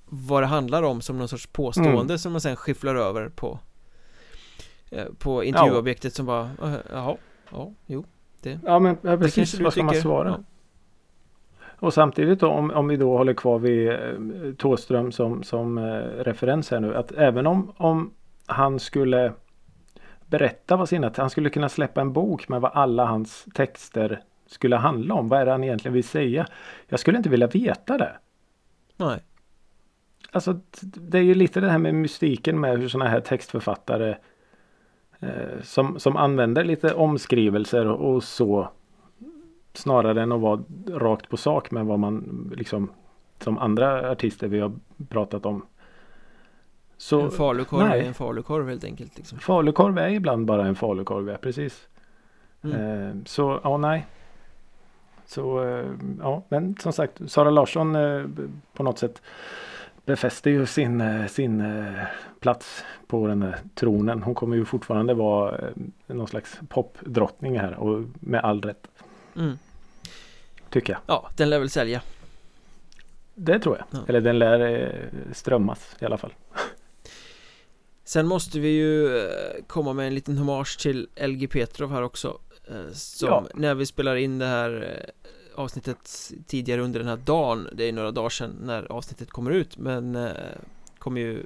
vad 0.06 0.44
det 0.44 0.48
handlar 0.48 0.84
om 0.84 1.02
som 1.02 1.18
någon 1.18 1.28
sorts 1.28 1.48
påstående 1.48 2.02
Mm. 2.14 2.18
som 2.18 2.32
man 2.32 2.42
sen 2.42 2.56
skifflar 2.56 2.96
över 2.96 3.30
på 3.30 3.60
eh, 4.90 5.06
på 5.20 5.44
intervjuobjektet 5.44 6.14
som 6.14 6.26
bara, 6.26 6.50
eh, 6.64 6.74
jaha, 6.92 7.18
ja, 7.52 7.74
jo, 7.86 8.06
ja 8.64 8.80
men 8.80 8.98
ja, 9.02 9.12
det 9.12 9.18
precis, 9.18 9.52
du 9.52 9.64
vad 9.64 9.74
ska 9.74 9.84
man 9.84 9.96
svara? 10.02 10.30
ja. 10.30 10.44
Och 11.82 11.94
samtidigt 11.94 12.40
då 12.40 12.48
om, 12.48 12.72
om 12.72 12.88
vi 12.88 12.98
då 12.98 13.18
håller 13.18 13.34
kvar 13.34 13.60
vid 13.60 13.90
eh, 13.90 13.98
Thåström 14.58 15.12
som, 15.12 15.44
som 15.44 15.78
eh, 15.78 16.24
referens 16.24 16.72
här 16.72 16.80
nu 16.80 16.96
att 16.96 17.12
även 17.12 17.48
om, 17.48 17.74
om 17.78 18.14
han 18.46 18.80
skulle 18.80 19.34
berätta 20.26 20.76
vad 20.76 20.90
sina, 20.90 21.12
han 21.18 21.30
skulle 21.30 21.50
kunna 21.50 21.70
släppa 21.70 22.02
en 22.02 22.14
bok 22.14 22.50
med 22.50 22.62
vad 22.62 22.72
alla 22.74 23.06
hans 23.06 23.46
texter 23.54 24.24
skulle 24.48 24.76
handla 24.76 25.16
om. 25.16 25.30
Vad 25.30 25.42
är 25.42 25.46
det 25.46 25.52
han 25.52 25.64
egentligen 25.64 25.94
vill 25.94 26.04
säga? 26.04 26.48
Jag 26.88 27.00
skulle 27.00 27.18
inte 27.18 27.30
vilja 27.30 27.48
veta 27.48 27.98
det. 27.98 28.12
Nej, 28.98 29.20
Alltså 30.32 30.60
det 30.82 31.18
är 31.18 31.24
ju 31.24 31.34
lite 31.34 31.60
det 31.60 31.70
här 31.70 31.78
med 31.78 31.96
mystiken 31.96 32.60
med 32.60 32.80
hur 32.80 32.88
sådana 32.88 33.10
här 33.10 33.20
textförfattare 33.20 34.18
eh, 35.20 35.62
som, 35.64 36.00
som 36.00 36.18
använder 36.18 36.64
lite 36.64 36.94
omskrivelser 36.94 37.86
och, 37.86 38.16
och 38.16 38.24
så 38.24 38.70
snarare 39.74 40.22
än 40.22 40.32
att 40.32 40.42
vara 40.42 40.64
rakt 40.88 41.30
på 41.30 41.38
sak 41.38 41.72
med 41.72 41.86
vad 41.86 42.00
man 42.00 42.50
liksom 42.56 42.90
som 43.40 43.58
andra 43.58 44.12
artister 44.12 44.48
vi 44.48 44.60
har 44.60 44.72
pratat 45.10 45.46
om. 45.46 45.66
Så 46.98 47.22
en 47.22 47.32
falukorv 47.32 47.88
nej. 47.88 48.02
är 48.02 48.08
en 48.08 48.14
falukorv 48.14 48.70
helt 48.70 48.84
enkelt 48.84 49.18
liksom. 49.18 49.40
falukorv 49.40 49.98
är 49.98 50.10
ibland 50.10 50.46
bara 50.46 50.68
en 50.68 50.76
falukorv, 50.76 51.30
ja 51.30 51.38
precis. 51.38 51.88
Mm. 52.62 53.10
Eh, 53.10 53.16
så 53.26 53.60
ja, 53.64 53.78
nej. 53.78 54.06
Så 55.26 55.64
eh, 55.64 55.86
ja, 56.20 56.44
men 56.50 56.76
som 56.80 56.94
sagt 56.94 57.32
Sara 57.32 57.50
Larsson 57.50 57.96
eh, 57.96 58.26
på 58.74 58.84
något 58.84 59.00
sätt 59.00 59.22
befäster 60.06 60.52
ju 60.52 60.66
sin, 60.66 61.02
eh, 61.02 61.26
sin 61.26 61.62
eh, 61.62 62.04
plats 62.40 62.84
på 63.08 63.28
den 63.28 63.42
här 63.42 63.60
tronen. 63.76 64.24
Hon 64.24 64.36
kommer 64.36 64.56
ju 64.56 64.66
fortfarande 64.66 65.14
vara 65.14 65.58
eh, 65.58 65.68
någon 66.08 66.28
slags 66.28 66.60
popdrottning 66.70 67.60
här 67.60 67.74
och 67.74 68.04
med 68.20 68.42
all 68.42 68.62
rätt 68.62 68.88
Mm. 69.36 69.60
tycker 70.70 70.94
jag. 70.94 71.02
Ja, 71.06 71.30
den 71.38 71.50
lär 71.50 71.60
väl 71.60 71.70
sälja 71.70 72.02
Det 73.36 73.60
tror 73.60 73.78
jag. 73.78 73.86
Ja. 73.92 74.06
Eller 74.08 74.22
den 74.22 74.40
lär 74.40 74.60
eh, 74.60 75.34
strömmas 75.34 75.96
i 76.00 76.06
alla 76.06 76.18
fall. 76.18 76.34
Sen 78.04 78.28
måste 78.28 78.60
vi 78.60 78.70
ju 78.70 79.18
eh, 79.18 79.64
komma 79.68 79.94
med 79.94 80.08
en 80.08 80.16
liten 80.16 80.38
hommage 80.38 80.80
till 80.80 81.08
LG 81.16 81.48
Petrov 81.48 81.92
här 81.92 82.02
också 82.02 82.40
eh, 82.68 82.92
Som 82.94 83.28
Ja. 83.30 83.46
när 83.56 83.76
vi 83.76 83.86
spelar 83.86 84.16
in 84.16 84.40
det 84.40 84.46
här 84.46 85.02
avsnittet 85.56 86.32
tidigare 86.48 86.82
under 86.82 87.00
den 87.00 87.10
här 87.10 87.18
dagen 87.18 87.68
Det 87.74 87.84
är 87.84 87.92
några 87.94 88.12
dagar 88.12 88.30
sedan 88.30 88.56
när 88.62 88.92
avsnittet 88.92 89.30
kommer 89.32 89.52
ut 89.52 89.78
men 89.78 90.30
kom 90.98 91.18
ju 91.18 91.46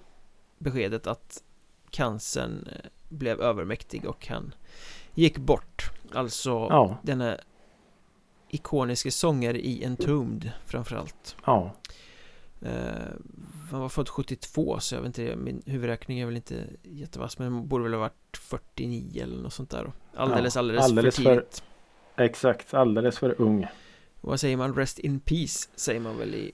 beskedet 0.58 1.08
att 1.08 1.44
cancern 1.90 2.68
blev 3.10 3.42
övermäktig 3.42 4.06
och 4.06 4.28
han 4.28 4.54
gick 5.14 5.38
bort 5.38 5.90
Alltså 6.14 6.50
Ja, 6.50 6.98
denna 7.04 7.38
ikoniska 8.56 9.12
sångare 9.12 9.60
i 9.66 9.84
Entombed 9.86 10.52
framförallt 10.66 11.36
ja. 11.46 11.76
Eh, 12.62 12.72
han 13.72 13.80
var 13.80 13.90
född 13.90 14.10
72 14.10 14.80
så 14.80 14.96
jag 14.96 15.02
vet 15.02 15.18
inte, 15.18 15.36
min 15.36 15.62
huvudräkning 15.66 16.20
är 16.20 16.26
väl 16.26 16.36
inte 16.36 16.64
jättevass 16.84 17.40
men 17.40 17.68
borde 17.68 17.84
väl 17.84 17.94
ha 17.94 18.00
varit 18.00 18.38
49 18.38 19.24
eller 19.24 19.38
något 19.44 19.54
sånt 19.54 19.70
där 19.70 19.84
då. 19.84 19.92
Alldeles, 20.22 20.56
Ja, 20.56 20.60
alldeles, 20.60 20.84
alldeles 20.86 21.16
för 21.16 21.24
för- 21.24 21.32
tidigt 21.36 21.64
Exakt, 22.18 22.74
alldeles 22.74 23.20
för 23.20 23.42
ung. 23.42 23.64
Och 24.22 24.30
vad 24.30 24.40
säger 24.40 24.58
man? 24.58 24.76
Rest 24.76 25.00
in 25.00 25.20
peace 25.20 25.70
säger 25.76 26.00
man 26.00 26.18
väl 26.18 26.36
i, 26.36 26.52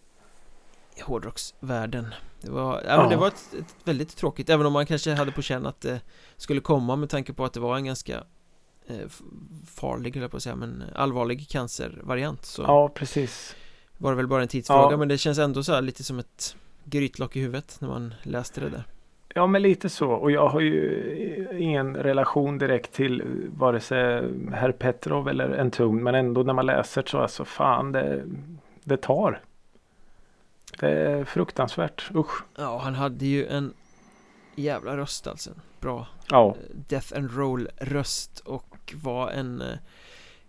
i 0.95 1.01
hårdrocksvärlden 1.01 2.07
Det 2.41 2.51
var, 2.51 2.81
ja, 2.87 2.97
men 2.97 3.05
Ja. 3.05 3.09
det 3.09 3.15
var 3.15 3.27
ett, 3.27 3.53
ett 3.59 3.75
väldigt 3.83 4.15
tråkigt, 4.17 4.49
även 4.49 4.65
om 4.65 4.73
man 4.73 4.85
kanske 4.85 5.13
hade 5.13 5.31
på 5.31 5.41
känn 5.41 5.65
att 5.65 5.81
det 5.81 6.01
skulle 6.37 6.61
komma 6.61 6.95
med 6.95 7.09
tanke 7.09 7.33
på 7.33 7.45
att 7.45 7.53
det 7.53 7.59
var 7.59 7.75
en 7.77 7.85
ganska 7.85 8.23
eh, 8.87 8.95
farlig, 9.67 10.17
eller 10.17 10.27
på 10.27 10.37
att 10.37 10.43
säga, 10.43 10.55
men 10.55 10.83
allvarlig 10.95 11.49
cancervariant 11.49 12.45
så 12.45 12.61
Ja, 12.61 12.89
precis. 12.89 13.55
var 13.97 14.11
det 14.11 14.17
väl 14.17 14.27
bara 14.27 14.41
en 14.41 14.47
tidsfråga 14.47 14.91
Ja. 14.91 14.97
men 14.97 15.07
det 15.07 15.17
känns 15.17 15.37
ändå 15.39 15.63
så 15.63 15.73
här 15.73 15.81
lite 15.81 16.03
som 16.03 16.19
ett 16.19 16.55
grytlock 16.83 17.35
i 17.35 17.39
huvudet 17.39 17.77
när 17.81 17.87
man 17.87 18.13
läste 18.23 18.61
det 18.61 18.69
där 18.69 18.83
Ja, 19.35 19.47
men 19.47 19.61
lite 19.61 19.89
så. 19.89 20.11
Och 20.11 20.31
jag 20.31 20.47
har 20.49 20.59
ju 20.59 21.47
ingen 21.59 21.95
relation 21.95 22.57
direkt 22.57 22.93
till 22.93 23.23
vare 23.57 23.79
sig 23.79 24.29
herr 24.53 24.71
Petrov 24.71 25.29
eller 25.29 25.59
Entombed. 25.59 26.03
Men 26.03 26.15
ändå 26.15 26.43
när 26.43 26.53
man 26.53 26.65
läser 26.65 27.03
så 27.07 27.19
alltså 27.19 27.45
fan 27.45 27.91
det, 27.91 28.23
det 28.83 28.97
tar. 28.97 29.41
Det 30.79 30.89
är 30.89 31.23
fruktansvärt. 31.25 32.11
Usch. 32.15 32.43
Ja, 32.57 32.77
han 32.83 32.95
hade 32.95 33.25
ju 33.25 33.45
en 33.47 33.73
jävla 34.55 34.97
röst 34.97 35.27
alltså 35.27 35.49
Bra 35.79 36.07
Ja, 36.29 36.55
Death 36.87 37.17
and 37.17 37.35
Roll 37.37 37.67
röst 37.77 38.39
och 38.39 38.70
var 38.95 39.29
en 39.31 39.61
eh, 39.61 39.67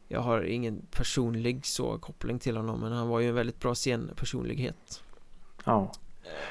Jag 0.08 0.20
har 0.20 0.42
ingen 0.42 0.82
personlig 0.90 1.66
så 1.66 1.98
koppling 1.98 2.38
till 2.38 2.56
honom 2.56 2.80
men 2.80 2.92
han 2.92 3.08
var 3.08 3.20
ju 3.20 3.28
en 3.28 3.34
väldigt 3.34 3.60
bra 3.60 3.74
scenpersonlighet 3.74 5.02
ja. 5.64 5.92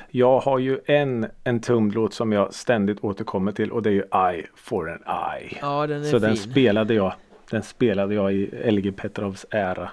Jag 0.09 0.39
har 0.39 0.59
ju 0.59 0.79
en 0.85 1.27
Entombed-låt 1.43 2.13
som 2.13 2.31
jag 2.31 2.53
ständigt 2.53 3.03
återkommer 3.03 3.51
till 3.51 3.71
och 3.71 3.81
det 3.83 3.89
är 3.89 3.93
ju 3.93 4.03
Eye 4.13 4.47
for 4.55 4.89
an 4.91 5.03
Eye. 5.37 5.57
Ja, 5.61 5.87
den 5.87 6.03
är 6.03 6.09
Så 6.09 6.19
den 6.19 6.35
fin 6.35 6.51
spelade 6.51 6.93
jag. 6.93 7.13
Den 7.49 7.63
spelade 7.63 8.13
jag 8.15 8.33
i 8.33 8.71
LG 8.71 8.91
Petrovs 8.91 9.45
ära. 9.49 9.91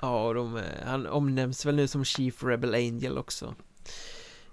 Ja, 0.00 0.26
och 0.26 0.34
de, 0.34 0.56
eh, 0.56 0.62
han 0.86 1.06
omnämns 1.06 1.66
väl 1.66 1.74
nu 1.76 1.86
som 1.88 2.04
Chief 2.04 2.44
Rebel 2.44 2.74
Angel 2.74 3.18
också 3.18 3.54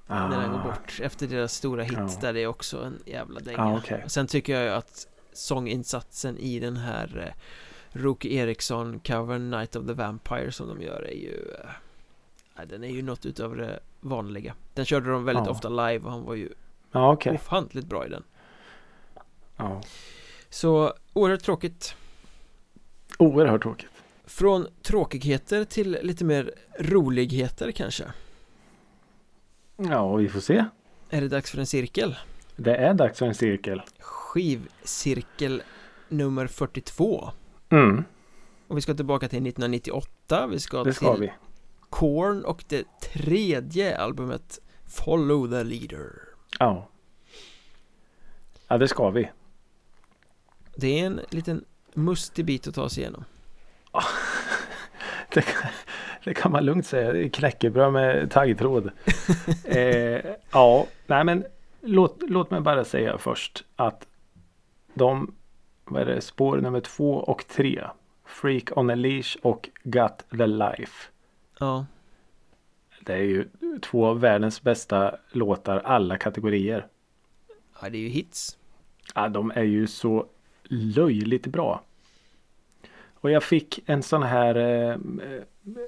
När 0.07 0.15
han 0.17 0.51
går 0.51 0.59
Ah, 0.59 0.63
bort 0.63 0.99
efter 1.03 1.27
deras 1.27 1.53
stora 1.53 1.83
hit 1.83 1.93
Ja. 1.97 2.09
där 2.21 2.33
det 2.33 2.39
är 2.43 2.47
också 2.47 2.83
en 2.83 2.99
jävla 3.05 3.39
dänga 3.39 3.57
Ja, 3.57 3.77
okej. 3.77 4.03
Sen 4.07 4.27
tycker 4.27 4.53
jag 4.53 4.63
ju 4.63 4.69
att 4.69 5.07
sånginsatsen 5.33 6.37
i 6.37 6.59
den 6.59 6.77
här 6.77 7.17
eh, 7.27 7.41
Roky 8.01 8.35
Eriksson 8.35 8.99
covern 8.99 9.49
Night 9.51 9.75
of 9.75 9.87
the 9.87 9.93
Vampire 9.93 10.51
som 10.51 10.67
de 10.67 10.81
gör 10.81 11.01
är 11.01 11.15
ju 11.15 11.45
ja, 12.55 12.65
Den 12.65 12.83
är 12.83 12.89
ju 12.89 13.01
något 13.01 13.25
utöver 13.25 13.55
det 13.57 13.79
vanliga 13.99 14.55
Den 14.73 14.85
körde 14.85 15.09
de 15.11 15.25
väldigt 15.25 15.45
Ja. 15.45 15.51
ofta 15.51 15.69
live 15.69 16.05
och 16.05 16.11
han 16.11 16.23
var 16.23 16.35
ju 16.35 16.49
Ja, 16.91 17.13
okej. 17.13 17.33
ofantligt 17.35 17.85
bra 17.85 18.05
i 18.05 18.09
den 18.09 18.23
Ja. 19.57 19.81
Så 20.49 20.93
oerhört 21.13 21.43
tråkigt 21.43 21.95
Oerhört 23.19 23.61
tråkigt. 23.61 23.89
Från 24.25 24.67
tråkigheter 24.81 25.65
till 25.65 25.97
lite 26.01 26.25
mer 26.25 26.53
roligheter 26.79 27.71
kanske 27.71 28.03
Ja, 29.77 30.15
vi 30.15 30.29
får 30.29 30.39
se. 30.39 30.65
Är 31.09 31.21
det 31.21 31.27
dags 31.27 31.51
för 31.51 31.57
en 31.59 31.65
cirkel? 31.65 32.15
Det 32.55 32.75
är 32.75 32.93
dags 32.93 33.19
för 33.19 33.25
en 33.25 33.35
cirkel. 33.35 33.81
Skivcirkel 33.99 35.63
nummer 36.09 36.47
42 36.47 37.29
Mm, 37.69 38.03
Och 38.67 38.77
vi 38.77 38.81
ska 38.81 38.93
tillbaka 38.93 39.27
till 39.29 39.47
1998 39.47 40.47
Vi 40.47 40.59
ska 40.59 40.83
det 40.83 40.93
ska 40.93 41.13
till 41.13 41.21
vi. 41.21 41.31
Korn 41.89 42.45
och 42.45 42.63
det 42.67 42.85
tredje 43.01 43.97
albumet 43.97 44.59
Follow 44.85 45.49
the 45.51 45.63
Leader 45.63 46.11
Ja. 46.59 46.87
Ja, 48.67 48.77
det 48.77 48.87
ska 48.87 49.09
vi. 49.09 49.29
Det 50.75 50.99
är 50.99 51.05
en 51.05 51.21
liten 51.29 51.65
mustig 51.93 52.45
bit 52.45 52.67
att 52.67 52.75
ta 52.75 52.89
sig 52.89 53.03
igenom 53.03 53.23
Det 55.33 55.41
kan, 55.41 55.71
det 56.23 56.33
kan 56.33 56.51
man 56.51 56.65
lugnt 56.65 56.85
säga. 56.85 57.29
Knäckebröd 57.29 57.93
med 57.93 58.31
taggtråd. 58.31 58.91
eh, 59.65 60.21
ja, 60.51 60.87
nej 61.07 61.23
men 61.23 61.45
låt, 61.81 62.21
låt 62.27 62.51
mig 62.51 62.61
bara 62.61 62.85
säga 62.85 63.17
först 63.17 63.65
att 63.75 64.07
de, 64.93 65.33
vad 65.85 66.01
är 66.01 66.05
det, 66.05 66.21
spår 66.21 66.57
nummer 66.57 66.79
två 66.81 67.13
och 67.13 67.47
tre. 67.47 67.83
Freak 68.25 68.77
on 68.77 68.89
a 68.89 68.95
leash 68.95 69.37
och 69.41 69.69
Got 69.83 70.17
the 70.29 70.47
life. 70.47 71.09
Ja, 71.59 71.85
Det 73.01 73.13
är 73.13 73.17
ju 73.23 73.47
två 73.81 74.05
av 74.05 74.19
världens 74.19 74.61
bästa 74.61 75.15
låtar 75.31 75.79
alla 75.79 76.17
kategorier. 76.17 76.87
ja 77.81 77.89
det 77.89 77.97
är 77.97 78.01
ju 78.01 78.09
hits 78.09 78.57
Ja, 79.15 79.29
de 79.29 79.51
är 79.55 79.63
ju 79.63 79.87
så 79.87 80.25
löjligt 80.63 81.47
bra. 81.47 81.81
Och 83.13 83.31
jag 83.31 83.43
fick 83.43 83.79
en 83.85 84.03
sån 84.03 84.23
här 84.23 84.55
eh, 84.55 84.97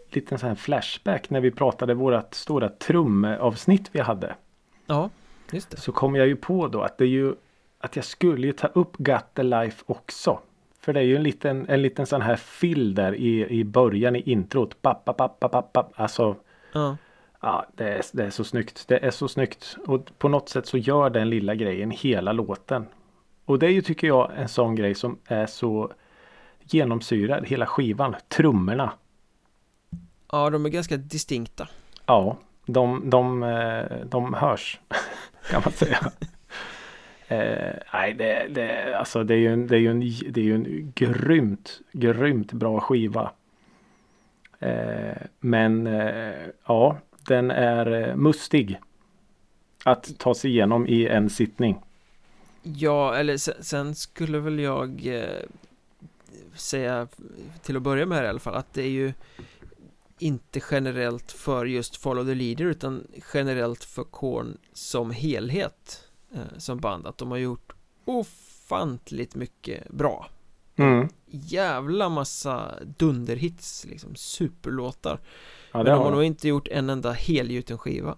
liten 0.09 0.39
sån 0.39 0.49
här 0.49 0.55
flashback 0.55 1.29
när 1.29 1.41
vi 1.41 1.51
pratade 1.51 1.93
vårat 1.93 2.33
stora 2.33 2.69
trumavsnitt 2.69 3.89
vi 3.91 3.99
hade. 3.99 4.35
Ja, 4.85 5.09
Så 5.61 5.91
kom 5.91 6.15
jag 6.15 6.27
ju 6.27 6.35
på 6.35 6.67
då 6.67 6.81
att 6.81 6.97
det 6.97 7.03
är 7.03 7.09
ju 7.09 7.35
att 7.79 7.95
jag 7.95 8.05
skulle 8.05 8.47
ju 8.47 8.53
ta 8.53 8.67
upp 8.67 8.97
Got 8.97 9.33
the 9.33 9.43
Life 9.43 9.83
också. 9.85 10.39
För 10.79 10.93
det 10.93 10.99
är 10.99 11.03
ju 11.03 11.15
en 11.15 11.23
liten, 11.23 11.69
en 11.69 11.81
liten 11.81 12.05
sån 12.05 12.21
här 12.21 12.35
fill 12.35 12.95
där 12.95 13.15
i, 13.15 13.47
i 13.49 13.63
början 13.63 14.15
i 14.15 14.31
introt. 14.31 14.81
Papp, 14.81 15.05
papp, 15.05 15.39
papp. 15.73 15.93
Alltså 15.95 16.35
Ja, 16.73 16.97
Ja, 17.45 17.65
det 17.75 17.89
är, 17.89 18.05
det 18.13 18.25
är 18.25 18.29
så 18.29 18.43
snyggt. 18.43 18.87
Det 18.87 19.05
är 19.05 19.11
så 19.11 19.27
snyggt. 19.27 19.77
Och 19.87 20.11
på 20.17 20.29
något 20.29 20.49
sätt 20.49 20.65
så 20.65 20.77
gör 20.77 21.09
den 21.09 21.29
lilla 21.29 21.55
grejen 21.55 21.91
hela 21.91 22.31
låten. 22.31 22.85
Och 23.45 23.59
det 23.59 23.65
är 23.65 23.69
ju 23.69 23.81
tycker 23.81 24.07
jag 24.07 24.31
en 24.35 24.47
sån 24.47 24.75
grej 24.75 24.95
som 24.95 25.17
är 25.25 25.45
så 25.45 25.91
genomsyrad 26.59 27.47
hela 27.47 27.65
skivan. 27.65 28.15
Trummorna. 28.27 28.93
ja 30.31 30.49
de 30.49 30.65
är 30.65 30.69
ganska 30.69 30.97
distinkta 30.97 31.67
Ja, 32.05 32.37
de, 32.65 33.09
de, 33.09 33.43
eh, 33.43 34.05
de 34.05 34.33
hörs 34.33 34.79
kan 35.49 35.61
man 35.65 35.73
säga. 35.73 36.11
Eh, 37.27 37.73
nej, 37.93 38.13
det, 38.13 38.47
det, 38.49 38.97
alltså 38.97 39.23
det 39.23 39.33
är 39.33 39.37
ju 39.37 39.53
en, 39.53 39.67
det 39.67 39.75
är 39.75 39.79
ju 39.79 39.91
en, 39.91 39.99
det 40.33 40.41
är 40.41 40.45
ju 40.45 40.55
en 40.55 40.91
grymt, 40.95 41.81
grymt 41.91 42.53
bra 42.53 42.79
skiva. 42.79 43.31
Eh, 44.59 45.17
men 45.39 45.87
eh, 45.87 46.47
ja, 46.65 46.97
den 47.27 47.51
är 47.51 48.09
eh, 48.09 48.15
mustig. 48.15 48.79
Att 49.83 50.17
ta 50.17 50.35
sig 50.35 50.51
igenom 50.51 50.87
i 50.87 51.07
en 51.07 51.29
sittning. 51.29 51.79
Ja, 52.63 53.15
eller 53.15 53.37
sen, 53.37 53.55
sen 53.59 53.95
skulle 53.95 54.39
väl 54.39 54.59
jag 54.59 55.07
eh, 55.07 55.45
säga 56.55 57.07
till 57.61 57.77
att 57.77 57.83
börja 57.83 58.05
med 58.05 58.17
här 58.17 58.25
i 58.25 58.27
alla 58.27 58.39
fall 58.39 58.55
att 58.55 58.73
det 58.73 58.83
är 58.83 58.89
ju 58.89 59.13
inte 60.19 60.61
generellt 60.71 61.31
för 61.31 61.65
just 61.65 61.95
Follow 61.97 62.25
the 62.25 62.35
Leader 62.35 62.65
utan 62.65 63.07
generellt 63.33 63.83
för 63.83 64.03
Korn 64.03 64.57
som 64.73 65.11
helhet 65.11 66.03
eh, 66.33 66.57
som 66.57 66.77
band 66.79 67.07
att 67.07 67.17
de 67.17 67.31
har 67.31 67.37
gjort 67.37 67.73
ofantligt 68.05 69.35
mycket 69.35 69.89
bra 69.89 70.27
Mm. 70.75 71.07
jävla 71.27 72.09
massa 72.09 72.73
dunderhits 72.97 73.85
liksom 73.85 74.15
superlåtar 74.15 75.19
Ja, 75.71 75.77
men 75.77 75.85
det 75.85 75.91
de 75.91 76.01
har 76.03 76.11
nog 76.11 76.23
inte 76.23 76.47
gjort 76.47 76.67
en 76.67 76.89
enda 76.89 77.11
helgjuten 77.11 77.77
skiva 77.77 78.17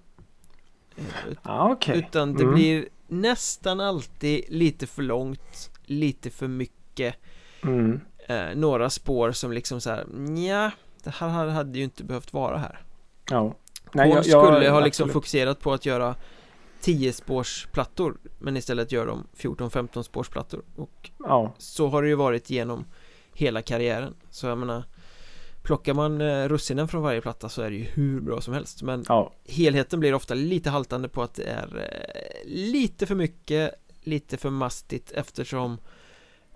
Eh, 0.98 1.28
ut- 1.32 1.40
Ja, 1.44 1.72
okej. 1.72 1.98
utan 2.00 2.34
det 2.34 2.44
Mm. 2.44 2.56
blir 2.56 2.90
nästan 3.08 3.80
alltid 3.80 4.46
lite 4.50 4.88
för 4.88 5.02
långt 5.04 5.70
Lite 5.86 6.30
för 6.30 6.48
mycket 6.48 7.16
Mm. 7.64 8.00
eh, 8.28 8.56
Några 8.56 8.90
spår 8.90 9.32
som 9.32 9.52
liksom 9.52 9.82
så 9.82 9.90
här 9.90 10.06
Nja 10.14 10.72
Det 11.06 11.12
här 11.12 11.48
hade- 11.48 11.78
ju 11.78 11.84
inte 11.84 12.04
behövt 12.04 12.34
vara 12.34 12.58
här 12.58 12.80
Ja. 13.30 13.40
Hon 13.40 13.56
jag- 13.94 14.10
jag- 14.10 14.26
skulle 14.26 14.70
ha 14.70 14.80
liksom 14.80 14.86
absolut. 15.04 15.14
fokuserat 15.14 15.60
på 15.60 15.74
att 15.74 15.86
göra 15.86 16.16
10 16.82 17.14
spårsplattor 17.14 18.18
Men 18.40 18.58
istället 18.58 18.92
gör 18.92 19.08
de 19.08 19.28
14-15 19.38 20.04
spårsplattor 20.04 20.62
Och 20.76 21.10
Ja. 21.20 21.54
så 21.58 21.88
har 21.88 22.02
det 22.04 22.08
ju 22.10 22.16
varit 22.16 22.50
genom 22.50 22.86
hela 23.34 23.62
karriären 23.62 24.14
Så 24.30 24.48
jag 24.48 24.58
menar 24.58 24.84
Plockar 25.64 25.94
man 25.94 26.22
eh, 26.22 26.48
russinen 26.48 26.88
från 26.88 27.02
varje 27.04 27.22
platta 27.22 27.50
så 27.50 27.62
är 27.62 27.70
det 27.70 27.76
ju 27.76 27.84
hur 27.84 28.22
bra 28.22 28.42
som 28.42 28.54
helst 28.54 28.82
Men 28.82 29.06
Ja, 29.08 29.32
helheten 29.48 30.00
blir 30.00 30.14
ofta 30.14 30.34
lite 30.34 30.70
haltande 30.70 31.10
på 31.10 31.24
att 31.24 31.34
det 31.34 31.44
är 31.44 31.78
eh, 31.78 32.50
lite 32.50 33.06
för 33.06 33.16
mycket 33.16 33.74
Lite 34.04 34.38
för 34.38 34.50
mastigt 34.50 35.12
eftersom 35.12 35.78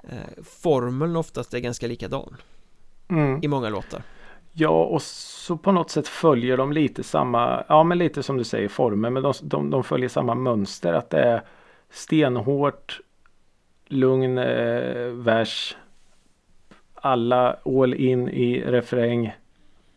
eh, 0.04 0.44
Formeln 0.44 1.16
oftast 1.16 1.54
är 1.54 1.60
ganska 1.60 1.88
likadan 1.88 2.36
mm. 3.10 3.40
i 3.44 3.48
många 3.48 3.70
låtar 3.70 4.04
ja 4.60 4.84
och 4.86 5.02
så 5.02 5.58
på 5.58 5.72
något 5.72 5.90
sätt 5.90 6.08
följer 6.08 6.58
de 6.58 6.74
lite 6.74 7.04
samma, 7.04 7.64
ja 7.68 7.84
men 7.84 7.98
lite 7.98 8.24
som 8.24 8.38
du 8.38 8.44
säger 8.44 8.68
former 8.68 9.10
men 9.10 9.24
de, 9.24 9.34
de, 9.42 9.70
de 9.70 9.84
följer 9.84 10.10
samma 10.10 10.36
mönster 10.36 10.94
att 10.94 11.10
det 11.10 11.20
är 11.20 11.42
stenhårt, 11.90 13.00
lugn 13.88 14.38
eh, 14.38 15.08
vers, 15.08 15.78
alla 16.96 17.58
all 17.66 17.94
in 17.94 18.30
i 18.30 18.62
refräng. 18.62 19.36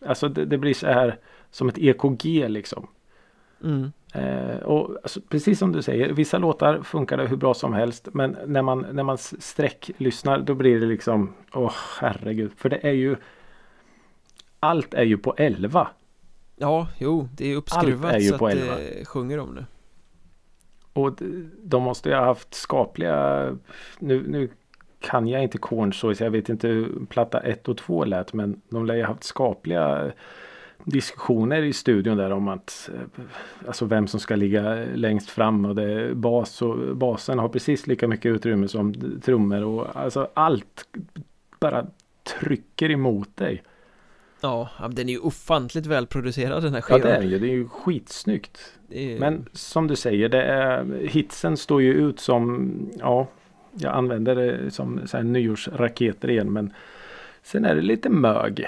Alltså 0.07 0.29
det, 0.29 0.45
det 0.45 0.59
blir 0.59 0.75
så 0.75 0.87
här 0.87 1.19
som 1.51 1.69
ett 1.69 1.79
EKG 1.79 2.49
liksom. 2.49 2.87
mm. 3.65 3.93
Eh, 4.15 4.57
och 4.57 4.97
alltså, 5.03 5.21
precis 5.21 5.59
som 5.59 5.73
du 5.73 5.83
säger, 5.83 6.13
vissa 6.13 6.39
låtar 6.39 6.83
funkar 6.83 7.17
det 7.17 7.27
hur 7.27 7.37
bra 7.37 7.55
som 7.55 7.73
helst. 7.73 8.09
Men 8.13 8.37
när 8.47 8.63
man, 8.63 8.87
när 8.93 9.03
man 9.03 9.19
sträcklyssnar 9.19 10.39
då 10.39 10.55
blir 10.55 10.81
det 10.81 10.87
liksom, 10.87 11.35
åh 11.53 11.73
herregud. 12.01 12.53
För 12.57 12.69
det 12.69 12.87
är 12.87 12.93
ju, 12.93 13.17
allt 14.63 14.95
är 14.95 15.03
ju 15.03 15.19
på 15.19 15.35
11. 15.37 15.89
Ja, 16.57 16.89
jo, 16.99 17.29
det 17.37 17.53
är 17.53 17.57
uppskruvat 17.57 18.13
är 18.13 18.19
ju 18.19 18.29
så 18.29 18.39
på 18.39 18.47
att 18.47 18.53
elva. 18.53 18.77
det 18.77 19.05
sjunger 19.05 19.39
om 19.39 19.55
det 19.55 19.67
Och 20.93 21.13
de 21.63 21.83
måste 21.83 22.09
ju 22.09 22.15
ha 22.15 22.25
haft 22.25 22.55
skapliga, 22.55 23.47
nu, 23.99 24.25
nu 24.29 24.49
kan 25.01 25.29
jag 25.29 25.43
inte 25.43 25.59
Korn 25.59 25.93
så 25.93 26.15
jag 26.19 26.31
vet 26.31 26.49
inte 26.49 26.69
hur 26.69 27.07
platta 27.09 27.41
1 27.41 27.69
och 27.69 27.79
2 27.79 28.05
lät. 28.05 28.33
Men 28.33 28.61
de 28.69 28.87
lär 28.87 28.95
ju 28.95 29.03
ha 29.03 29.09
haft 29.09 29.25
skapliga 29.25 30.13
diskussioner 30.85 31.63
i 31.63 31.73
studion 31.73 32.17
där 32.17 32.31
om 32.31 32.49
att 32.49 32.91
eh, 32.95 33.25
alltså 33.67 33.85
vem 33.85 34.07
som 34.07 34.21
ska 34.21 34.37
ligga 34.37 34.85
längst 34.95 35.31
fram 35.31 35.65
och 35.65 35.75
det 35.75 36.15
bas 36.15 36.63
och 36.63 36.97
basen 36.97 37.39
har 37.39 37.49
precis 37.49 37.87
lika 37.87 38.09
mycket 38.09 38.31
utrymme 38.31 38.69
som 38.69 38.95
trummor 39.25 39.63
och 39.63 39.97
alltså 39.97 40.29
allt 40.35 40.89
bara 41.61 41.87
trycker 42.41 42.91
emot 42.91 43.37
dig. 43.37 43.63
Ja, 44.43 44.71
ja, 44.79 44.89
den 44.89 45.09
är 45.09 45.13
ju 45.13 45.19
ofantligt 45.19 45.87
välproducerad 45.87 46.63
den 46.63 46.73
här 46.73 46.79
Ja 46.81 46.83
skivan 46.97 47.01
det 47.01 47.17
är 47.17 47.23
ju, 47.23 47.39
det 47.39 47.47
är 47.47 47.53
ju 47.53 47.69
skitsnyggt. 47.69 48.59
Är- 48.91 49.19
Men 49.19 49.47
som 49.53 49.87
du 49.87 49.97
säger, 49.97 50.29
det 50.29 50.43
är, 50.43 51.07
hitsen 51.09 51.57
står 51.57 51.83
ju 51.83 51.93
ut 51.95 52.21
som, 52.21 52.73
ja, 52.99 53.29
jag 53.73 53.95
använder 53.95 54.35
det 54.37 54.71
som 54.71 55.01
så 55.07 55.17
här 55.17 55.25
nyårsraketer 55.25 56.31
igen 56.31 56.53
men 56.53 56.73
sen 57.43 57.65
är 57.65 57.75
det 57.75 57.83
lite 57.83 58.09
mög. 58.09 58.67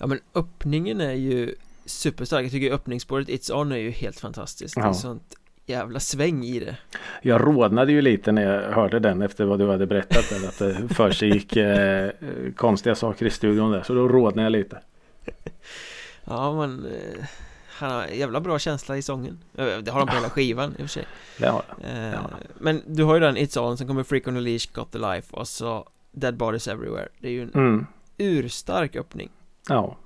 Ja 0.00 0.06
men 0.06 0.18
öppningen 0.34 1.00
är 1.00 1.12
ju 1.12 1.54
superstark 1.84 2.44
Jag 2.44 2.50
tycker 2.52 2.72
öppningsspåret 2.72 3.28
It's 3.28 3.52
On 3.60 3.72
är 3.72 3.76
ju 3.76 3.90
helt 3.90 4.20
fantastiskt 4.20 4.74
Det 4.74 4.80
är 4.80 4.84
Ja. 4.86 4.94
sånt 4.94 5.34
jävla 5.68 6.00
sväng 6.00 6.44
i 6.44 6.60
det 6.60 6.76
Jag 7.22 7.40
rodnade 7.46 7.92
ju 7.92 8.02
lite 8.02 8.32
när 8.32 8.42
jag 8.42 8.72
hörde 8.72 8.98
den 8.98 9.22
efter 9.22 9.44
vad 9.44 9.58
du 9.58 9.70
hade 9.70 9.86
berättat 9.86 10.28
där, 10.30 10.48
att 10.48 10.58
det 10.58 10.94
försiggick 10.94 11.56
eh, 11.56 12.10
konstiga 12.56 12.94
saker 12.94 13.26
i 13.26 13.30
studion 13.30 13.72
där 13.72 13.82
så 13.82 13.94
då 13.94 14.08
rodnade 14.08 14.42
jag 14.42 14.52
lite. 14.52 14.78
Ja 16.24 16.54
men 16.66 16.86
eh, 16.86 17.24
Han 17.68 17.90
har 17.90 18.06
jävla 18.06 18.40
bra 18.40 18.58
känsla 18.58 18.96
i 18.96 19.02
sången 19.02 19.38
Eh, 19.58 19.64
Det 19.78 19.90
har 19.90 19.98
han 19.98 20.08
på 20.08 20.14
hela 20.14 20.30
skivan 20.30 20.70
i 20.70 20.74
och 20.74 20.76
för 20.78 20.86
sig 20.86 21.04
Det 21.38 21.46
har 21.48 21.62
jag. 21.82 21.90
eh, 21.90 22.12
Ja. 22.12 22.30
Men 22.58 22.82
du 22.86 23.04
har 23.04 23.14
ju 23.14 23.20
den 23.20 23.36
It's 23.36 23.58
On, 23.60 23.76
sen 23.78 23.86
kommer 23.86 24.02
Freak 24.02 24.26
on 24.28 24.34
the 24.34 24.40
Leash, 24.40 24.72
Got 24.72 24.92
the 24.92 24.98
Life 24.98 25.36
och 25.36 25.48
så 25.48 25.88
Dead 26.12 26.36
Bodies 26.36 26.68
Everywhere 26.68 27.08
Det 27.18 27.28
är 27.28 27.32
ju 27.32 27.42
en 27.42 27.50
Mm. 27.54 27.86
urstark 28.18 28.96
öppning 28.96 29.30
Ja, 29.68 29.96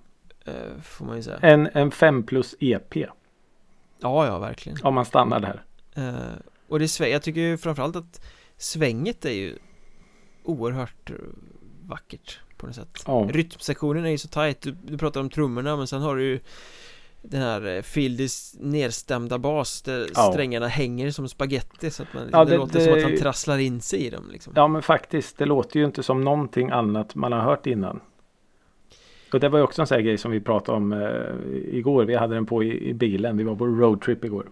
eh, 0.44 0.52
Får 0.82 1.04
man 1.04 1.16
ju 1.16 1.22
säga 1.22 1.38
en, 1.42 1.68
en 1.72 1.90
5 1.90 2.22
plus 2.22 2.54
EP 2.60 2.94
Ja 4.02 4.26
ja 4.26 4.38
verkligen 4.38 4.78
om 4.82 4.94
man 4.94 5.04
stannar 5.04 5.40
där. 5.40 5.64
Eh, 5.94 6.38
och 6.68 6.78
det 6.78 6.88
sväng, 6.88 7.10
jag 7.12 7.22
tycker 7.22 7.40
ju 7.40 7.56
framförallt 7.58 7.96
att 7.96 8.20
svänget 8.56 9.24
är 9.24 9.30
ju 9.32 9.58
oerhört 10.44 11.10
vackert 11.82 12.40
på 12.56 12.66
något 12.66 12.74
sätt 12.74 13.02
Ja. 13.06 13.28
Rytmsektionen 13.30 14.04
är 14.04 14.10
ju 14.10 14.18
så 14.18 14.28
tight, 14.28 14.60
du, 14.60 14.76
du 14.84 14.98
pratar 14.98 15.20
om 15.20 15.30
trummorna 15.30 15.76
men 15.76 15.86
sen 15.86 16.02
har 16.02 16.16
du 16.16 16.22
ju 16.24 16.40
den 17.22 17.42
här 17.42 17.66
eh, 17.76 17.82
Fieldys 17.82 18.54
nedstämda 18.60 19.38
bas 19.38 19.82
där 19.82 20.06
Ja. 20.14 20.30
strängarna 20.32 20.66
hänger 20.68 21.10
som 21.10 21.28
spaghetti 21.28 21.90
så 21.90 22.02
att 22.02 22.14
man, 22.14 22.28
Ja, 22.32 22.44
det, 22.44 22.50
det- 22.50 22.56
låter 22.56 22.80
som 22.80 22.92
det- 22.92 23.04
att 23.04 23.10
han 23.10 23.18
trasslar 23.18 23.58
in 23.58 23.80
sig 23.80 23.98
i 24.06 24.10
dem 24.10 24.30
liksom 24.32 24.52
Ja 24.56 24.68
men 24.68 24.82
faktiskt, 24.82 25.38
det 25.38 25.46
låter 25.46 25.80
ju 25.80 25.86
inte 25.86 26.02
som 26.02 26.20
någonting 26.20 26.70
annat 26.70 27.14
man 27.14 27.32
har 27.32 27.40
hört 27.40 27.66
innan. 27.66 28.00
Och 29.32 29.40
det 29.40 29.48
var 29.48 29.58
ju 29.58 29.64
också 29.64 29.82
en 29.82 29.86
sån 29.86 29.94
här 29.94 30.02
grej 30.02 30.18
som 30.18 30.30
vi 30.30 30.40
pratade 30.40 30.76
om 30.76 30.92
eh, 30.92 31.76
igår. 31.76 32.04
Vi 32.04 32.14
hade 32.14 32.34
den 32.34 32.46
på 32.46 32.62
i, 32.62 32.88
i 32.88 32.94
bilen. 32.94 33.36
Vi 33.36 33.44
var 33.44 33.56
på 33.56 33.66
roadtrip 33.66 34.24
igår. 34.24 34.46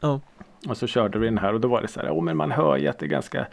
Ja. 0.00 0.20
Och 0.68 0.76
så 0.76 0.86
körde 0.86 1.18
vi 1.18 1.26
den 1.26 1.38
här 1.38 1.54
och 1.54 1.60
då 1.60 1.68
var 1.68 1.82
det 1.82 1.88
så 1.88 2.00
här. 2.00 2.10
Oh, 2.10 2.22
men 2.22 2.36
man 2.36 2.50
hör 2.50 2.76
ju 2.76 2.88
att 2.88 2.98
det 2.98 3.06
är 3.06 3.10
ganska 3.10 3.46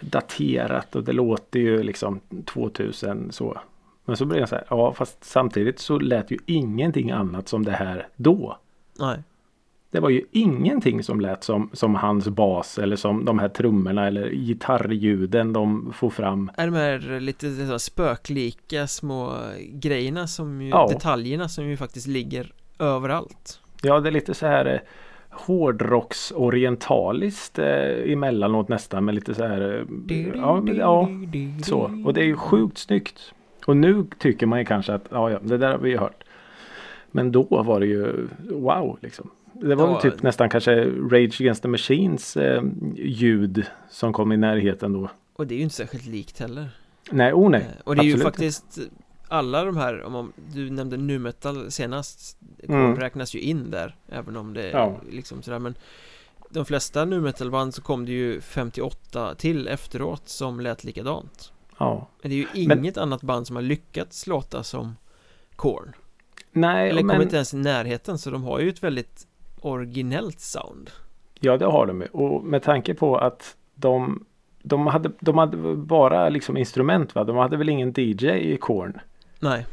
daterat 0.00 0.96
och 0.96 1.04
det 1.04 1.12
låter 1.12 1.60
ju 1.60 1.82
liksom 1.82 2.20
2000 2.44 3.32
så. 3.32 3.60
Men 4.04 4.16
så 4.16 4.24
blev 4.24 4.40
det 4.40 4.46
så 4.46 4.54
här. 4.54 4.64
Ja 4.70 4.92
fast 4.92 5.24
samtidigt 5.24 5.78
så 5.78 5.98
lät 5.98 6.30
ju 6.30 6.38
ingenting 6.46 7.10
annat 7.10 7.48
som 7.48 7.64
det 7.64 7.72
här 7.72 8.08
då. 8.16 8.58
Nej, 8.98 9.18
Det 9.96 10.00
var 10.00 10.10
ju 10.10 10.22
ingenting 10.32 11.02
som 11.02 11.20
lät 11.20 11.44
som, 11.44 11.70
som 11.72 11.94
hans 11.94 12.28
bas 12.28 12.78
eller 12.78 12.96
som 12.96 13.24
de 13.24 13.38
här 13.38 13.48
trummorna 13.48 14.06
eller 14.06 14.30
gitarrljuden 14.30 15.52
de 15.52 15.92
får 15.92 16.10
fram. 16.10 16.50
är 16.56 16.66
de 16.66 16.74
här 16.74 17.20
lite 17.20 17.66
så 17.66 17.78
spöklika 17.78 18.86
små 18.86 19.32
grejerna 19.68 20.26
som 20.26 20.62
ju, 20.62 20.68
Ja. 20.68 20.88
detaljerna 20.92 21.48
som 21.48 21.68
ju 21.68 21.76
faktiskt 21.76 22.06
ligger 22.06 22.52
överallt 22.78 23.60
Ja, 23.82 24.00
det 24.00 24.08
är 24.08 24.12
lite 24.12 24.34
så 24.34 24.46
här 24.46 24.66
eh, 24.66 24.78
hårdrocksorientaliskt 25.30 27.58
eh, 27.58 28.12
emellanåt 28.12 28.68
nästan 28.68 29.04
med 29.04 29.14
lite 29.14 29.34
så 29.34 29.44
här. 29.44 29.84
Eh, 30.10 30.28
ja, 30.34 30.62
ja, 30.78 31.08
så. 31.62 31.90
Och 32.04 32.14
det 32.14 32.20
är 32.20 32.24
ju 32.26 32.36
sjukt 32.36 32.78
snyggt. 32.78 33.32
Och 33.66 33.76
nu 33.76 34.06
tycker 34.18 34.46
man 34.46 34.58
ju 34.58 34.64
kanske 34.64 34.94
att 34.94 35.04
ja, 35.10 35.30
ja, 35.30 35.38
det 35.42 35.58
där 35.58 35.70
har 35.70 35.78
vi 35.78 35.90
ju 35.90 35.98
hört. 35.98 36.24
Men 37.10 37.32
då 37.32 37.62
var 37.62 37.80
det 37.80 37.86
ju 37.86 38.28
wow 38.50 38.98
liksom. 39.02 39.30
Det 39.60 39.74
var 39.74 39.88
Ja. 39.88 40.00
typ 40.00 40.22
nästan 40.22 40.48
kanske 40.48 40.84
Rage 40.86 41.40
Against 41.40 41.62
the 41.62 41.68
Machines 41.68 42.36
eh, 42.36 42.62
ljud 42.96 43.66
som 43.90 44.12
kom 44.12 44.32
i 44.32 44.36
närheten 44.36 44.92
då. 44.92 45.10
Och 45.36 45.46
det 45.46 45.54
är 45.54 45.56
ju 45.56 45.62
inte 45.62 45.74
särskilt 45.74 46.06
likt 46.06 46.38
heller 46.38 46.70
Nej, 47.10 47.32
oh 47.32 47.50
nej. 47.50 47.60
Eh, 47.60 47.80
Och 47.84 47.96
det 47.96 48.02
är 48.02 48.04
ju 48.04 48.12
absolut 48.12 48.24
faktiskt 48.26 48.78
alla 49.28 49.64
de 49.64 49.76
här, 49.76 50.02
om 50.02 50.12
man, 50.12 50.32
du 50.54 50.70
nämnde 50.70 50.96
nu 50.96 51.18
metal 51.18 51.70
senast 51.70 52.38
Mm. 52.68 52.96
Räknas 52.96 53.34
ju 53.34 53.40
in 53.40 53.70
där 53.70 53.96
Även 54.08 54.36
om 54.36 54.54
det 54.54 54.62
är 54.62 54.70
Ja. 54.70 55.00
liksom 55.10 55.42
sådär 55.42 55.58
men 55.58 55.74
De 56.50 56.64
flesta 56.64 57.04
nu 57.04 57.20
metal-band 57.20 57.74
så 57.74 57.82
kom 57.82 58.06
det 58.06 58.12
ju 58.12 58.40
58 58.40 59.34
till 59.34 59.68
efteråt 59.68 60.28
som 60.28 60.60
lät 60.60 60.84
likadant 60.84 61.52
Ja. 61.78 62.08
Men 62.22 62.30
det 62.30 62.36
är 62.36 62.38
ju 62.60 62.68
Men- 62.68 62.78
inget 62.78 62.96
annat 62.96 63.22
band 63.22 63.46
som 63.46 63.56
har 63.56 63.62
lyckats 63.62 64.26
låta 64.26 64.62
som 64.62 64.96
Korn 65.56 65.92
Nej, 66.52 66.90
Eller 66.90 67.02
men 67.02 67.08
kommer 67.10 67.22
inte 67.22 67.36
ens 67.36 67.54
i 67.54 67.56
närheten 67.56 68.18
så 68.18 68.30
de 68.30 68.44
har 68.44 68.60
ju 68.60 68.68
ett 68.68 68.82
väldigt 68.82 69.26
originellt 69.60 70.40
sound 70.40 70.90
Ja, 71.40 71.56
det 71.56 71.64
har 71.66 71.86
de 71.86 72.00
ju. 72.00 72.06
Och 72.06 72.44
med 72.44 72.62
tanke 72.62 72.94
på 72.94 73.18
att 73.18 73.56
de, 73.74 74.24
de, 74.62 74.86
hade, 74.86 75.10
de 75.20 75.38
hade 75.38 75.56
bara 75.76 76.28
liksom 76.28 76.56
instrument 76.56 77.14
va? 77.14 77.24
De 77.24 77.36
hade 77.36 77.56
väl 77.56 77.68
ingen 77.68 77.92
DJ 77.96 78.26
i 78.28 78.56
Korn? 78.60 78.98
Nej, 79.40 79.66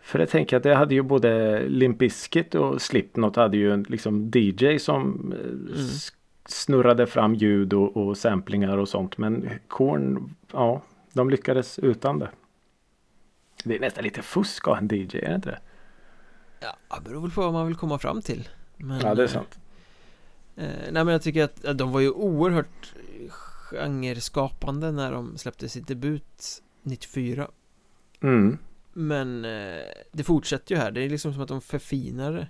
För 0.00 0.18
jag 0.18 0.28
tänker 0.28 0.56
att 0.56 0.62
det 0.62 0.74
hade 0.74 0.94
ju 0.94 1.02
både 1.02 1.60
Limp 1.68 1.98
Bizkit 1.98 2.54
och 2.54 2.82
Slipknot 2.82 3.36
hade 3.36 3.56
ju 3.56 3.72
en 3.72 3.82
liksom 3.82 4.30
DJ 4.34 4.78
som 4.78 5.32
eh, 5.32 5.80
s- 5.80 6.12
snurrade 6.46 7.06
fram 7.06 7.34
ljud 7.34 7.72
och, 7.72 7.96
och 7.96 8.16
samplingar 8.16 8.78
och 8.78 8.88
sånt. 8.88 9.18
Men 9.18 9.48
Korn, 9.68 10.34
ja, 10.52 10.82
de 11.12 11.30
lyckades 11.30 11.78
utan 11.78 12.18
det. 12.18 12.28
Det 13.64 13.76
är 13.76 13.80
nästan 13.80 14.04
lite 14.04 14.22
fusk 14.22 14.64
ha 14.64 14.78
en 14.78 14.88
DJ, 14.88 15.18
är 15.18 15.28
det 15.28 15.34
inte 15.34 15.50
det? 15.50 15.58
ja, 16.60 16.96
det 16.96 17.08
beror 17.10 17.20
väl 17.20 17.30
på 17.30 17.40
vad 17.40 17.52
man 17.52 17.66
vill 17.66 17.76
komma 17.76 17.98
fram 17.98 18.22
till 18.22 18.48
men, 18.80 19.00
Ja, 19.00 19.14
det 19.14 19.22
är 19.22 19.26
eh, 19.26 19.30
sant. 19.32 19.58
Eh, 20.56 20.64
nej 20.66 21.04
men 21.04 21.08
jag 21.08 21.22
tycker 21.22 21.44
att, 21.44 21.64
att 21.64 21.78
de 21.78 21.92
var 21.92 22.00
ju 22.00 22.10
oerhört 22.10 22.94
genreskapande 23.72 24.92
när 24.92 25.12
de 25.12 25.38
släppte 25.38 25.68
sitt 25.68 25.86
debut 25.88 26.62
94 26.82 27.48
Mm. 28.22 28.58
Men 28.92 29.44
eh, 29.44 29.80
det 30.12 30.24
fortsätter 30.24 30.74
ju 30.74 30.80
här, 30.80 30.90
det 30.90 31.00
är 31.04 31.08
liksom 31.08 31.32
som 31.32 31.42
att 31.42 31.48
de 31.48 31.60
förfinar 31.60 32.32
det 32.32 32.46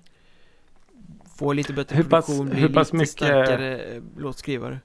Får 1.39 1.55
lite 1.55 1.72
bättre 1.72 1.97
Hur 1.97 2.03
pass- 2.05 2.26
produktion, 2.26 2.49
blir 2.51 2.61
hur 2.61 2.68
pass 2.68 2.87
lite 2.89 2.97
mycket- 2.97 3.11
starkare 3.11 3.78
eh, 3.78 4.03
låtskrivare 4.18 4.78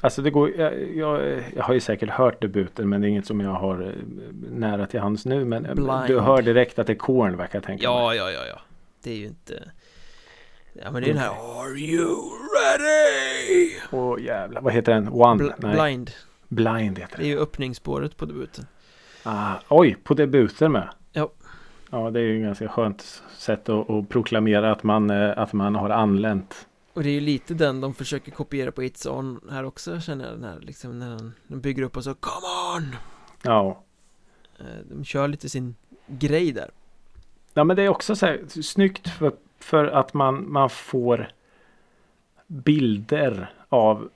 Alltså 0.00 0.22
det 0.22 0.30
går, 0.30 0.50
jag, 0.56 0.94
jag, 0.96 1.42
jag 1.56 1.62
har 1.64 1.74
ju 1.74 1.80
säkert 1.80 2.08
hört 2.10 2.42
debuten 2.42 2.88
men 2.88 3.00
det 3.00 3.06
är 3.06 3.08
inget 3.08 3.26
som 3.26 3.40
jag 3.40 3.50
har 3.54 3.82
eh, 3.82 3.92
nära 4.50 4.86
till 4.86 5.00
hands 5.00 5.24
nu. 5.24 5.44
Men 5.44 5.66
eh, 5.66 5.74
Blind. 5.74 6.06
du 6.06 6.20
hör 6.20 6.42
direkt 6.42 6.78
att 6.78 6.86
det 6.86 6.92
är 6.92 6.96
Korn 6.96 7.36
verkar 7.36 7.56
jag 7.58 7.64
tänka 7.64 7.88
mig. 7.88 7.96
Ja, 7.96 8.14
ja, 8.14 8.30
ja, 8.30 8.46
ja 8.46 8.60
Det 9.02 9.10
är 9.10 9.16
ju 9.16 9.26
inte 9.26 9.70
Ja 10.82 10.90
men 10.90 11.02
det 11.02 11.08
är 11.10 11.14
den 11.14 11.22
här 11.22 11.28
Are 11.60 11.78
you 11.78 12.30
ready? 12.54 13.70
Åh 13.92 14.22
jävlar, 14.22 14.60
vad 14.60 14.72
heter 14.72 14.92
den? 14.94 15.08
One? 15.08 15.44
Bl- 15.44 15.52
Nej, 15.58 15.74
blind 15.74 16.10
Blind 16.48 16.98
heter 16.98 17.16
Det 17.16 17.22
är 17.22 17.28
den. 17.28 17.28
ju 17.28 17.38
öppningsspåret 17.38 18.16
på 18.16 18.24
debuten 18.24 18.66
Ah, 19.22 19.54
oj, 19.68 19.96
på 20.04 20.14
debuten 20.14 20.72
med? 20.72 20.88
Ja. 21.12 21.30
Ja, 21.90 22.10
det 22.10 22.20
är 22.20 22.24
ju 22.24 22.36
ett 22.40 22.44
ganska 22.46 22.68
skönt 22.68 23.22
sätt 23.36 23.68
att, 23.68 23.90
att 23.90 24.08
proklamera 24.08 24.72
att 24.72 24.82
man, 24.82 25.10
eh, 25.10 25.38
att 25.38 25.52
man 25.52 25.74
har 25.74 25.90
anlänt. 25.90 26.66
Och 26.92 27.02
det 27.02 27.08
är 27.08 27.12
ju 27.12 27.20
lite 27.20 27.54
den 27.54 27.80
de 27.80 27.94
försöker 27.94 28.32
kopiera 28.32 28.72
på 28.72 28.82
It's 28.82 29.08
On 29.08 29.40
här 29.50 29.64
också 29.64 30.00
känner 30.00 30.24
jag 30.24 30.34
den 30.34 30.44
här 30.44 30.58
liksom 30.60 30.98
när 30.98 31.16
de, 31.18 31.32
de 31.46 31.60
bygger 31.60 31.82
upp 31.82 31.96
och 31.96 32.04
så 32.04 32.14
Come 32.14 32.46
on! 32.76 32.96
Ja. 33.42 33.82
Eh, 34.58 34.64
De 34.90 35.04
kör 35.04 35.28
lite 35.28 35.48
sin 35.48 35.74
grej 36.06 36.52
där 36.52 36.70
Ja 37.54 37.64
men 37.64 37.76
det 37.76 37.82
är 37.82 37.88
också 37.88 38.16
så 38.16 38.26
här 38.26 38.62
snyggt 38.62 39.08
för, 39.08 39.32
för 39.64 39.86
att 39.86 40.14
man, 40.14 40.52
man 40.52 40.70
får 40.70 41.28
bilder 42.46 43.50
av 43.68 44.08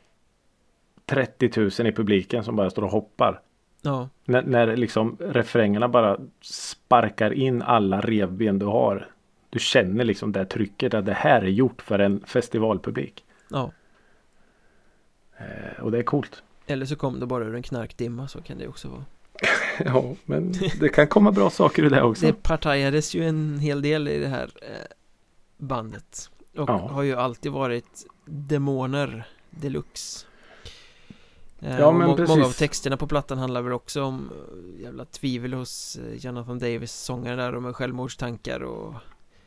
30 1.07 1.51
000 1.61 1.71
i 1.87 1.93
publiken 1.93 2.45
som 2.45 2.57
bara 2.57 2.71
står 2.71 2.83
och 2.83 2.91
hoppar. 2.91 3.41
Ja, 3.83 4.09
När, 4.25 4.43
när 4.43 4.77
liksom 4.77 5.17
refrängerna 5.21 5.89
bara 5.89 6.19
sparkar 6.41 7.33
in 7.33 7.63
alla 7.63 8.01
revben 8.01 8.59
du 8.59 8.67
har. 8.67 9.09
Du 9.51 9.59
känner 9.59 10.05
liksom 10.05 10.33
det 10.33 10.45
trycket 10.45 10.95
att 10.95 11.07
det 11.07 11.13
här 11.13 11.43
är 11.43 11.49
gjort 11.49 11.83
för 11.83 11.99
en 11.99 12.21
festivalpublik. 12.27 13.25
ja 13.49 13.71
Eh, 15.39 15.83
och 15.83 15.91
det 15.91 15.99
är 15.99 16.03
coolt. 16.03 16.43
Eller 16.67 16.87
så 16.87 16.97
kom 16.97 17.21
det 17.21 17.27
bara 17.27 17.45
ur 17.45 17.55
en 17.55 17.63
knarkdimma 17.63 18.29
så 18.29 18.41
kan 18.41 18.59
det 18.59 18.69
också 18.69 18.89
vara 18.89 19.05
Ja, 19.85 20.15
men 20.25 20.53
det 20.81 20.89
kan 20.89 21.07
komma 21.07 21.33
bra 21.33 21.51
saker 21.51 21.83
ur 21.83 21.91
det 21.91 22.03
också. 22.03 22.27
Det 22.27 22.43
partajades 22.43 23.15
ju 23.15 23.29
en 23.29 23.59
hel 23.59 23.83
del 23.83 24.09
i 24.09 24.19
det 24.19 24.29
här 24.29 24.51
eh, 24.63 24.87
bandet 25.59 26.31
Och 26.57 26.69
Ja. 26.69 26.89
har 26.89 27.03
ju 27.03 27.15
alltid 27.15 27.53
varit 27.53 28.07
demoner 28.25 29.29
deluxe 29.51 30.25
Eh, 31.61 31.79
Ja, 31.81 31.93
men 31.93 32.07
må- 32.11 32.17
Många 32.17 32.33
av 32.33 32.37
precis. 32.37 32.57
texterna 32.57 32.97
på 32.97 33.07
plattan 33.07 33.39
handlar 33.39 33.63
väl 33.63 33.73
också 33.73 34.03
om 34.03 34.31
eh, 34.77 34.83
jävla 34.83 35.05
tvivel 35.05 35.53
hos 35.55 35.97
eh, 35.97 36.15
Jonathan 36.15 36.59
Davis 36.59 36.93
sångare 36.93 37.37
där 37.37 37.55
och 37.55 37.63
med 37.63 37.77
självmordstankar 37.77 38.61
och 38.61 38.95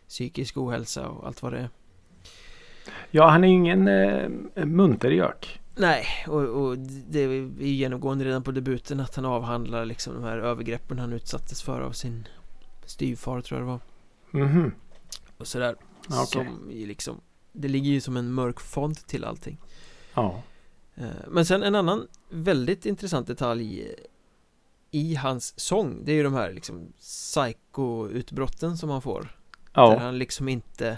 psykisk 0.07 0.57
ohälsa 0.57 1.07
och 1.09 1.27
allt 1.27 1.41
vad 1.41 1.53
det 1.53 1.59
är 1.59 1.69
Ja, 3.11 3.27
han 3.29 3.43
är 3.43 3.47
ingen 3.47 3.87
eh, 3.87 4.29
muntergök. 4.65 5.59
Nej, 5.75 6.05
och, 6.27 6.41
och 6.41 6.77
det 6.77 7.19
är 7.19 7.27
ju 7.29 7.51
genomgående 7.59 8.25
redan 8.25 8.43
på 8.43 8.51
debuten 8.51 8.99
att 8.99 9.15
han 9.15 9.25
avhandlar 9.25 9.85
liksom 9.85 10.13
de 10.13 10.23
här 10.23 10.37
övergreppen 10.37 10.99
han 10.99 11.13
utsattes 11.13 11.61
för 11.61 11.81
av 11.81 11.91
sin 11.91 12.27
styvfar 12.85 13.41
tror 13.41 13.59
jag 13.59 13.67
det 13.67 13.71
var 13.71 13.79
Mhm. 14.45 14.71
och 15.37 15.47
sådär 15.47 15.75
Okej. 16.13 16.45
Som 16.45 16.69
liksom 16.69 17.21
Det 17.51 17.67
ligger 17.67 17.91
ju 17.91 18.01
som 18.01 18.17
en 18.17 18.33
mörk 18.33 18.59
font 18.59 19.07
till 19.07 19.23
allting 19.25 19.57
Ja. 20.13 20.41
Eh, 20.95 21.05
Men 21.27 21.45
sen 21.45 21.63
en 21.63 21.75
annan 21.75 22.07
väldigt 22.29 22.85
intressant 22.85 23.27
detalj 23.27 23.95
I 24.91 25.15
hans 25.15 25.59
sång 25.59 26.05
Det 26.05 26.11
är 26.11 26.15
ju 26.15 26.23
de 26.23 26.33
här 26.33 26.53
liksom 26.53 26.93
Psycho-utbrotten 26.99 28.77
som 28.77 28.89
han 28.89 29.01
får 29.01 29.21
Där 29.21 29.29
Ja, 29.73 29.97
han 29.99 30.17
liksom 30.17 30.49
inte 30.49 30.97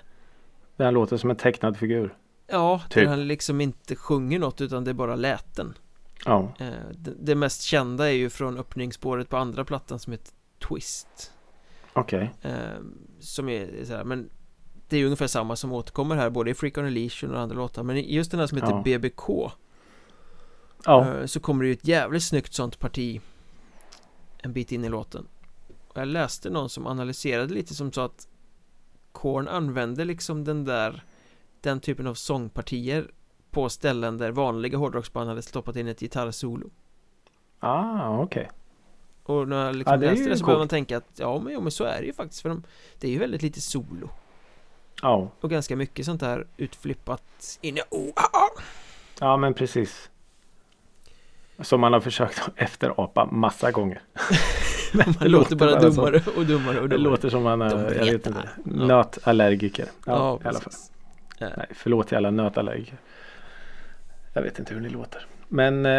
den 0.77 0.93
låter 0.93 1.17
som 1.17 1.29
en 1.29 1.35
tecknad 1.35 1.77
figur. 1.77 2.17
Ja, 2.47 2.81
Typ. 2.89 2.93
där 3.03 3.05
han 3.09 3.27
liksom 3.27 3.61
inte 3.61 3.95
sjunger 3.95 4.39
något 4.39 4.61
utan 4.61 4.83
det 4.83 4.91
är 4.91 4.93
bara 4.93 5.15
läten 5.15 5.73
Ja. 6.25 6.53
Eh, 6.59 6.67
det, 6.97 7.13
det 7.19 7.35
mest 7.35 7.61
kända 7.61 8.07
är 8.07 8.13
ju 8.13 8.29
från 8.29 8.57
öppningsspåret 8.57 9.29
på 9.29 9.37
andra 9.37 9.65
plattan 9.65 9.99
som 9.99 10.11
heter 10.13 10.31
Twist 10.67 11.31
Okej. 11.93 12.33
eh, 12.41 12.53
Som 13.19 13.49
är 13.49 13.85
så 13.85 13.93
här, 13.95 14.03
men 14.03 14.29
Det 14.89 14.97
är 14.97 15.05
ungefär 15.05 15.27
samma 15.27 15.55
som 15.55 15.71
återkommer 15.73 16.15
här 16.15 16.29
både 16.29 16.51
i 16.51 16.53
Freak 16.53 16.77
on 16.77 16.85
a 16.85 16.89
Leash 16.89 17.25
och 17.25 17.39
andra 17.39 17.55
låtar 17.55 17.83
Men 17.83 17.97
just 18.03 18.31
den 18.31 18.39
här 18.39 18.47
som 18.47 18.57
heter 18.57 18.71
Ja. 18.71 18.81
BBK 18.85 19.51
Ja. 20.85 21.07
eh, 21.19 21.25
Så 21.25 21.39
kommer 21.39 21.63
det 21.63 21.67
ju 21.67 21.73
ett 21.73 21.87
jävligt 21.87 22.23
snyggt 22.23 22.53
sånt 22.53 22.79
parti 22.79 23.21
En 24.37 24.53
bit 24.53 24.71
in 24.71 24.85
i 24.85 24.89
låten 24.89 25.27
Och 25.87 25.97
jag 26.01 26.07
läste 26.07 26.49
någon 26.49 26.69
som 26.69 26.87
analyserade 26.87 27.53
lite 27.53 27.73
som 27.75 27.91
sa 27.91 28.05
att 28.05 28.27
Korn 29.11 29.47
använde 29.47 30.05
liksom 30.05 30.43
den 30.43 30.65
där 30.65 31.03
Den 31.61 31.79
typen 31.79 32.07
av 32.07 32.13
sångpartier 32.13 33.11
På 33.51 33.69
ställen 33.69 34.17
där 34.17 34.31
vanliga 34.31 34.77
hårdrocksband 34.77 35.29
hade 35.29 35.41
stoppat 35.41 35.75
in 35.75 35.87
ett 35.87 35.99
gitarrsolo 35.99 36.69
Ah, 37.59 38.17
okej. 38.19 38.49
Och 39.23 39.47
när 39.47 39.65
jag 39.65 39.75
liksom 39.75 39.93
är 39.93 39.97
läste 39.97 40.29
det 40.29 40.37
så 40.37 40.45
började 40.45 40.59
man 40.61 40.67
tänka 40.67 40.97
att 40.97 41.09
ja 41.15 41.39
men, 41.39 41.53
ja 41.53 41.59
men 41.59 41.71
så 41.71 41.83
är 41.83 41.99
det 42.01 42.05
ju 42.07 42.13
faktiskt 42.13 42.41
för 42.41 42.49
de, 42.49 42.63
Det 42.99 43.07
är 43.07 43.11
ju 43.11 43.19
väldigt 43.19 43.41
lite 43.41 43.61
solo 43.61 44.09
Ja. 45.01 45.29
Och 45.41 45.49
ganska 45.49 45.75
mycket 45.75 46.05
sånt 46.05 46.19
där 46.21 46.47
utflippat 46.57 47.57
in 47.61 47.77
i 47.77 47.81
oh, 47.89 48.09
ah, 48.15 48.37
ah. 48.37 48.61
Ja, 49.19 49.37
men 49.37 49.53
precis. 49.53 50.09
Som 51.59 51.81
man 51.81 51.93
har 51.93 51.99
försökt 51.99 52.41
efterapa 52.55 53.25
massa 53.25 53.71
gånger. 53.71 54.01
Men 54.93 55.13
Man 55.19 55.27
låter 55.31 55.55
bara 55.55 55.81
som- 55.81 55.89
dummare 55.95 56.21
och 56.35 56.45
dummare 56.45 56.79
och 56.79 56.89
Det 56.89 56.95
dummare 56.95 57.11
låter 57.11 57.29
som 57.29 57.43
man 57.43 57.61
är, 57.61 57.95
jag 57.95 58.05
vet 58.05 58.27
inte, 58.27 58.49
Ja. 58.55 58.61
nötallergiker. 58.63 59.85
Ja, 60.05 60.11
Ja, 60.13 60.39
i 60.43 60.47
alla 60.47 60.59
fall. 60.59 60.73
Eh, 61.39 61.47
Nej, 61.57 61.67
förlåt 61.73 62.07
till 62.07 62.17
alla 62.17 62.31
nötallergiker. 62.31 62.97
Jag 64.33 64.41
vet 64.41 64.59
inte 64.59 64.73
hur 64.73 64.81
ni 64.81 64.89
låter. 64.89 65.25
Men 65.47 65.85
eh, 65.85 65.91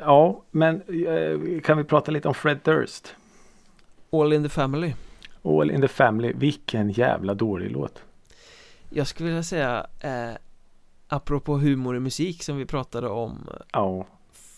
ja, 0.00 0.42
men 0.50 0.74
eh, 1.06 1.60
kan 1.60 1.78
vi 1.78 1.84
prata 1.84 2.10
lite 2.10 2.28
om 2.28 2.34
Fred 2.34 2.58
Durst? 2.64 3.14
All 4.12 4.32
in 4.32 4.42
the 4.42 4.48
family 4.48 4.94
All 5.44 5.70
in 5.70 5.80
the 5.80 5.88
family. 5.88 6.32
Vilken 6.36 6.90
jävla 6.90 7.34
dålig 7.34 7.70
låt. 7.70 8.02
Jag 8.94 9.06
skulle 9.06 9.28
vilja 9.28 9.42
säga 9.42 9.86
eh, 10.00 10.30
Apropå 11.08 11.58
humor 11.58 11.96
i 11.96 12.00
musik 12.00 12.42
som 12.42 12.56
vi 12.56 12.66
pratade 12.66 13.08
om 13.08 13.48
eh, 13.52 13.60
Ja, 13.72 14.06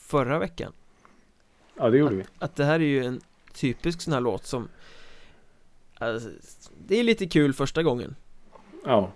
förra 0.07 0.39
veckan. 0.39 0.73
Ja 1.77 1.91
det 1.91 1.99
gjorde 1.99 2.15
vi. 2.15 2.25
Att 2.39 2.57
det 2.57 2.65
här 2.65 2.75
är 2.75 2.79
ju 2.85 3.05
en 3.05 3.21
typisk 3.53 4.01
sån 4.01 4.13
här 4.13 4.21
låt 4.21 4.47
som 4.47 4.69
alltså, 5.99 6.29
Det 6.87 7.01
är 7.01 7.05
lite 7.05 7.27
kul 7.27 7.53
första 7.55 7.83
gången. 7.83 8.17
Ja, 8.85 9.11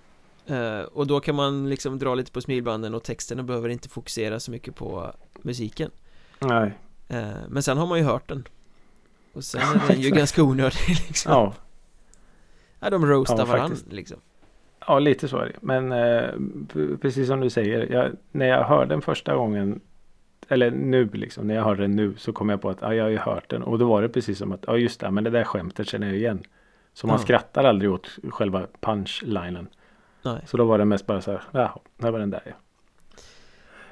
Eh, 0.47 0.81
och 0.81 1.07
då 1.07 1.21
kan 1.21 1.35
man 1.35 1.69
liksom 1.69 1.99
dra 1.99 2.15
lite 2.15 2.33
på 2.33 2.41
smilbanden 2.41 2.95
och 2.95 3.03
texterna 3.03 3.43
behöver 3.43 3.69
inte 3.69 3.89
fokusera 3.89 4.41
så 4.41 4.51
mycket 4.51 4.75
på 4.75 5.13
musiken. 5.43 5.91
Nej. 6.41 6.79
Eh, 7.09 7.33
Men 7.49 7.63
sen 7.63 7.79
har 7.79 7.87
man 7.87 7.99
ju 7.99 8.05
hört 8.05 8.29
den. 8.29 8.49
Och 9.33 9.45
sen 9.45 9.61
är 9.83 9.89
den 9.89 10.01
ju 10.01 10.11
ganska 10.11 10.43
onödig 10.43 10.79
liksom. 11.09 11.33
Ja, 11.33 11.55
ja, 12.81 12.91
De 12.91 13.07
roastar 13.07 13.39
Ja, 13.39 13.47
faktiskt. 13.47 13.93
liksom 13.93 14.21
ja, 14.89 14.99
lite 14.99 15.29
så 15.29 15.37
är 15.39 15.47
det. 15.47 15.53
Men 15.61 15.93
eh, 15.93 16.97
precis 17.01 17.27
som 17.29 17.41
du 17.41 17.51
säger. 17.51 17.93
Jag, 17.93 18.11
när 18.33 18.47
jag 18.47 18.65
hörde 18.65 18.95
den 18.95 19.03
första 19.03 19.35
gången. 19.35 19.81
Eller 20.49 20.71
nu 20.71 21.09
liksom. 21.13 21.47
När 21.47 21.55
jag 21.55 21.65
hörde 21.65 21.83
den 21.83 21.97
nu 21.97 22.15
så 22.17 22.33
kom 22.33 22.49
jag 22.49 22.61
på 22.63 22.71
att 22.71 22.79
ja, 22.81 22.95
jag 22.95 23.05
har 23.05 23.11
ju 23.11 23.19
hört 23.19 23.51
den. 23.51 23.63
Och 23.63 23.79
då 23.79 23.89
var 23.89 24.03
det 24.03 24.09
precis 24.09 24.39
som 24.39 24.53
att 24.53 24.65
ja 24.67 24.77
just 24.77 25.01
det. 25.01 25.11
Men 25.11 25.25
det 25.25 25.31
där 25.31 25.45
skämtet 25.45 25.89
känner 25.89 26.07
jag 26.07 26.17
igen. 26.17 26.43
Så 26.95 27.07
man 27.07 27.17
Ja. 27.17 27.23
skrattar 27.23 27.65
aldrig 27.65 27.93
åt 27.93 28.19
själva 28.31 28.67
punchlinen. 28.81 29.69
Nej 30.23 30.41
Så 30.47 30.57
då 30.57 30.65
var 30.65 30.79
det 30.79 30.85
mest 30.85 31.07
bara 31.07 31.21
så 31.21 31.31
här. 31.31 31.43
Jaha, 31.53 31.79
där 31.97 32.11
var 32.11 32.19
den 32.19 32.31
där 32.31 32.43
ja. 32.47 32.53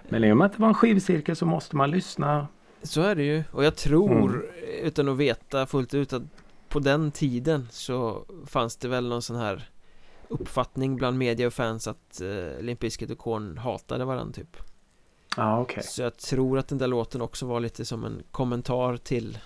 Men 0.09 0.25
i 0.25 0.33
och 0.33 0.37
med 0.37 0.47
att 0.47 0.53
det 0.53 0.61
var 0.61 0.69
en 0.69 0.75
skivcirkel 0.75 1.37
så 1.37 1.47
måste 1.47 1.77
man 1.77 1.91
lyssna. 1.91 2.47
Så 2.83 3.03
är 3.03 3.15
det 3.15 3.23
ju 3.23 3.45
Och 3.53 3.65
jag 3.65 3.77
tror 3.77 4.13
Mm. 4.29 4.43
Utan 4.83 5.09
att 5.09 5.17
veta 5.17 5.67
fullt 5.67 5.95
ut 5.95 6.13
att 6.13 6.23
På 6.69 6.79
den 6.79 7.11
tiden 7.11 7.69
så 7.71 8.25
fanns 8.47 8.77
det 8.77 8.89
väl 8.89 9.09
någon 9.09 9.23
sån 9.23 9.37
här 9.37 9.69
Uppfattning 10.29 10.97
bland 10.97 11.19
media 11.19 11.47
och 11.47 11.53
fans 11.53 11.87
att 11.89 12.21
eh, 12.21 12.61
Limp 12.63 12.81
Bizkit 12.81 13.11
och 13.11 13.19
Korn 13.19 13.59
hatade 13.59 14.05
varandra 14.05 14.33
typ 14.33 14.57
Ja 15.37 15.61
okej. 15.61 15.83
Så 15.83 16.03
jag 16.03 16.17
tror 16.17 16.59
att 16.59 16.69
den 16.69 16.79
där 16.79 16.87
låten 16.87 17.21
också 17.23 17.47
var 17.47 17.61
lite 17.61 17.85
som 17.85 18.05
en 18.05 18.23
kommentar 18.31 18.97
till 18.97 19.39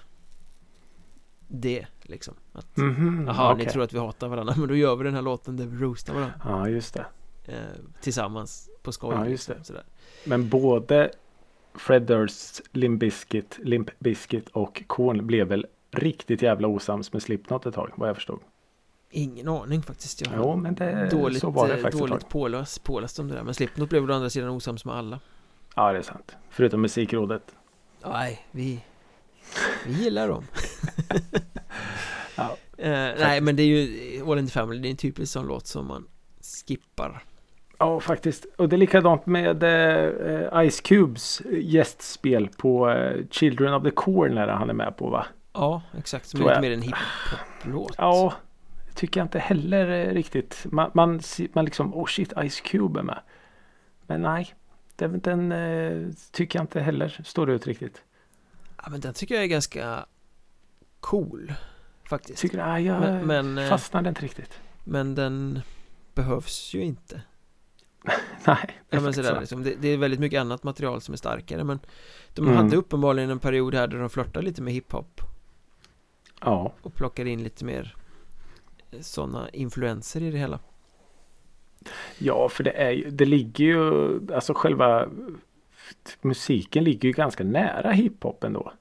Det 1.49 1.87
liksom 2.03 2.35
att 2.53 2.77
Mhm, 2.77 3.25
Jaha, 3.27 3.53
okej. 3.53 3.65
ni 3.67 3.71
tror 3.73 3.83
att 3.83 3.93
vi 3.93 3.99
hatar 3.99 4.29
varandra 4.29 4.55
men 4.57 4.69
då 4.69 4.77
gör 4.77 4.97
vi 4.97 5.05
den 5.05 5.15
här 5.15 5.23
låten 5.23 5.57
där 5.57 5.67
vi 5.67 5.77
roastar 5.85 6.15
varandra 6.15 6.35
Ja 6.45 6.69
just 6.69 6.95
det. 6.95 7.07
eh, 7.47 7.55
Tillsammans 8.01 8.71
på 8.83 8.93
skoj 8.93 9.15
Ja, 9.15 9.27
just 9.29 9.49
liksom, 9.49 9.65
sådär. 9.65 9.85
Men 10.25 10.49
både 10.49 11.11
Fred 11.75 12.03
Durst, 12.03 12.61
Limp 12.73 13.01
Bizkit, 13.01 13.59
Limp 13.63 13.91
Bizkit 13.99 14.49
och 14.49 14.83
Korn 14.87 15.27
blev 15.27 15.47
väl 15.47 15.67
riktigt 15.91 16.43
jävla 16.43 16.69
osams 16.69 17.13
med 17.13 17.23
Slipknot 17.23 17.67
ett 17.67 17.75
tag 17.75 17.93
vad 17.97 18.09
jag 18.09 18.17
förstod. 18.17 18.41
Ingen 19.13 19.49
aning 19.49 19.83
faktiskt. 19.83 20.21
Jag 20.21 20.31
Jo 20.37 20.57
men 20.57 20.75
det, 20.75 21.09
Dåligt, 21.11 21.41
så 21.41 21.51
var 21.51 21.69
det 21.69 21.75
eh, 21.75 21.81
faktiskt 21.81 22.09
dåligt 22.09 22.29
påläst, 22.29 22.85
påläst 22.85 23.19
om 23.19 23.29
det 23.29 23.35
där. 23.35 23.43
Men 23.43 23.55
Slipknot 23.55 23.89
blev 23.89 24.11
å 24.11 24.15
andra 24.15 24.31
sidan 24.31 24.51
osams 24.51 24.85
med 24.85 24.95
alla. 24.95 25.21
Ja 25.75 25.93
det 25.93 25.99
är 25.99 26.03
sant. 26.03 26.37
Förutom 26.51 26.81
Musikrådet. 26.81 27.55
Nej, 28.05 28.47
vi 28.51 28.81
Vi 29.87 29.93
gillar 29.93 30.29
dem. 30.29 30.45
Ja, 32.37 32.57
eh, 32.79 32.91
Nej 33.19 33.41
men 33.41 33.57
det 33.57 33.63
är 33.63 33.67
ju 33.67 34.31
All 34.31 34.39
in 34.39 34.47
the 34.47 34.53
Family, 34.53 34.81
det 34.81 34.89
är 34.89 34.91
en 34.91 34.97
typisk 34.97 35.33
sån 35.33 35.47
låt 35.47 35.67
som 35.67 35.87
man 35.87 36.07
skippar. 36.67 37.23
Ja 37.79 38.01
faktiskt. 38.01 38.47
Och 38.59 38.69
det 38.69 38.77
är 38.77 38.79
likadant 38.79 39.27
med 39.27 39.63
eh, 39.63 40.71
Ice 40.71 40.81
Cubes 40.81 41.43
gästspel 41.51 42.49
på 42.49 42.91
eh, 42.91 43.27
Children 43.31 43.75
of 43.75 43.83
the 43.83 43.91
Corn 43.91 44.35
där 44.35 44.49
han 44.49 44.71
är 44.71 44.75
med 44.75 44.97
på 44.97 45.11
va? 45.11 45.27
Ja, 45.53 45.83
exakt, 45.99 46.27
som 46.27 46.41
är 46.41 46.49
lite 46.49 46.61
mer 46.61 46.71
en 46.71 46.83
hiphop-låt. 46.83 47.95
Ja, 47.99 48.33
tycker 48.95 49.21
jag 49.21 49.25
inte 49.25 49.39
heller 49.39 49.89
eh, 50.09 50.15
riktigt. 50.15 50.67
Man, 50.71 50.91
man, 50.95 51.21
man 51.53 51.65
liksom, 51.65 51.95
oh 51.95 52.07
shit, 52.07 52.33
Ice 52.49 52.61
Cube 52.61 53.01
är 53.01 53.05
med. 53.05 53.21
Men 54.07 54.23
nej, 54.23 54.55
den, 54.97 55.21
den 55.21 55.53
eh, 55.53 56.09
tycker 56.33 56.59
jag 56.59 56.63
inte 56.65 56.81
heller 56.81 57.21
står 57.25 57.51
ut 57.51 57.67
riktigt. 57.67 58.03
Ja 58.83 58.91
men 58.91 59.01
den 59.01 59.15
tycker 59.15 59.35
jag 59.35 59.45
är 59.45 59.49
ganska 59.49 60.07
cool 61.01 61.55
Faktiskt. 62.09 62.39
Tycker 62.43 62.59
ah, 62.59 62.79
jag 62.81 63.01
Men, 63.01 63.27
men, 63.27 63.59
eh, 63.59 63.69
fastnade 63.69 64.09
inte 64.09 64.21
riktigt. 64.23 64.61
men 64.85 65.15
den 65.15 65.61
behövs 66.15 66.75
ju 66.75 66.83
inte. 66.83 67.23
Nej, 68.47 68.71
Ja, 68.91 69.01
men 69.01 69.15
sådär, 69.15 69.41
liksom. 69.41 69.63
det, 69.63 69.75
det 69.81 69.89
är 69.89 69.97
väldigt 69.99 70.21
mycket 70.21 70.41
annat 70.41 70.63
material 70.63 71.01
som 71.01 71.13
är 71.13 71.17
starkare 71.17 71.65
men 71.65 71.79
de 72.35 72.45
Mm. 72.45 72.57
hade 72.57 72.77
uppenbarligen 72.77 73.31
en 73.31 73.39
period 73.39 73.75
här 73.75 73.87
där 73.87 73.99
de 73.99 74.11
flörtade 74.11 74.45
lite 74.47 74.63
med 74.63 74.73
hiphop 74.73 75.21
Ja, 76.41 76.73
och 76.83 76.95
plockade 76.95 77.31
in 77.31 77.43
lite 77.43 77.65
mer 77.65 77.97
sådana 79.01 79.49
influenser 79.51 80.23
i 80.23 80.31
det 80.31 80.39
hela. 80.39 80.59
ja, 82.19 82.49
för 82.49 82.65
det 82.65 82.71
är 82.71 83.11
det 83.11 83.25
ligger 83.25 83.65
ju, 83.65 84.21
alltså 84.35 84.55
själva 84.55 85.09
musiken 86.21 86.85
ligger 86.85 87.09
ju 87.09 87.13
ganska 87.13 87.45
nära 87.45 87.91
hiphop 87.91 88.45
ändå. 88.45 88.73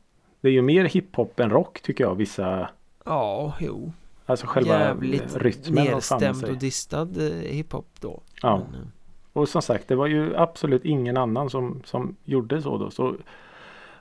Det 0.42 0.48
är 0.48 0.52
ju 0.52 0.62
mer 0.62 0.86
hiphop 0.86 1.40
än 1.40 1.50
rock 1.50 1.82
tycker 1.82 2.04
jag, 2.04 2.16
vissa, 2.16 2.70
Ja, 3.06 3.54
jo. 3.60 3.92
alltså 4.26 4.48
själva 4.48 4.80
Jävligt 4.80 5.36
rytmen 5.36 5.94
och 5.94 6.04
samma 6.04 6.20
nedstämd 6.22 6.52
och 6.52 6.58
distad 6.58 7.08
eh, 7.18 7.52
hiphop 7.52 7.88
då. 8.00 8.22
Ja. 8.42 8.58
Men, 8.72 8.82
eh, 8.82 8.88
Och 9.34 9.50
som 9.50 9.62
sagt, 9.62 9.88
det 9.88 9.96
var 9.96 10.08
ju 10.08 10.36
absolut 10.36 10.86
ingen 10.86 11.18
annan 11.18 11.50
som, 11.50 11.82
som 11.86 12.16
gjorde 12.24 12.62
så 12.62 12.78
då. 12.78 12.92
Så 12.92 13.16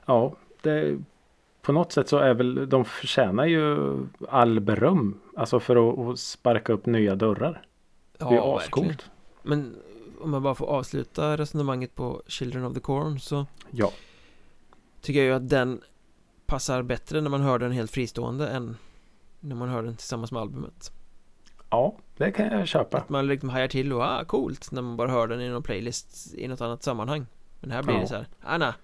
ja, 0.05 0.33
det, 0.61 0.97
på 1.61 1.71
något 1.71 1.91
sätt 1.91 2.09
så 2.09 2.17
är 2.17 2.33
väl 2.33 2.69
de 2.69 2.85
förtjänar 2.85 3.45
ju 3.45 3.77
all 4.29 4.59
beröm. 4.59 5.19
Alltså 5.35 5.59
för 5.59 6.11
att, 6.11 6.19
sparka 6.19 6.73
upp 6.73 6.85
nya 6.85 7.15
dörrar. 7.15 7.61
Det 8.17 8.25
är 8.25 8.33
ja, 8.33 8.57
ascoolt. 8.57 9.09
Men 9.43 9.75
om 10.21 10.33
jag 10.33 10.41
bara 10.41 10.55
får 10.55 10.65
avsluta 10.65 11.37
resonemanget 11.37 11.95
på 11.95 12.21
Children 12.27 12.65
of 12.65 12.73
the 12.73 12.79
Corn 12.79 13.19
så 13.19 13.45
Ja, 13.71 13.91
tycker 15.01 15.19
jag 15.19 15.27
ju 15.27 15.33
att 15.33 15.49
den 15.49 15.81
passar 16.45 16.81
bättre 16.83 17.21
när 17.21 17.29
man 17.29 17.41
hör 17.41 17.59
den 17.59 17.71
helt 17.71 17.91
fristående 17.91 18.47
än 18.47 18.77
när 19.39 19.55
man 19.55 19.69
hör 19.69 19.83
den 19.83 19.95
tillsammans 19.95 20.31
med 20.31 20.41
albumet. 20.41 20.91
ja, 21.69 21.95
det 22.17 22.31
kan 22.31 22.45
jag 22.45 22.67
köpa. 22.67 22.97
Att 22.97 23.09
man 23.09 23.27
liksom 23.27 23.49
hajar 23.49 23.67
till 23.67 23.93
och 23.93 24.03
ah 24.03 24.23
coolt 24.25 24.71
när 24.71 24.81
man 24.81 24.97
bara 24.97 25.11
hör 25.11 25.27
den 25.27 25.41
i 25.41 25.49
någon 25.49 25.63
playlist 25.63 26.33
i 26.33 26.47
något 26.47 26.61
annat 26.61 26.83
sammanhang. 26.83 27.25
Men 27.59 27.71
här 27.71 27.83
blir 27.83 27.95
Ja. 27.95 28.01
det 28.01 28.07
så 28.07 28.15
här, 28.15 28.27
Anna, 28.41 28.75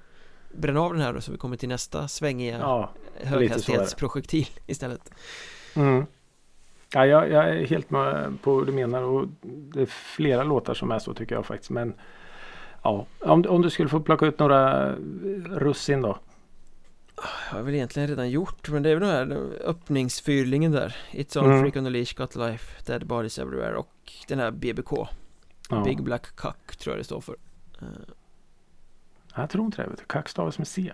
bränn 0.58 0.78
av 0.78 0.94
den 0.94 1.02
här 1.02 1.14
då 1.14 1.22
så 1.22 1.32
vi 1.32 1.38
kommer 1.38 1.58
till 1.58 1.70
nästa 1.70 2.08
svängiga 2.08 2.60
Ja, 2.60 2.92
höghastighetsprojektil 3.16 4.48
istället. 4.68 5.12
mm. 5.76 6.06
ja 6.94 7.06
jag, 7.06 7.32
jag 7.32 7.50
är 7.50 7.66
helt 7.66 7.90
med 7.90 8.38
på 8.42 8.56
vad 8.56 8.66
du 8.66 8.72
menar 8.72 9.02
och 9.02 9.28
det 9.42 9.82
är 9.82 9.86
flera 9.86 10.44
låtar 10.44 10.74
som 10.74 10.92
är 10.92 11.00
så 11.00 11.14
tycker 11.14 11.36
jag 11.36 11.46
faktiskt. 11.46 11.70
Men 11.72 11.94
ja, 12.84 13.06
om, 13.20 13.46
om 13.48 13.62
du 13.62 13.70
skulle 13.70 13.90
få 13.90 14.00
plocka 14.00 14.26
ut 14.26 14.40
några 14.40 14.92
russin 15.50 16.02
då. 16.02 16.18
Jag 17.52 17.58
har 17.58 17.64
väl 17.64 17.76
egentligen 17.76 18.10
redan 18.10 18.30
gjort 18.30 18.70
men 18.70 18.84
det 18.84 18.90
är 18.90 18.96
väl 18.96 19.08
den 19.08 19.30
här 19.32 19.50
öppningsfyrlingen 19.66 20.72
där 20.72 20.96
It's 21.12 21.38
on 21.40 21.46
Mm. 21.46 21.62
Freak 21.62 21.76
on 21.76 21.84
the 21.84 21.90
Leash 21.90 22.16
Got 22.16 22.36
Life 22.36 22.82
Dead 22.86 23.08
Bodies 23.08 23.40
Everywhere 23.40 23.76
och 23.76 24.14
den 24.28 24.40
här 24.40 24.52
BBK 24.52 24.92
Ja. 25.70 25.84
Big 25.84 26.04
Black 26.04 26.36
Cock 26.36 26.76
tror 26.78 26.94
jag 26.96 27.00
det 27.00 27.04
står 27.04 27.22
för 27.22 27.36
Eh, 27.82 27.88
Jag 29.36 29.50
tror 29.50 29.66
inte 29.66 29.82
det. 29.84 29.90
Vet 29.90 29.98
du. 30.00 30.06
Kack 30.06 30.30
stavas 30.30 30.58
med 30.58 30.68
C. 30.68 30.94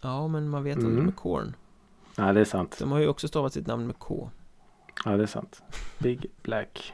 Ja 0.00 0.28
men 0.28 0.48
man 0.48 0.64
vet 0.64 0.76
Mm. 0.76 0.86
aldrig 0.86 1.04
med 1.04 1.16
Korn 1.16 1.56
Nej, 2.16 2.34
det 2.34 2.40
är 2.40 2.44
sant. 2.44 2.76
De 2.78 2.92
har 2.92 2.98
ju 2.98 3.08
också 3.08 3.28
stavat 3.28 3.52
sitt 3.52 3.66
namn 3.66 3.86
med 3.86 3.98
K 3.98 4.30
Ja, 5.04 5.16
det 5.16 5.22
är 5.22 5.26
sant. 5.26 5.62
Big 5.98 6.26
Black. 6.42 6.92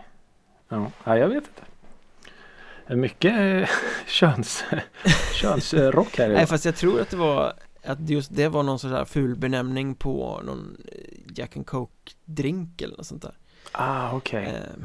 Ja, 0.68 0.90
ja 1.05 1.18
jag 1.18 1.28
vet 1.28 1.45
inte. 1.49 2.95
Mycket 2.97 3.68
köns, 4.07 4.64
könsrock 5.40 6.18
här 6.18 6.28
Nej 6.28 6.47
fast 6.47 6.64
jag 6.64 6.76
tror 6.76 7.01
att 7.01 7.11
det 7.11 7.16
var 7.16 7.53
Att 7.84 8.09
just 8.09 8.34
det 8.36 8.49
var 8.49 8.62
någon 8.62 8.78
sån 8.78 8.90
här 8.92 9.05
ful 9.05 9.36
benämning 9.36 9.95
på 9.95 10.40
någon 10.45 10.76
eh, 10.92 10.99
Jack 11.36 11.57
and 11.57 11.66
Coke 11.66 12.12
drink 12.24 12.82
eller 12.82 12.97
något 12.97 13.07
sånt 13.07 13.22
där 13.22 13.34
Ah, 13.72 14.12
okej. 14.16 14.45
eh, 14.45 14.82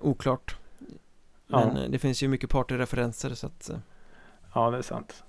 Oklart 0.00 0.56
Ja. 0.56 0.61
Men 1.52 1.76
eh, 1.76 1.90
det 1.90 1.98
finns 1.98 2.22
ju 2.22 2.28
mycket 2.28 2.50
partyreferenser 2.50 3.34
så 3.34 3.46
att 3.46 3.70
eh, 3.70 3.76
Ja, 4.54 4.70
det 4.70 4.78
är 4.78 4.82
sant. 4.82 5.24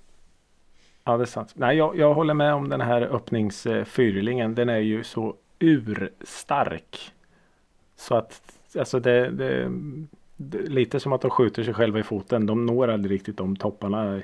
Ja, 1.04 1.16
det 1.16 1.24
är 1.24 1.26
sant. 1.26 1.52
Nej, 1.56 1.76
jag, 1.76 1.98
jag 1.98 2.14
håller 2.14 2.34
med 2.34 2.54
om 2.54 2.68
den 2.68 2.80
här 2.80 3.02
öppningsfyrlingen. 3.02 4.54
Den 4.54 4.68
är 4.68 4.78
ju 4.78 5.04
så 5.04 5.36
urstark. 5.58 7.12
Så 7.96 8.14
att 8.14 8.42
alltså 8.78 9.00
det, 9.00 9.30
det, 9.30 9.70
det 10.36 10.58
lite 10.58 11.00
som 11.00 11.12
att 11.12 11.20
de 11.20 11.30
skjuter 11.30 11.64
sig 11.64 11.74
själva 11.74 11.98
i 11.98 12.02
foten. 12.02 12.46
De 12.46 12.66
når 12.66 12.88
aldrig 12.88 13.14
riktigt 13.14 13.36
de 13.36 13.56
topparna 13.56 14.22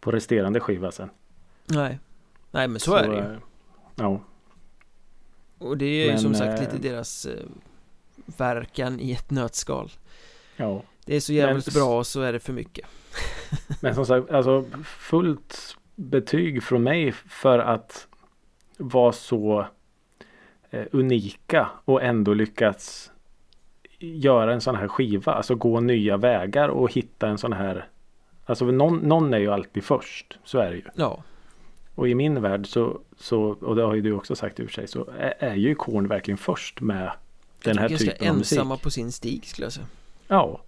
på 0.00 0.10
resterande 0.10 0.60
skiva 0.60 0.90
sen. 0.90 1.10
Nej 1.66 1.98
Nej 2.50 2.68
men 2.68 2.80
så, 2.80 2.94
är 2.94 3.08
det 3.08 3.16
ju 3.16 3.32
eh, 3.32 3.38
Ja, 3.96 4.20
Och 5.58 5.78
det 5.78 5.84
är 5.84 6.04
ju 6.04 6.10
Men, 6.10 6.18
som 6.18 6.34
sagt 6.34 6.60
lite 6.60 6.78
deras 6.78 7.26
verkan 8.36 9.00
i 9.00 9.12
ett 9.12 9.30
nötskal 9.30 9.90
ja. 10.56 10.82
Det 11.08 11.16
är 11.16 11.20
så 11.20 11.32
jävligt 11.32 11.66
Men- 11.66 11.74
bra 11.82 11.98
och 11.98 12.06
så 12.06 12.20
är 12.22 12.32
det 12.32 12.40
för 12.40 12.52
mycket 12.52 12.86
Men 13.80 13.94
som 13.94 14.06
sagt, 14.06 14.30
alltså 14.30 14.64
fullt 14.84 15.76
betyg 15.94 16.62
från 16.62 16.82
mig 16.82 17.12
för 17.12 17.58
att 17.58 18.06
vara 18.76 19.12
så 19.12 19.66
eh, 20.70 20.84
unika 20.92 21.68
och 21.84 22.02
ändå 22.02 22.34
lyckats 22.34 23.10
göra 23.98 24.52
en 24.52 24.60
sån 24.60 24.74
här 24.76 24.88
skiva. 24.88 25.32
Alltså 25.32 25.54
gå 25.54 25.80
nya 25.80 26.16
vägar 26.16 26.68
och 26.68 26.92
hitta 26.92 27.28
en 27.28 27.38
sån 27.38 27.52
här 27.52 27.88
Alltså 28.46 28.64
någon, 28.64 28.96
någon 28.98 29.34
är 29.34 29.38
ju 29.38 29.52
alltid 29.52 29.84
först. 29.84 30.38
Så 30.44 30.58
är 30.58 30.70
det 30.70 30.76
ju. 30.76 30.82
Ja 30.94 31.22
Och 31.94 32.08
i 32.08 32.14
min 32.14 32.42
värld 32.42 32.66
så, 32.66 33.00
så 33.18 33.42
och 33.42 33.76
det 33.76 33.82
har 33.82 33.94
ju 33.94 34.00
du 34.00 34.12
också 34.12 34.36
sagt 34.36 34.60
i 34.60 34.62
och 34.62 34.66
för 34.66 34.74
sig, 34.74 34.88
så 34.88 35.08
är, 35.18 35.34
är 35.38 35.54
ju 35.54 35.74
Korn 35.74 36.08
verkligen 36.08 36.38
först 36.38 36.80
med 36.80 37.10
den 37.62 37.78
här 37.78 37.88
Ganska 37.88 38.12
typen 38.12 38.28
av 38.30 38.36
musik. 38.36 38.58
ensamma 38.58 38.76
på 38.76 38.90
sin 38.90 39.12
stig 39.12 39.46
skulle 39.46 39.64
jag 39.66 39.72
säga 39.72 39.86
Ja. 40.28 40.60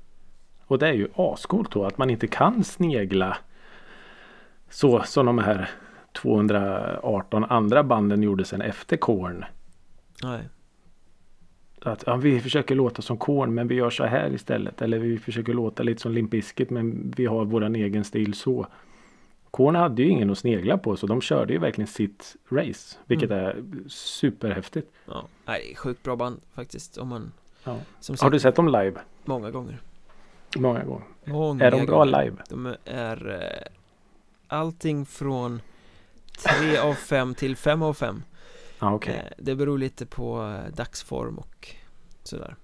Och 0.70 0.78
det 0.78 0.88
är 0.88 0.92
ju 0.92 1.08
ascoolt 1.14 1.70
då 1.70 1.84
att 1.84 1.98
man 1.98 2.10
inte 2.10 2.26
kan 2.26 2.64
snegla 2.64 3.36
så 4.68 5.02
som 5.02 5.26
de 5.26 5.38
här 5.38 5.70
218 6.12 7.44
andra 7.44 7.82
banden 7.84 8.22
gjorde 8.22 8.44
sen 8.44 8.60
efter 8.60 8.96
Korn. 8.96 9.44
Nej 10.22 10.40
Att 11.82 12.04
ja, 12.06 12.16
vi 12.16 12.40
försöker 12.40 12.74
låta 12.74 13.02
som 13.02 13.18
Korn 13.18 13.54
men 13.54 13.68
vi 13.68 13.74
gör 13.74 13.90
så 13.90 14.04
här 14.04 14.32
istället. 14.32 14.82
Eller 14.82 14.98
vi 14.98 15.18
försöker 15.18 15.52
låta 15.52 15.82
lite 15.82 16.02
som 16.02 16.12
Limp 16.12 16.30
Bizkit 16.30 16.70
men 16.70 17.14
vi 17.16 17.26
har 17.26 17.44
våran 17.44 17.74
egen 17.74 18.04
stil 18.04 18.34
så. 18.34 18.66
Korn 19.50 19.74
hade 19.74 20.02
ju 20.02 20.08
ingen 20.08 20.30
att 20.30 20.38
snegla 20.38 20.78
på 20.78 20.96
så 20.96 21.06
de 21.06 21.20
körde 21.20 21.52
ju 21.52 21.58
verkligen 21.58 21.88
sitt 21.88 22.36
race. 22.50 22.96
Vilket 23.06 23.30
Mm. 23.30 23.44
är 23.44 23.62
superhäftigt. 23.88 24.92
Ja, 25.06 25.24
det 25.46 25.72
är 25.72 25.76
sjukt 25.76 26.02
bra 26.02 26.16
band 26.16 26.40
faktiskt 26.54 26.98
om 26.98 27.08
man 27.08 27.32
Ja. 27.64 27.76
Som 28.00 28.16
Har 28.20 28.30
du 28.30 28.38
sett 28.40 28.56
dem 28.56 28.66
live? 28.66 29.00
Många 29.24 29.50
gånger 29.50 29.80
Många 30.57 30.84
gånger. 30.84 31.07
Många 31.24 31.64
Är 31.64 31.70
de 31.70 31.86
bra 31.86 31.98
gånger. 32.05 32.24
live? 32.24 32.36
De 32.48 32.74
är 32.84 33.28
eh, 33.42 33.72
Allting 34.48 35.07
från 35.07 35.61
3 36.59 36.78
av 36.78 36.94
5 36.94 37.34
till 37.34 37.57
5 37.57 37.82
av 37.82 37.94
5 37.94 38.22
Ja, 38.78 38.94
okej. 38.94 39.14
eh, 39.16 39.32
Det 39.38 39.55
beror 39.55 39.78
lite 39.78 40.07
på 40.07 40.42
eh, 40.66 40.74
dagsform 40.74 41.38
och 41.38 41.68
sådär 42.22 42.57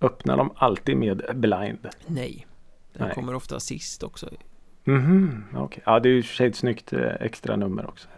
Öppnar 0.00 0.36
de 0.36 0.52
alltid 0.56 0.96
med 0.96 1.22
blind? 1.34 1.88
Nej 2.06 2.46
Den 2.92 3.02
Nej. 3.06 3.14
kommer 3.14 3.34
ofta 3.34 3.60
sist 3.60 4.02
också 4.02 4.28
Mhm, 4.84 5.44
okej. 5.56 5.82
Ja, 5.86 6.00
det 6.00 6.08
är 6.08 6.12
ju 6.12 6.22
för 6.22 6.34
sig 6.34 6.46
ett 6.48 6.56
snyggt 6.56 6.92
eh, 6.92 7.00
extra 7.20 7.56
nummer 7.56 7.86
också. 7.88 8.08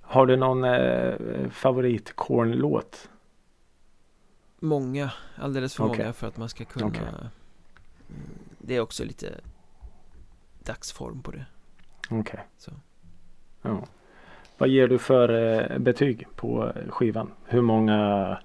Har 0.00 0.26
du 0.26 0.36
någon 0.36 0.64
eh, 0.64 1.50
favorit 1.50 2.12
låt 2.54 3.08
Många, 4.60 5.12
alldeles 5.36 5.74
för 5.74 5.84
Okej. 5.84 5.98
många 5.98 6.12
för 6.12 6.26
att 6.26 6.36
man 6.36 6.48
ska 6.48 6.64
kunna 6.64 6.86
Okej. 6.86 7.02
Det 8.58 8.76
är 8.76 8.80
också 8.80 9.04
lite 9.04 9.40
dagsform 10.64 11.22
på 11.22 11.30
det 11.30 11.44
Okej. 12.10 12.40
Så. 12.58 12.72
Ja. 13.62 13.86
Vad 14.58 14.68
ger 14.68 14.88
du 14.88 14.98
för 14.98 15.28
eh, 15.72 15.78
betyg 15.78 16.26
på 16.36 16.72
skivan? 16.88 17.32
Hur 17.46 17.60
många? 17.62 17.94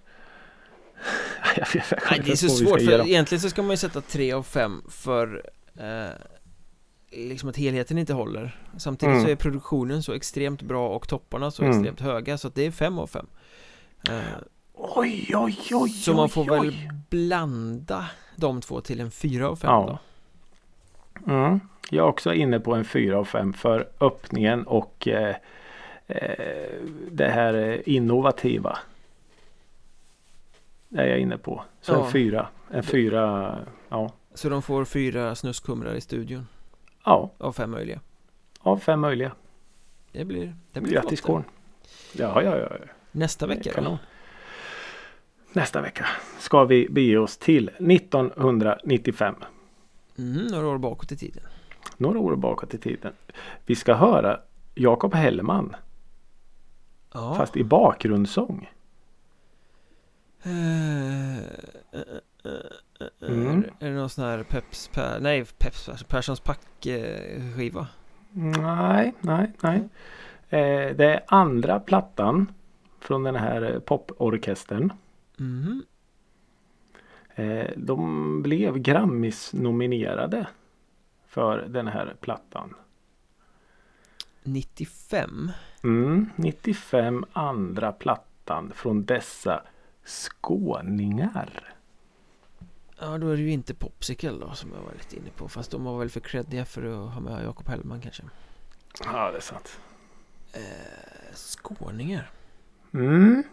jag 1.58 1.68
vet, 1.74 1.92
jag 1.92 2.00
Nej, 2.12 2.22
det 2.26 2.32
är 2.32 2.36
så 2.36 2.50
svårt 2.50 2.82
för 2.82 3.08
egentligen 3.08 3.42
så 3.42 3.50
ska 3.50 3.62
man 3.62 3.72
ju 3.72 3.78
sätta 3.78 4.02
3 4.02 4.32
av 4.32 4.44
5 4.44 4.82
för 4.90 5.50
eh, 5.80 6.10
Liksom 7.12 7.50
att 7.50 7.58
helheten 7.58 7.98
inte 7.98 8.14
håller 8.14 8.60
Samtidigt 8.78 9.14
Mm. 9.14 9.26
så 9.26 9.32
är 9.32 9.36
produktionen 9.36 10.04
så 10.04 10.14
extremt 10.14 10.62
bra 10.62 10.90
och 10.90 11.08
topparna 11.08 11.52
så 11.52 11.64
Mm. 11.64 11.76
extremt 11.78 12.00
höga 12.00 12.38
så 12.38 12.48
att 12.48 12.56
det 12.56 12.66
är 12.66 12.72
5 12.72 13.00
av 13.00 13.08
5 13.08 13.28
eh, 14.10 14.20
Oj, 14.74 15.32
oj, 15.36 15.58
oj, 15.72 15.90
Så 15.90 16.14
man 16.14 16.30
får 16.30 16.42
oj, 16.42 16.48
väl 16.50 16.68
oj. 16.70 16.90
blanda 17.10 18.06
de 18.36 18.62
två 18.62 18.82
till 18.82 19.00
en 19.00 19.12
4 19.12 19.48
av 19.50 19.56
5 19.56 19.70
Ja. 19.72 20.00
då 21.26 21.32
Mm. 21.34 21.60
Jag 21.90 22.06
är 22.06 22.10
också 22.10 22.34
inne 22.34 22.60
på 22.60 22.74
en 22.76 22.86
4 22.86 23.18
av 23.18 23.26
5 23.26 23.54
för 23.54 23.90
öppningen 24.00 24.64
och 24.68 25.08
eh, 25.08 25.36
eh, 26.08 26.76
det 27.12 27.28
här 27.30 27.54
eh, 27.54 27.80
innovativa. 27.86 28.78
Det 30.90 31.02
är 31.02 31.08
jag 31.08 31.20
inne 31.20 31.38
på. 31.38 31.64
Så 31.82 31.92
Ja. 31.94 32.06
en 32.06 32.12
4. 32.12 32.48
En 32.72 32.84
4. 32.84 33.60
Ja. 33.90 34.12
Så 34.34 34.50
de 34.50 34.62
får 34.62 34.86
fyra 34.86 35.36
snuskumrar 35.36 35.94
i 35.94 36.02
studion 36.02 36.48
Ja. 37.06 37.32
av 37.38 37.54
fem 37.54 37.72
möjliga 37.72 38.00
Av 38.60 38.78
fem 38.78 39.00
möjliga. 39.00 39.32
Det 40.12 40.26
blir, 40.26 40.56
det 40.72 40.82
blir 40.82 40.94
Grattis. 40.94 41.22
Korn. 41.22 41.44
Ja, 42.14 42.42
ja, 42.44 42.58
ja. 42.58 42.70
Nästa 43.12 43.48
vecka 43.48 43.82
då? 43.82 43.98
Nästa 45.54 45.82
vecka 45.82 46.06
ska 46.40 46.64
vi 46.64 46.88
bege 46.90 47.18
oss 47.18 47.38
till 47.38 47.70
1995. 47.80 49.36
Mm, 50.18 50.48
några 50.48 50.68
år 50.68 50.78
bakåt 50.78 51.12
i 51.12 51.18
tiden. 51.18 51.44
Några 51.98 52.20
år 52.20 52.36
bakåt 52.36 52.74
i 52.74 52.78
tiden. 52.78 53.14
Vi 53.66 53.76
ska 53.76 53.94
höra 53.94 54.40
Jakob 54.76 55.14
Hellman 55.14 55.76
Ja. 57.14 57.36
fast 57.38 57.58
i 57.58 57.64
bakgrundssång. 57.64 58.70
Eh, 60.44 61.38
eh, 61.38 61.44
eh, 61.92 62.02
eh, 63.00 63.30
Mm. 63.30 63.64
Är 63.80 63.90
det 63.90 63.96
någon 63.96 64.10
sån 64.10 64.24
här 64.24 64.44
Peps, 64.44 64.88
per, 64.94 65.20
nej 65.20 65.46
Peps, 65.58 65.90
alltså 65.90 66.06
Perssons 66.06 66.40
pack 66.40 66.86
eh, 66.86 67.56
skiva? 67.58 67.88
Nej, 68.32 69.14
nej, 69.22 69.52
nej. 69.62 69.90
Det 70.96 71.04
är 71.06 71.24
andra 71.28 71.80
plattan 71.80 72.54
från 73.00 73.24
den 73.24 73.36
här 73.36 73.80
poporkestern. 73.86 74.94
Mhm. 75.44 75.84
Eh, 77.36 77.72
de 77.78 78.42
blev 78.42 78.78
Grammis 78.78 79.54
nominerade 79.54 80.48
för 81.28 81.58
den 81.70 81.88
här 81.88 82.16
plattan. 82.22 82.74
95 84.44 85.52
Mm, 85.84 86.30
95 86.36 87.26
andra 87.34 87.92
plattan 87.92 88.72
från 88.76 89.06
dessa 89.06 89.64
skåningar. 90.06 91.74
Ja 93.00 93.18
då 93.18 93.30
är 93.30 93.36
det 93.36 93.42
ju 93.42 93.52
inte 93.52 93.74
Popsicle 93.74 94.32
då 94.32 94.52
som 94.54 94.72
jag 94.74 94.82
var 94.82 94.92
lite 94.94 95.16
inne 95.16 95.30
på 95.38 95.48
Fast 95.48 95.72
de 95.72 95.84
var 95.84 96.00
väl 96.00 96.10
för 96.10 96.20
creddiga 96.20 96.66
för 96.66 96.84
att 97.08 97.14
ha 97.14 97.20
med 97.22 97.44
Jakob 97.46 97.68
Hellman 97.68 98.02
kanske 98.02 98.24
Ja, 99.06 99.32
det 99.32 99.38
är 99.38 99.42
sant. 99.42 99.80
eh, 100.54 101.34
Skåningar 101.34 102.30
Mm. 102.94 103.44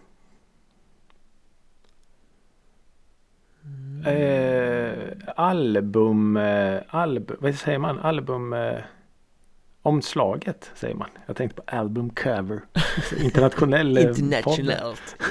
Eh, 4.07 5.13
album, 5.37 6.37
eh, 6.37 6.81
album, 6.89 7.37
vad 7.41 7.55
säger 7.55 7.79
man? 7.79 7.99
Album 7.99 8.53
eh, 8.53 8.79
omslaget 9.83 10.71
säger 10.75 10.95
man. 10.95 11.09
Jag 11.27 11.37
tänkte 11.37 11.63
på 11.63 11.77
album 11.77 12.11
cover. 12.11 12.61
Internationell 13.25 13.97
eh. 13.97 14.05
Internationellt 14.05 15.17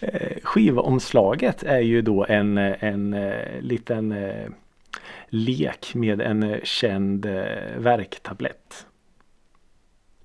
Eh, 0.00 0.38
skivomslaget 0.42 1.62
är 1.62 1.80
ju 1.80 2.02
då 2.02 2.26
en, 2.28 2.58
en 2.58 3.14
eh, 3.14 3.60
liten 3.60 4.14
lek 5.28 5.94
med 5.94 6.20
en 6.20 6.60
känd 6.62 7.26
värktablett. 7.76 8.86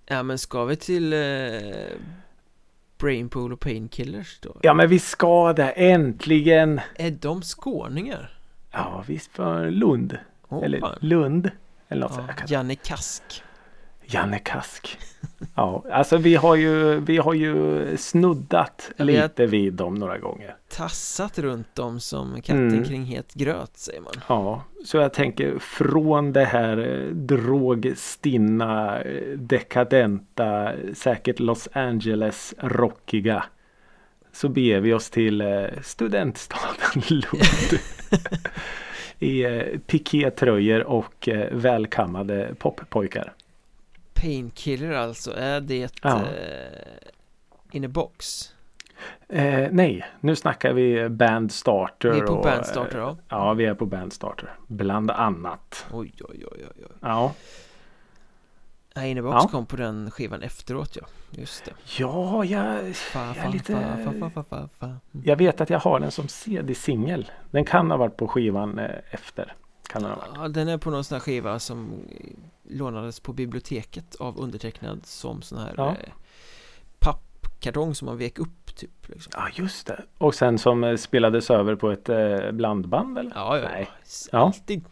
Ja 0.06 0.24
men 0.24 0.38
ska 0.38 0.66
vi 0.66 0.76
till 0.76 1.14
Brainpool 2.98 3.54
och 3.54 3.60
Painkillers 3.60 4.40
då? 4.40 4.60
Ja 4.64 4.74
men 4.74 4.90
vi 4.90 5.00
ska 5.00 5.54
det 5.54 5.70
äntligen! 5.70 6.82
Är 6.96 7.12
de 7.12 7.42
skåningar? 7.42 8.40
Ja 8.72 9.04
visst 9.08 9.32
för 9.32 9.72
Lund. 9.72 10.18
Åh, 10.50 10.64
eller 10.64 10.80
fan. 10.80 10.98
Lund. 11.02 11.52
Eller 11.90 12.02
något 12.02 12.20
ja, 12.28 12.46
Janne 12.48 12.76
Kask 12.76 13.44
Janne 14.08 14.40
Kask. 14.40 14.98
Ja, 15.56 15.84
alltså 15.92 16.18
vi 16.18 16.36
har 16.36 16.56
ju, 16.56 17.00
vi 17.00 17.18
har 17.18 17.34
ju 17.34 17.98
snuddat 17.98 18.92
lite 18.98 19.46
vid 19.46 19.74
dem 19.74 19.96
några 19.96 20.18
gånger. 20.18 20.56
Tassat 20.70 21.40
runt 21.40 21.76
dem 21.76 22.00
som 22.00 22.42
katten 22.42 22.68
Mm. 22.70 22.84
kring 22.86 23.04
het 23.06 23.34
gröt 23.34 23.78
säger 23.78 24.02
man 24.02 24.14
Ja, 24.28 24.64
så 24.86 24.98
jag 24.98 25.14
tänker 25.14 25.60
från 25.60 26.34
det 26.34 26.46
här 26.46 26.78
eh, 26.78 27.14
drogstinna, 27.16 29.02
eh, 29.02 29.38
dekadenta, 29.38 30.72
säkert 30.94 31.40
Los 31.40 31.70
Angeles 31.74 32.54
rockiga. 32.58 33.44
Så 34.34 34.50
beger 34.50 34.80
vi 34.80 34.94
oss 34.94 35.10
till 35.10 35.42
eh, 35.42 35.66
studentstaden 35.84 37.02
Lund. 37.10 37.80
I 39.20 39.44
pikétröjor 39.88 40.84
och 40.84 41.30
välkammade 41.52 42.56
poppojkar. 42.60 43.34
Painkiller 44.22 44.92
alltså, 44.92 45.34
är 45.38 45.62
det 45.62 45.94
Ja. 46.02 46.22
eh, 46.22 47.72
in 47.72 47.86
a 47.86 47.88
box? 47.88 48.52
Eh, 49.30 49.68
nej, 49.72 50.06
nu 50.20 50.36
snackar 50.36 50.74
vi 50.74 51.10
Bandstarter. 51.10 52.12
Vi 52.12 52.20
är 52.20 52.26
på 52.26 52.34
och, 52.34 52.44
Bandstarter 52.44 52.98
eh, 52.98 53.04
ja. 53.04 53.18
Ja, 53.30 53.54
vi 53.54 53.66
är 53.66 53.74
på 53.74 53.86
Bandstarter. 53.86 54.56
Bland 54.68 55.12
annat. 55.12 55.86
Oj 55.94 56.12
oj 56.30 56.46
oj 56.52 56.66
oj 56.66 56.66
oj. 56.78 56.86
Ja, 57.02 57.34
Nej, 58.96 59.12
in 59.12 59.18
a 59.18 59.22
box 59.22 59.34
Ja. 59.44 59.48
kom 59.52 59.66
på 59.66 59.76
den 59.76 60.12
skivan 60.12 60.42
efteråt 60.42 60.96
ja. 60.96 61.06
Just 61.32 61.66
det. 61.66 61.72
ja 62.00 62.46
jag, 62.46 62.96
Fa, 62.96 63.34
Jag 63.44 63.54
lite- 63.54 63.74
fa, 64.44 64.44
fa. 64.80 64.86
Mm. 64.86 64.98
jag 65.24 65.36
vet 65.36 65.62
att 65.62 65.70
jag 65.70 65.80
har 65.80 66.00
den 66.00 66.12
som 66.12 66.28
CD-singel. 66.28 67.32
Den 67.52 67.66
kan 67.66 67.92
ha 67.92 67.98
varit 67.98 68.18
på 68.18 68.28
skivan 68.28 68.80
eh, 68.80 68.90
efter. 69.12 69.54
Kan 69.88 70.02
den 70.02 70.12
ha 70.12 70.18
varit. 70.18 70.32
Ja, 70.36 70.48
den 70.48 70.68
är 70.68 70.78
på 70.78 70.92
någon 70.92 71.04
sån 71.04 71.16
här 71.16 71.20
skiva 71.20 71.60
som 71.60 71.92
lånades 72.70 73.20
på 73.20 73.34
biblioteket 73.34 74.16
av 74.16 74.40
undertecknad 74.40 75.06
som 75.06 75.42
sån 75.42 75.58
här 75.58 75.74
Ja. 75.78 75.90
eh, 75.90 76.10
pappkartong 77.00 77.96
som 77.96 78.06
man 78.06 78.18
vek 78.18 78.40
upp 78.40 78.76
typ. 78.76 79.08
Liksom. 79.10 79.32
Ja, 79.36 79.48
just 79.54 79.88
det. 79.88 80.04
Och 80.18 80.36
sen 80.36 80.58
som 80.58 80.84
eh, 80.84 80.96
spelades 80.98 81.50
över 81.52 81.76
på 81.76 81.92
ett 81.92 82.10
eh, 82.10 82.52
blandband 82.52 83.18
eller? 83.18 83.32
Ja, 83.36 83.58
ja, 83.60 83.70
Nej. 83.70 83.90
S- 84.04 84.30
Ja. 84.32 84.40
Alltid. 84.40 84.84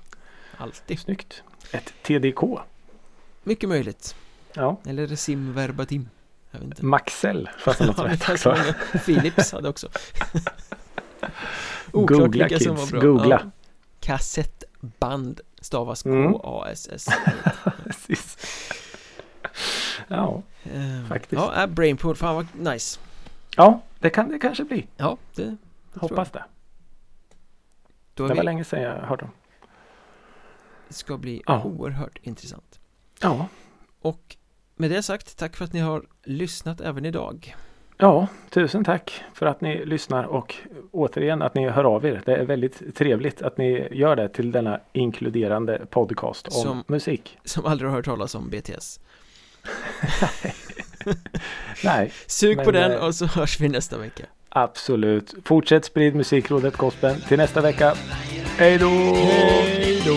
Alltid. 0.57 0.99
Snyggt. 0.99 1.43
Ett 1.71 1.93
TDK. 2.03 2.59
Mycket 3.43 3.69
möjligt. 3.69 4.15
Ja. 4.53 4.77
Eller 4.85 5.07
Resim 5.07 5.53
Verbatim. 5.53 6.09
Jag 6.51 6.59
vet 6.59 6.67
inte. 6.67 6.85
Maxell. 6.85 7.49
Fast 7.59 7.79
något 7.79 7.97
Ja, 7.97 8.37
många. 8.45 8.63
Philips 9.05 9.51
hade 9.51 9.69
också. 9.69 9.87
Oklart 11.91 12.19
Googla 12.19 12.49
kids. 12.49 12.91
Googla. 12.91 13.41
Ja. 13.43 13.51
Kassettband 14.89 15.41
stavas 15.61 16.05
Mm. 16.05 16.33
K-A-S-S. 16.33 17.05
Precis. 17.83 18.37
Ja. 20.07 20.41
Ehm, 20.63 21.05
Faktiskt. 21.07 21.41
Ja, 21.41 21.63
äh, 21.63 21.67
Brainpool. 21.67 22.15
Fan 22.15 22.35
vad 22.35 22.47
nice. 22.73 22.99
ja, 23.57 23.81
det 23.99 24.09
kan 24.09 24.29
det 24.29 24.39
kanske 24.39 24.63
bli. 24.63 24.87
Ja, 24.97 25.17
det, 25.35 25.57
Hoppas 25.95 26.31
det. 26.31 26.43
Det 28.13 28.23
var 28.23 28.35
vi, 28.35 28.43
länge 28.43 28.63
sedan 28.63 28.81
jag 28.81 29.01
hörde 29.01 29.21
dem. 29.23 29.31
det 30.87 30.93
ska 30.93 31.17
bli 31.17 31.41
Ja. 31.47 31.63
oerhört 31.63 32.17
intressant. 32.21 32.79
Ja. 33.21 33.47
Och 34.01 34.35
med 34.75 34.91
det 34.91 35.03
sagt, 35.03 35.37
tack 35.37 35.55
för 35.55 35.65
att 35.65 35.73
ni 35.73 35.79
har 35.79 36.05
lyssnat 36.23 36.81
även 36.81 37.05
idag. 37.05 37.55
Ja, 37.97 38.27
tusen 38.49 38.83
tack 38.83 39.23
för 39.33 39.45
att 39.45 39.61
ni 39.61 39.85
lyssnar 39.85 40.23
och 40.23 40.55
återigen 40.91 41.41
att 41.41 41.55
ni 41.55 41.69
hör 41.69 41.83
av 41.83 42.05
er. 42.05 42.21
Det 42.25 42.35
är 42.35 42.43
väldigt 42.45 42.95
trevligt 42.95 43.41
att 43.41 43.57
ni 43.57 43.87
gör 43.91 44.15
det 44.15 44.29
till 44.29 44.51
denna 44.51 44.79
inkluderande 44.93 45.85
podcast 45.89 46.47
om 46.47 46.53
Som- 46.53 46.83
musik. 46.87 47.37
Som 47.43 47.65
aldrig 47.65 47.89
har 47.89 47.95
hört 47.95 48.05
talas 48.05 48.35
om 48.35 48.49
BTS. 48.49 48.99
Nej, 51.83 52.11
Sug 52.27 52.63
på 52.63 52.71
den 52.71 52.91
eh, 52.91 52.97
och 53.05 53.15
så 53.15 53.25
hörs 53.25 53.59
vi 53.59 53.67
nästa 53.69 53.97
vecka. 53.97 54.23
absolut. 54.49 55.33
Fortsätt 55.45 55.85
sprid 55.85 56.15
musikrådet 56.15 56.77
gospel 56.77 57.21
till 57.21 57.37
nästa 57.37 57.61
vecka. 57.61 57.93
Hej 58.57 58.77
då! 58.77 58.89
Hej 58.89 60.01
då! 60.05 60.13